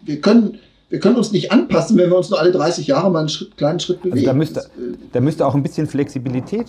wir 0.05 0.21
können, 0.21 0.57
wir 0.87 1.01
können 1.01 1.17
uns 1.17 1.33
nicht 1.33 1.51
anpassen, 1.51 1.97
wenn 1.97 2.09
wir 2.09 2.15
uns 2.15 2.29
nur 2.29 2.39
alle 2.39 2.53
30 2.53 2.87
Jahre 2.87 3.11
mal 3.11 3.19
einen 3.19 3.29
Schritt, 3.29 3.57
kleinen 3.57 3.81
Schritt 3.81 4.01
bewegen. 4.01 4.15
Also 4.15 4.27
da, 4.27 4.33
müsste, 4.33 4.59
äh, 4.61 4.97
da 5.11 5.19
müsste 5.19 5.45
auch 5.45 5.55
ein 5.55 5.63
bisschen 5.63 5.87
Flexibilität 5.87 6.67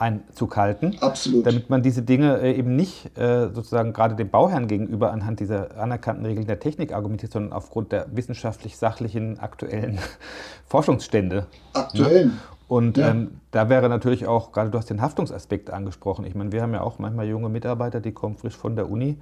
Einzug 0.00 0.56
halten. 0.56 0.96
Absolut. 1.00 1.46
Damit 1.46 1.68
man 1.68 1.82
diese 1.82 2.02
Dinge 2.02 2.40
äh, 2.40 2.52
eben 2.56 2.74
nicht 2.74 3.16
äh, 3.18 3.50
sozusagen 3.52 3.92
gerade 3.92 4.14
dem 4.14 4.30
Bauherrn 4.30 4.66
gegenüber 4.66 5.12
anhand 5.12 5.40
dieser 5.40 5.76
anerkannten 5.76 6.24
Regeln 6.24 6.46
der 6.46 6.58
Technik 6.58 6.92
argumentiert, 6.92 7.32
sondern 7.32 7.52
aufgrund 7.52 7.92
der 7.92 8.06
wissenschaftlich-sachlichen 8.14 9.38
aktuellen 9.38 9.98
Forschungsstände. 10.66 11.46
Aktuellen. 11.74 12.28
Ne? 12.28 12.34
Und 12.66 12.96
ja. 12.96 13.10
ähm, 13.10 13.40
da 13.50 13.68
wäre 13.68 13.88
natürlich 13.88 14.26
auch, 14.26 14.52
gerade 14.52 14.70
du 14.70 14.78
hast 14.78 14.88
den 14.88 15.02
Haftungsaspekt 15.02 15.70
angesprochen. 15.70 16.24
Ich 16.24 16.34
meine, 16.34 16.52
wir 16.52 16.62
haben 16.62 16.72
ja 16.72 16.82
auch 16.82 16.98
manchmal 16.98 17.26
junge 17.26 17.48
Mitarbeiter, 17.48 18.00
die 18.00 18.12
kommen 18.12 18.36
frisch 18.36 18.56
von 18.56 18.76
der 18.76 18.90
Uni 18.90 19.18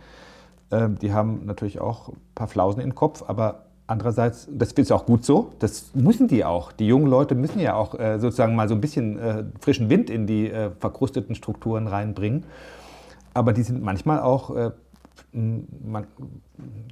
Ähm, 0.70 0.98
die 0.98 1.14
haben 1.14 1.46
natürlich 1.46 1.80
auch 1.80 2.10
ein 2.10 2.20
paar 2.34 2.46
Flausen 2.46 2.82
im 2.82 2.94
Kopf, 2.94 3.24
aber 3.26 3.67
andererseits, 3.88 4.46
das 4.52 4.72
ist 4.72 4.92
auch 4.92 5.06
gut 5.06 5.24
so, 5.24 5.52
das 5.58 5.90
müssen 5.94 6.28
die 6.28 6.44
auch. 6.44 6.70
Die 6.72 6.86
jungen 6.86 7.08
Leute 7.08 7.34
müssen 7.34 7.58
ja 7.58 7.74
auch 7.74 7.98
äh, 7.98 8.20
sozusagen 8.20 8.54
mal 8.54 8.68
so 8.68 8.74
ein 8.74 8.80
bisschen 8.80 9.18
äh, 9.18 9.44
frischen 9.60 9.90
Wind 9.90 10.10
in 10.10 10.26
die 10.26 10.50
äh, 10.50 10.70
verkrusteten 10.78 11.34
Strukturen 11.34 11.88
reinbringen. 11.88 12.44
Aber 13.34 13.52
die 13.52 13.62
sind 13.62 13.82
manchmal 13.82 14.20
auch 14.20 14.54
äh, 14.54 14.70
man, 15.32 16.06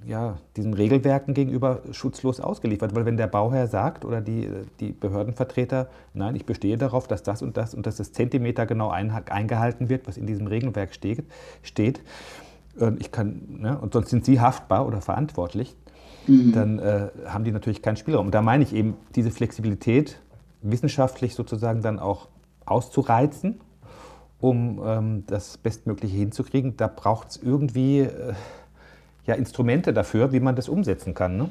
ja, 0.05 0.37
diesen 0.57 0.75
Regelwerken 0.75 1.33
gegenüber 1.33 1.81
schutzlos 1.93 2.41
ausgeliefert. 2.41 2.95
Weil 2.95 3.05
wenn 3.05 3.17
der 3.17 3.29
Bauherr 3.29 3.67
sagt 3.67 4.05
oder 4.05 4.21
die, 4.21 4.49
die 4.81 4.93
Behördenvertreter, 4.93 5.89
nein, 6.13 6.35
ich 6.35 6.45
bestehe 6.45 6.77
darauf, 6.77 7.09
dass 7.09 7.23
das 7.23 7.43
und 7.43 7.57
das 7.57 7.75
und 7.75 7.87
dass 7.87 7.97
das 7.97 8.13
Zentimeter 8.13 8.67
genau 8.67 8.91
ein, 8.91 9.11
eingehalten 9.11 9.89
wird, 9.89 10.07
was 10.07 10.17
in 10.17 10.27
diesem 10.27 10.47
Regelwerk 10.47 10.95
steht, 10.95 11.25
steht 11.63 12.01
ich 12.99 13.11
kann, 13.11 13.41
ne, 13.61 13.79
und 13.79 13.95
sonst 13.95 14.11
sind 14.11 14.27
sie 14.27 14.39
haftbar 14.39 14.87
oder 14.87 15.01
verantwortlich, 15.01 15.75
mhm. 16.27 16.53
dann 16.53 16.79
äh, 16.79 17.09
haben 17.27 17.45
die 17.45 17.53
natürlich 17.53 17.83
keinen 17.83 17.97
Spielraum. 17.97 18.27
Und 18.27 18.35
da 18.35 18.43
meine 18.43 18.63
ich 18.65 18.73
eben, 18.73 18.95
diese 19.15 19.31
Flexibilität 19.31 20.19
wissenschaftlich 20.63 21.35
sozusagen 21.35 21.83
dann 21.83 21.99
auch 21.99 22.29
auszureizen 22.65 23.61
um 24.41 24.81
ähm, 24.85 25.25
das 25.27 25.59
Bestmögliche 25.59 26.17
hinzukriegen. 26.17 26.77
Da 26.77 26.89
braucht 26.89 27.31
es 27.31 27.41
irgendwie 27.43 28.01
äh, 28.01 28.35
ja, 29.27 29.35
Instrumente 29.35 29.93
dafür, 29.93 30.33
wie 30.33 30.41
man 30.41 30.57
das 30.57 30.69
umsetzen 30.69 31.15
kann. 31.15 31.37
Ne? 31.37 31.49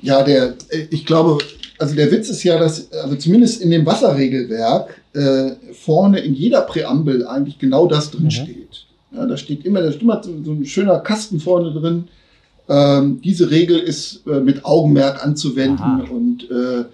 Ja, 0.00 0.22
der, 0.22 0.54
äh, 0.70 0.86
ich 0.90 1.04
glaube, 1.04 1.38
also 1.78 1.94
der 1.94 2.10
Witz 2.10 2.28
ist 2.28 2.42
ja, 2.44 2.58
dass 2.58 2.92
also 2.92 3.16
zumindest 3.16 3.60
in 3.60 3.70
dem 3.70 3.84
Wasserregelwerk 3.86 5.00
äh, 5.14 5.52
vorne 5.72 6.20
in 6.20 6.34
jeder 6.34 6.62
Präambel 6.62 7.26
eigentlich 7.26 7.58
genau 7.58 7.86
das 7.86 8.10
drin 8.10 8.24
mhm. 8.24 8.30
steht. 8.30 8.86
Ja, 9.12 9.26
da 9.26 9.36
steht 9.36 9.64
immer, 9.64 9.82
da 9.82 9.90
steht 9.90 10.02
immer 10.02 10.22
so 10.22 10.52
ein 10.52 10.64
schöner 10.64 11.00
Kasten 11.00 11.40
vorne 11.40 11.72
drin. 11.72 12.08
Ähm, 12.70 13.20
diese 13.20 13.50
Regel 13.50 13.80
ist 13.80 14.24
äh, 14.28 14.38
mit 14.38 14.64
Augenmerk 14.64 15.24
anzuwenden 15.24 15.82
Aha. 15.82 16.04
und, 16.08 16.48
äh, 16.48 16.84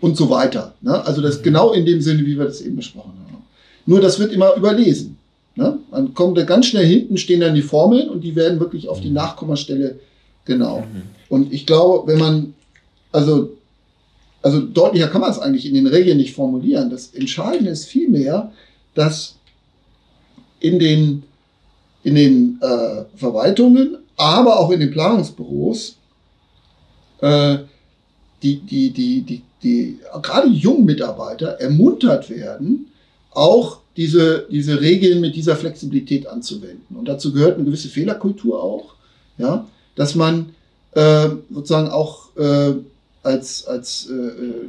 und 0.00 0.16
so 0.16 0.28
weiter. 0.28 0.74
Ne? 0.80 1.06
Also 1.06 1.22
das 1.22 1.38
mhm. 1.38 1.42
genau 1.44 1.72
in 1.72 1.86
dem 1.86 2.02
Sinne, 2.02 2.26
wie 2.26 2.36
wir 2.36 2.46
das 2.46 2.60
eben 2.60 2.74
besprochen 2.74 3.12
haben. 3.24 3.44
Nur 3.86 4.00
das 4.00 4.18
wird 4.18 4.32
immer 4.32 4.56
überlesen. 4.56 5.16
Ne? 5.54 5.78
Man 5.92 6.14
kommt 6.14 6.36
da 6.36 6.42
ganz 6.42 6.66
schnell 6.66 6.84
hinten, 6.84 7.16
stehen 7.16 7.40
dann 7.40 7.54
die 7.54 7.62
Formeln 7.62 8.08
und 8.08 8.22
die 8.22 8.34
werden 8.34 8.58
wirklich 8.58 8.88
auf 8.88 9.00
die 9.00 9.08
mhm. 9.08 9.14
Nachkommastelle 9.14 10.00
genau. 10.44 10.80
Mhm. 10.80 11.02
Und 11.28 11.52
ich 11.52 11.64
glaube, 11.64 12.12
wenn 12.12 12.18
man, 12.18 12.54
also, 13.12 13.52
also 14.42 14.60
deutlicher 14.60 15.06
kann 15.06 15.20
man 15.20 15.30
es 15.30 15.38
eigentlich 15.38 15.64
in 15.64 15.74
den 15.74 15.86
Regeln 15.86 16.16
nicht 16.16 16.34
formulieren. 16.34 16.90
Das 16.90 17.14
Entscheidende 17.14 17.70
ist 17.70 17.84
vielmehr, 17.84 18.50
dass 18.96 19.36
in 20.58 20.80
den, 20.80 21.22
in 22.02 22.16
den 22.16 22.58
äh, 22.60 23.04
Verwaltungen, 23.16 23.98
aber 24.22 24.58
auch 24.58 24.70
in 24.70 24.80
den 24.80 24.90
Planungsbüros, 24.90 25.96
äh, 27.20 27.58
die, 28.42 28.60
die, 28.60 28.90
die, 28.90 29.22
die, 29.22 29.42
die, 29.62 29.98
gerade 30.22 30.48
jungen 30.48 30.84
Mitarbeiter 30.84 31.60
ermuntert 31.60 32.30
werden, 32.30 32.86
auch 33.32 33.78
diese, 33.96 34.46
diese 34.50 34.80
Regeln 34.80 35.20
mit 35.20 35.34
dieser 35.34 35.56
Flexibilität 35.56 36.26
anzuwenden. 36.26 36.96
Und 36.96 37.06
dazu 37.06 37.32
gehört 37.32 37.56
eine 37.56 37.64
gewisse 37.64 37.88
Fehlerkultur 37.88 38.62
auch, 38.62 38.94
ja, 39.38 39.66
dass 39.96 40.14
man 40.14 40.54
äh, 40.92 41.28
sozusagen 41.50 41.88
auch 41.88 42.36
äh, 42.36 42.74
als, 43.22 43.66
als 43.66 44.08
äh, 44.10 44.68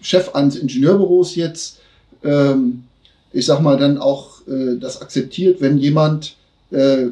Chef 0.00 0.34
eines 0.34 0.56
Ingenieurbüros 0.56 1.34
jetzt, 1.34 1.78
ähm, 2.24 2.84
ich 3.32 3.46
sag 3.46 3.60
mal, 3.60 3.76
dann 3.76 3.98
auch 3.98 4.46
äh, 4.46 4.76
das 4.78 5.02
akzeptiert, 5.02 5.60
wenn 5.60 5.78
jemand 5.78 6.36
äh, 6.70 7.08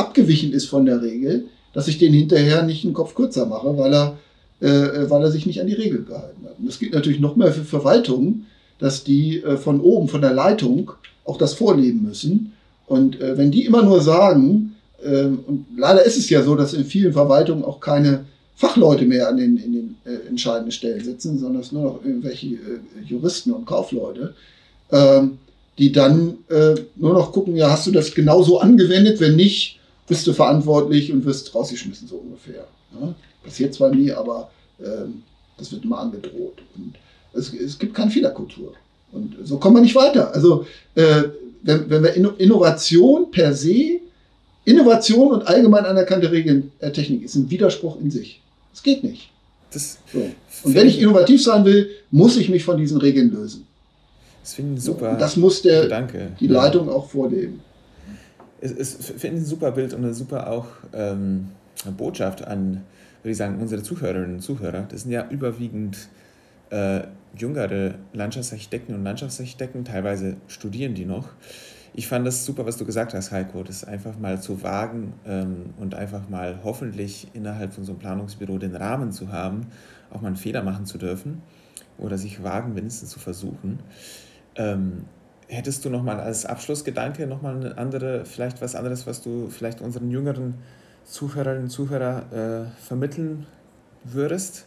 abgewichen 0.00 0.52
ist 0.52 0.66
von 0.66 0.86
der 0.86 1.02
Regel, 1.02 1.46
dass 1.72 1.88
ich 1.88 1.98
den 1.98 2.12
hinterher 2.12 2.62
nicht 2.62 2.84
einen 2.84 2.94
Kopf 2.94 3.14
kürzer 3.14 3.46
mache, 3.46 3.76
weil 3.76 3.94
er, 3.94 4.18
äh, 4.60 5.08
weil 5.08 5.22
er 5.22 5.30
sich 5.30 5.46
nicht 5.46 5.60
an 5.60 5.68
die 5.68 5.74
Regel 5.74 6.04
gehalten 6.04 6.44
hat. 6.44 6.58
Und 6.58 6.66
das 6.66 6.78
gilt 6.78 6.94
natürlich 6.94 7.20
noch 7.20 7.36
mehr 7.36 7.52
für 7.52 7.64
Verwaltungen, 7.64 8.46
dass 8.78 9.04
die 9.04 9.42
äh, 9.42 9.56
von 9.56 9.80
oben, 9.80 10.08
von 10.08 10.20
der 10.20 10.32
Leitung, 10.32 10.92
auch 11.24 11.36
das 11.36 11.54
vorleben 11.54 12.02
müssen. 12.02 12.52
Und 12.86 13.20
äh, 13.20 13.38
wenn 13.38 13.52
die 13.52 13.64
immer 13.64 13.82
nur 13.82 14.00
sagen, 14.00 14.74
äh, 15.04 15.24
und 15.24 15.66
leider 15.76 16.04
ist 16.04 16.18
es 16.18 16.28
ja 16.28 16.42
so, 16.42 16.56
dass 16.56 16.74
in 16.74 16.84
vielen 16.84 17.12
Verwaltungen 17.12 17.64
auch 17.64 17.78
keine 17.78 18.24
Fachleute 18.56 19.06
mehr 19.06 19.28
an 19.28 19.38
den, 19.38 19.56
in 19.56 19.72
den 19.72 19.96
äh, 20.04 20.28
entscheidenden 20.28 20.72
Stellen 20.72 21.02
sitzen, 21.02 21.38
sondern 21.38 21.62
es 21.62 21.72
nur 21.72 21.84
noch 21.84 22.04
irgendwelche 22.04 22.46
äh, 22.46 22.58
Juristen 23.06 23.52
und 23.52 23.64
Kaufleute, 23.64 24.34
ähm, 24.92 25.38
die 25.78 25.92
dann 25.92 26.38
äh, 26.50 26.74
nur 26.96 27.14
noch 27.14 27.32
gucken, 27.32 27.56
ja, 27.56 27.70
hast 27.70 27.86
du 27.86 27.90
das 27.90 28.14
genauso 28.14 28.60
angewendet? 28.60 29.18
Wenn 29.18 29.36
nicht, 29.36 29.79
bist 30.10 30.26
du 30.26 30.32
verantwortlich 30.32 31.12
und 31.12 31.24
wirst 31.24 31.54
rausgeschmissen, 31.54 32.08
so 32.08 32.16
ungefähr. 32.16 32.66
Ja? 33.00 33.14
Passiert 33.44 33.72
zwar 33.72 33.94
nie, 33.94 34.10
aber 34.10 34.50
ähm, 34.80 35.22
das 35.56 35.70
wird 35.70 35.84
immer 35.84 36.00
angedroht. 36.00 36.58
Und 36.74 36.94
es, 37.32 37.54
es 37.54 37.78
gibt 37.78 37.94
keine 37.94 38.10
Fehlerkultur. 38.10 38.74
Und 39.12 39.36
so 39.44 39.58
kommen 39.58 39.76
wir 39.76 39.82
nicht 39.82 39.94
weiter. 39.94 40.34
Also 40.34 40.66
äh, 40.96 41.22
wenn, 41.62 41.88
wenn 41.88 42.02
wir 42.02 42.40
Innovation 42.40 43.30
per 43.30 43.54
se, 43.54 44.00
Innovation 44.64 45.30
und 45.30 45.46
allgemein 45.46 45.84
anerkannte 45.84 46.32
Regeln 46.32 46.72
der 46.80 46.92
Technik 46.92 47.22
ist 47.22 47.36
ein 47.36 47.48
Widerspruch 47.48 48.00
in 48.00 48.10
sich. 48.10 48.42
Das 48.72 48.82
geht 48.82 49.04
nicht. 49.04 49.30
So. 49.70 50.28
Und 50.64 50.74
wenn 50.74 50.88
ich 50.88 51.00
innovativ 51.00 51.40
sein 51.40 51.64
will, 51.64 51.88
muss 52.10 52.36
ich 52.36 52.48
mich 52.48 52.64
von 52.64 52.76
diesen 52.76 52.98
Regeln 52.98 53.32
lösen. 53.32 53.64
Das 54.42 54.54
finde 54.54 54.76
ich 54.76 54.82
super. 54.82 55.12
Und 55.12 55.20
das 55.20 55.36
muss 55.36 55.62
der, 55.62 55.82
Gedanke. 55.82 56.32
die 56.40 56.48
Leitung 56.48 56.88
ja. 56.88 56.94
auch 56.94 57.08
vorleben. 57.08 57.60
Es, 58.60 58.72
es 58.72 58.94
finde 58.94 59.38
ein 59.40 59.44
super 59.44 59.72
Bild 59.72 59.94
und 59.94 60.04
eine 60.04 60.14
super 60.14 60.50
auch 60.50 60.66
ähm, 60.92 61.48
Botschaft 61.96 62.46
an, 62.46 62.82
würde 63.22 63.32
ich 63.32 63.36
sagen, 63.36 63.58
unsere 63.60 63.82
Zuhörerinnen 63.82 64.36
und 64.36 64.40
Zuhörer. 64.42 64.86
Das 64.88 65.02
sind 65.02 65.12
ja 65.12 65.28
überwiegend 65.30 66.08
äh, 66.70 67.02
jüngere 67.36 67.94
Landschaftsarchitekten 68.12 68.94
und 68.94 69.04
Landschaftsarchitekten, 69.04 69.84
teilweise 69.84 70.36
studieren 70.48 70.94
die 70.94 71.04
noch. 71.04 71.28
Ich 71.92 72.06
fand 72.06 72.26
das 72.26 72.44
super, 72.44 72.66
was 72.66 72.76
du 72.76 72.84
gesagt 72.84 73.14
hast, 73.14 73.32
Heiko, 73.32 73.64
das 73.64 73.84
einfach 73.84 74.16
mal 74.18 74.40
zu 74.40 74.62
wagen 74.62 75.14
ähm, 75.26 75.74
und 75.78 75.94
einfach 75.94 76.28
mal 76.28 76.60
hoffentlich 76.62 77.28
innerhalb 77.32 77.72
von 77.72 77.84
so 77.84 77.92
einem 77.92 77.98
Planungsbüro 77.98 78.58
den 78.58 78.76
Rahmen 78.76 79.10
zu 79.10 79.32
haben, 79.32 79.66
auch 80.10 80.20
mal 80.20 80.28
einen 80.28 80.36
Fehler 80.36 80.62
machen 80.62 80.86
zu 80.86 80.98
dürfen 80.98 81.42
oder 81.98 82.16
sich 82.16 82.42
wagen, 82.44 82.76
wenigstens 82.76 83.10
zu 83.10 83.18
versuchen. 83.18 83.80
Ähm, 84.54 85.04
hättest 85.50 85.84
du 85.84 85.90
nochmal 85.90 86.20
als 86.20 86.46
Abschlussgedanke 86.46 87.26
nochmal 87.26 87.56
eine 87.56 87.78
andere, 87.78 88.24
vielleicht 88.24 88.62
was 88.62 88.74
anderes, 88.74 89.06
was 89.06 89.22
du 89.22 89.48
vielleicht 89.50 89.80
unseren 89.80 90.10
jüngeren 90.10 90.54
Zuhörerinnen 91.04 91.64
und 91.64 91.70
Zuhörern 91.70 92.22
äh, 92.32 92.86
vermitteln 92.86 93.46
würdest? 94.04 94.64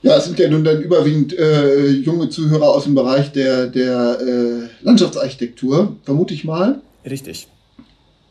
Ja, 0.00 0.16
es 0.16 0.24
sind 0.24 0.38
ja 0.38 0.48
nun 0.48 0.64
dann 0.64 0.82
überwiegend 0.82 1.38
äh, 1.38 1.88
junge 1.88 2.28
Zuhörer 2.28 2.70
aus 2.70 2.84
dem 2.84 2.94
Bereich 2.94 3.30
der, 3.32 3.68
der 3.68 4.18
äh, 4.20 4.84
Landschaftsarchitektur, 4.84 5.96
vermute 6.02 6.34
ich 6.34 6.44
mal. 6.44 6.80
Richtig. 7.04 7.46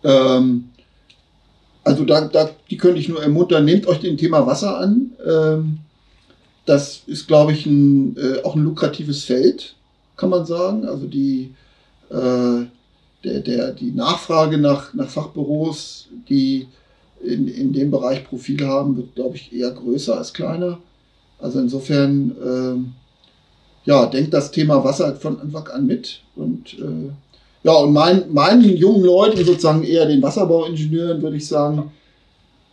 Ähm, 0.04 0.66
also 1.84 2.04
da, 2.04 2.22
da, 2.22 2.50
die 2.70 2.78
könnte 2.78 3.00
ich 3.00 3.08
nur 3.08 3.22
ermuntern, 3.22 3.64
nehmt 3.64 3.88
euch 3.88 4.00
dem 4.00 4.18
Thema 4.18 4.46
Wasser 4.46 4.80
an. 4.80 5.12
Ähm, 5.26 5.78
das 6.66 7.04
ist, 7.08 7.28
glaube 7.28 7.54
ich, 7.54 7.66
ein, 7.66 8.18
äh, 8.18 8.44
auch 8.44 8.56
ein 8.56 8.64
lukratives 8.64 9.24
Feld, 9.24 9.76
kann 10.22 10.30
man 10.30 10.46
sagen. 10.46 10.86
Also 10.86 11.08
die, 11.08 11.54
äh, 12.10 12.66
der, 13.24 13.40
der, 13.40 13.72
die 13.72 13.92
Nachfrage 13.92 14.60
nach, 14.60 14.94
nach 14.94 15.10
Fachbüros, 15.10 16.08
die 16.30 16.68
in, 17.24 17.48
in 17.48 17.74
dem 17.74 17.90
Bereich 17.90 18.24
Profil 18.24 18.66
haben, 18.66 18.96
wird, 18.98 19.16
glaube 19.16 19.36
ich, 19.36 19.52
eher 19.52 19.72
größer 19.72 20.18
als 20.18 20.32
kleiner. 20.32 20.78
Also 21.40 21.60
insofern, 21.60 22.36
ähm, 22.46 22.94
ja, 23.86 24.06
denkt 24.06 24.34
das 24.34 24.52
Thema 24.52 24.84
Wasser 24.84 25.16
von 25.16 25.40
Anfang 25.40 25.68
an 25.70 25.88
mit. 25.88 26.22
Und 26.36 26.76
äh, 26.76 27.10
ja, 27.64 27.74
und 27.74 27.94
mein, 27.94 28.32
meinen 28.32 28.78
jungen 28.78 29.04
Leuten, 29.04 29.44
sozusagen 29.44 29.84
eher 29.84 30.06
den 30.06 30.22
Wasserbauingenieuren, 30.22 31.22
würde 31.22 31.38
ich 31.38 31.48
sagen, 31.48 31.92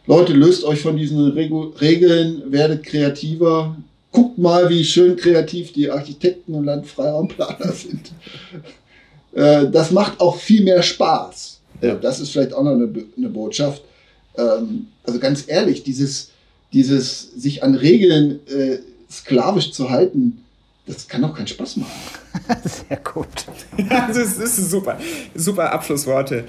Leute, 0.07 0.34
löst 0.34 0.64
euch 0.64 0.80
von 0.80 0.96
diesen 0.96 1.30
Regeln, 1.30 2.42
werdet 2.46 2.82
kreativer. 2.82 3.74
Guckt 4.12 4.38
mal, 4.38 4.68
wie 4.68 4.84
schön 4.84 5.16
kreativ 5.16 5.72
die 5.72 5.90
Architekten 5.90 6.54
und 6.54 6.64
Landfreiraumplaner 6.64 7.72
sind. 7.72 8.12
Äh, 9.32 9.70
das 9.70 9.90
macht 9.90 10.20
auch 10.20 10.36
viel 10.36 10.64
mehr 10.64 10.82
Spaß. 10.82 11.61
Äh, 11.80 11.96
das 12.00 12.20
ist 12.20 12.30
vielleicht 12.30 12.54
auch 12.54 12.62
noch 12.62 12.72
eine, 12.72 12.88
eine 13.16 13.28
Botschaft. 13.28 13.82
Ähm, 14.36 14.86
also 15.04 15.18
ganz 15.18 15.44
ehrlich, 15.46 15.82
dieses, 15.82 16.30
dieses 16.72 17.32
sich 17.32 17.62
an 17.62 17.74
Regeln 17.74 18.40
äh, 18.48 18.78
sklavisch 19.11 19.72
zu 19.72 19.90
halten, 19.90 20.44
das 20.89 21.07
kann 21.07 21.22
doch 21.22 21.34
keinen 21.34 21.47
Spaß 21.47 21.76
machen. 21.76 21.93
Sehr 22.64 22.97
gut. 22.99 23.47
das, 23.89 24.16
ist, 24.16 24.41
das 24.41 24.59
ist 24.59 24.70
super. 24.70 24.99
Super 25.34 25.72
Abschlussworte. 25.72 26.45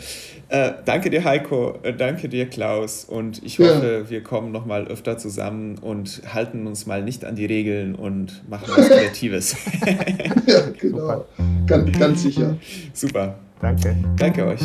Äh, 0.47 0.71
danke 0.83 1.11
dir, 1.11 1.23
Heiko. 1.23 1.77
Äh, 1.83 1.93
danke 1.93 2.27
dir, 2.27 2.47
Klaus. 2.47 3.05
Und 3.05 3.43
ich 3.43 3.59
hoffe, 3.59 4.03
ja. 4.03 4.09
wir 4.09 4.23
kommen 4.23 4.51
noch 4.51 4.65
mal 4.65 4.87
öfter 4.87 5.17
zusammen 5.17 5.77
und 5.77 6.21
halten 6.33 6.65
uns 6.65 6.87
mal 6.87 7.03
nicht 7.03 7.23
an 7.23 7.35
die 7.35 7.45
Regeln 7.45 7.93
und 7.93 8.49
machen 8.49 8.67
was 8.75 8.87
Kreatives. 8.87 9.55
ja, 10.47 10.61
genau. 10.79 11.25
Ganz, 11.67 11.99
ganz 11.99 12.23
sicher. 12.23 12.57
Super. 12.93 13.37
Danke. 13.61 13.95
Danke 14.17 14.47
euch. 14.47 14.61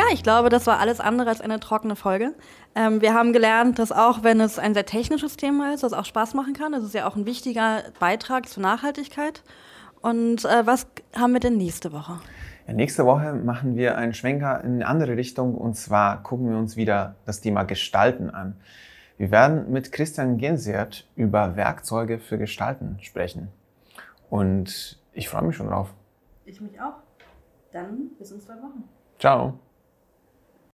Ja, 0.00 0.06
ich 0.14 0.22
glaube, 0.22 0.48
das 0.48 0.66
war 0.66 0.78
alles 0.78 0.98
andere 0.98 1.28
als 1.28 1.42
eine 1.42 1.60
trockene 1.60 1.94
Folge. 1.94 2.32
Ähm, 2.74 3.02
wir 3.02 3.12
haben 3.12 3.34
gelernt, 3.34 3.78
dass 3.78 3.92
auch 3.92 4.22
wenn 4.22 4.40
es 4.40 4.58
ein 4.58 4.72
sehr 4.72 4.86
technisches 4.86 5.36
Thema 5.36 5.74
ist, 5.74 5.82
das 5.82 5.92
auch 5.92 6.06
Spaß 6.06 6.32
machen 6.32 6.54
kann. 6.54 6.72
Das 6.72 6.84
ist 6.84 6.94
ja 6.94 7.06
auch 7.06 7.16
ein 7.16 7.26
wichtiger 7.26 7.82
Beitrag 7.98 8.48
zur 8.48 8.62
Nachhaltigkeit. 8.62 9.42
Und 10.00 10.46
äh, 10.46 10.66
was 10.66 10.86
haben 11.14 11.34
wir 11.34 11.40
denn 11.40 11.58
nächste 11.58 11.92
Woche? 11.92 12.18
Ja, 12.66 12.72
nächste 12.72 13.04
Woche 13.04 13.34
machen 13.34 13.76
wir 13.76 13.98
einen 13.98 14.14
Schwenker 14.14 14.64
in 14.64 14.76
eine 14.76 14.86
andere 14.86 15.18
Richtung 15.18 15.54
und 15.54 15.76
zwar 15.76 16.22
gucken 16.22 16.48
wir 16.48 16.56
uns 16.56 16.78
wieder 16.78 17.16
das 17.26 17.42
Thema 17.42 17.64
Gestalten 17.64 18.30
an. 18.30 18.56
Wir 19.18 19.30
werden 19.30 19.70
mit 19.70 19.92
Christian 19.92 20.38
Gensert 20.38 21.06
über 21.14 21.56
Werkzeuge 21.56 22.20
für 22.20 22.38
Gestalten 22.38 22.96
sprechen. 23.02 23.48
Und 24.30 24.98
ich 25.12 25.28
freue 25.28 25.42
mich 25.42 25.56
schon 25.56 25.66
drauf. 25.66 25.92
Ich 26.46 26.58
mich 26.58 26.80
auch. 26.80 26.94
Dann 27.70 28.12
bis 28.18 28.30
in 28.30 28.40
zwei 28.40 28.54
Wochen. 28.54 28.84
Ciao. 29.18 29.58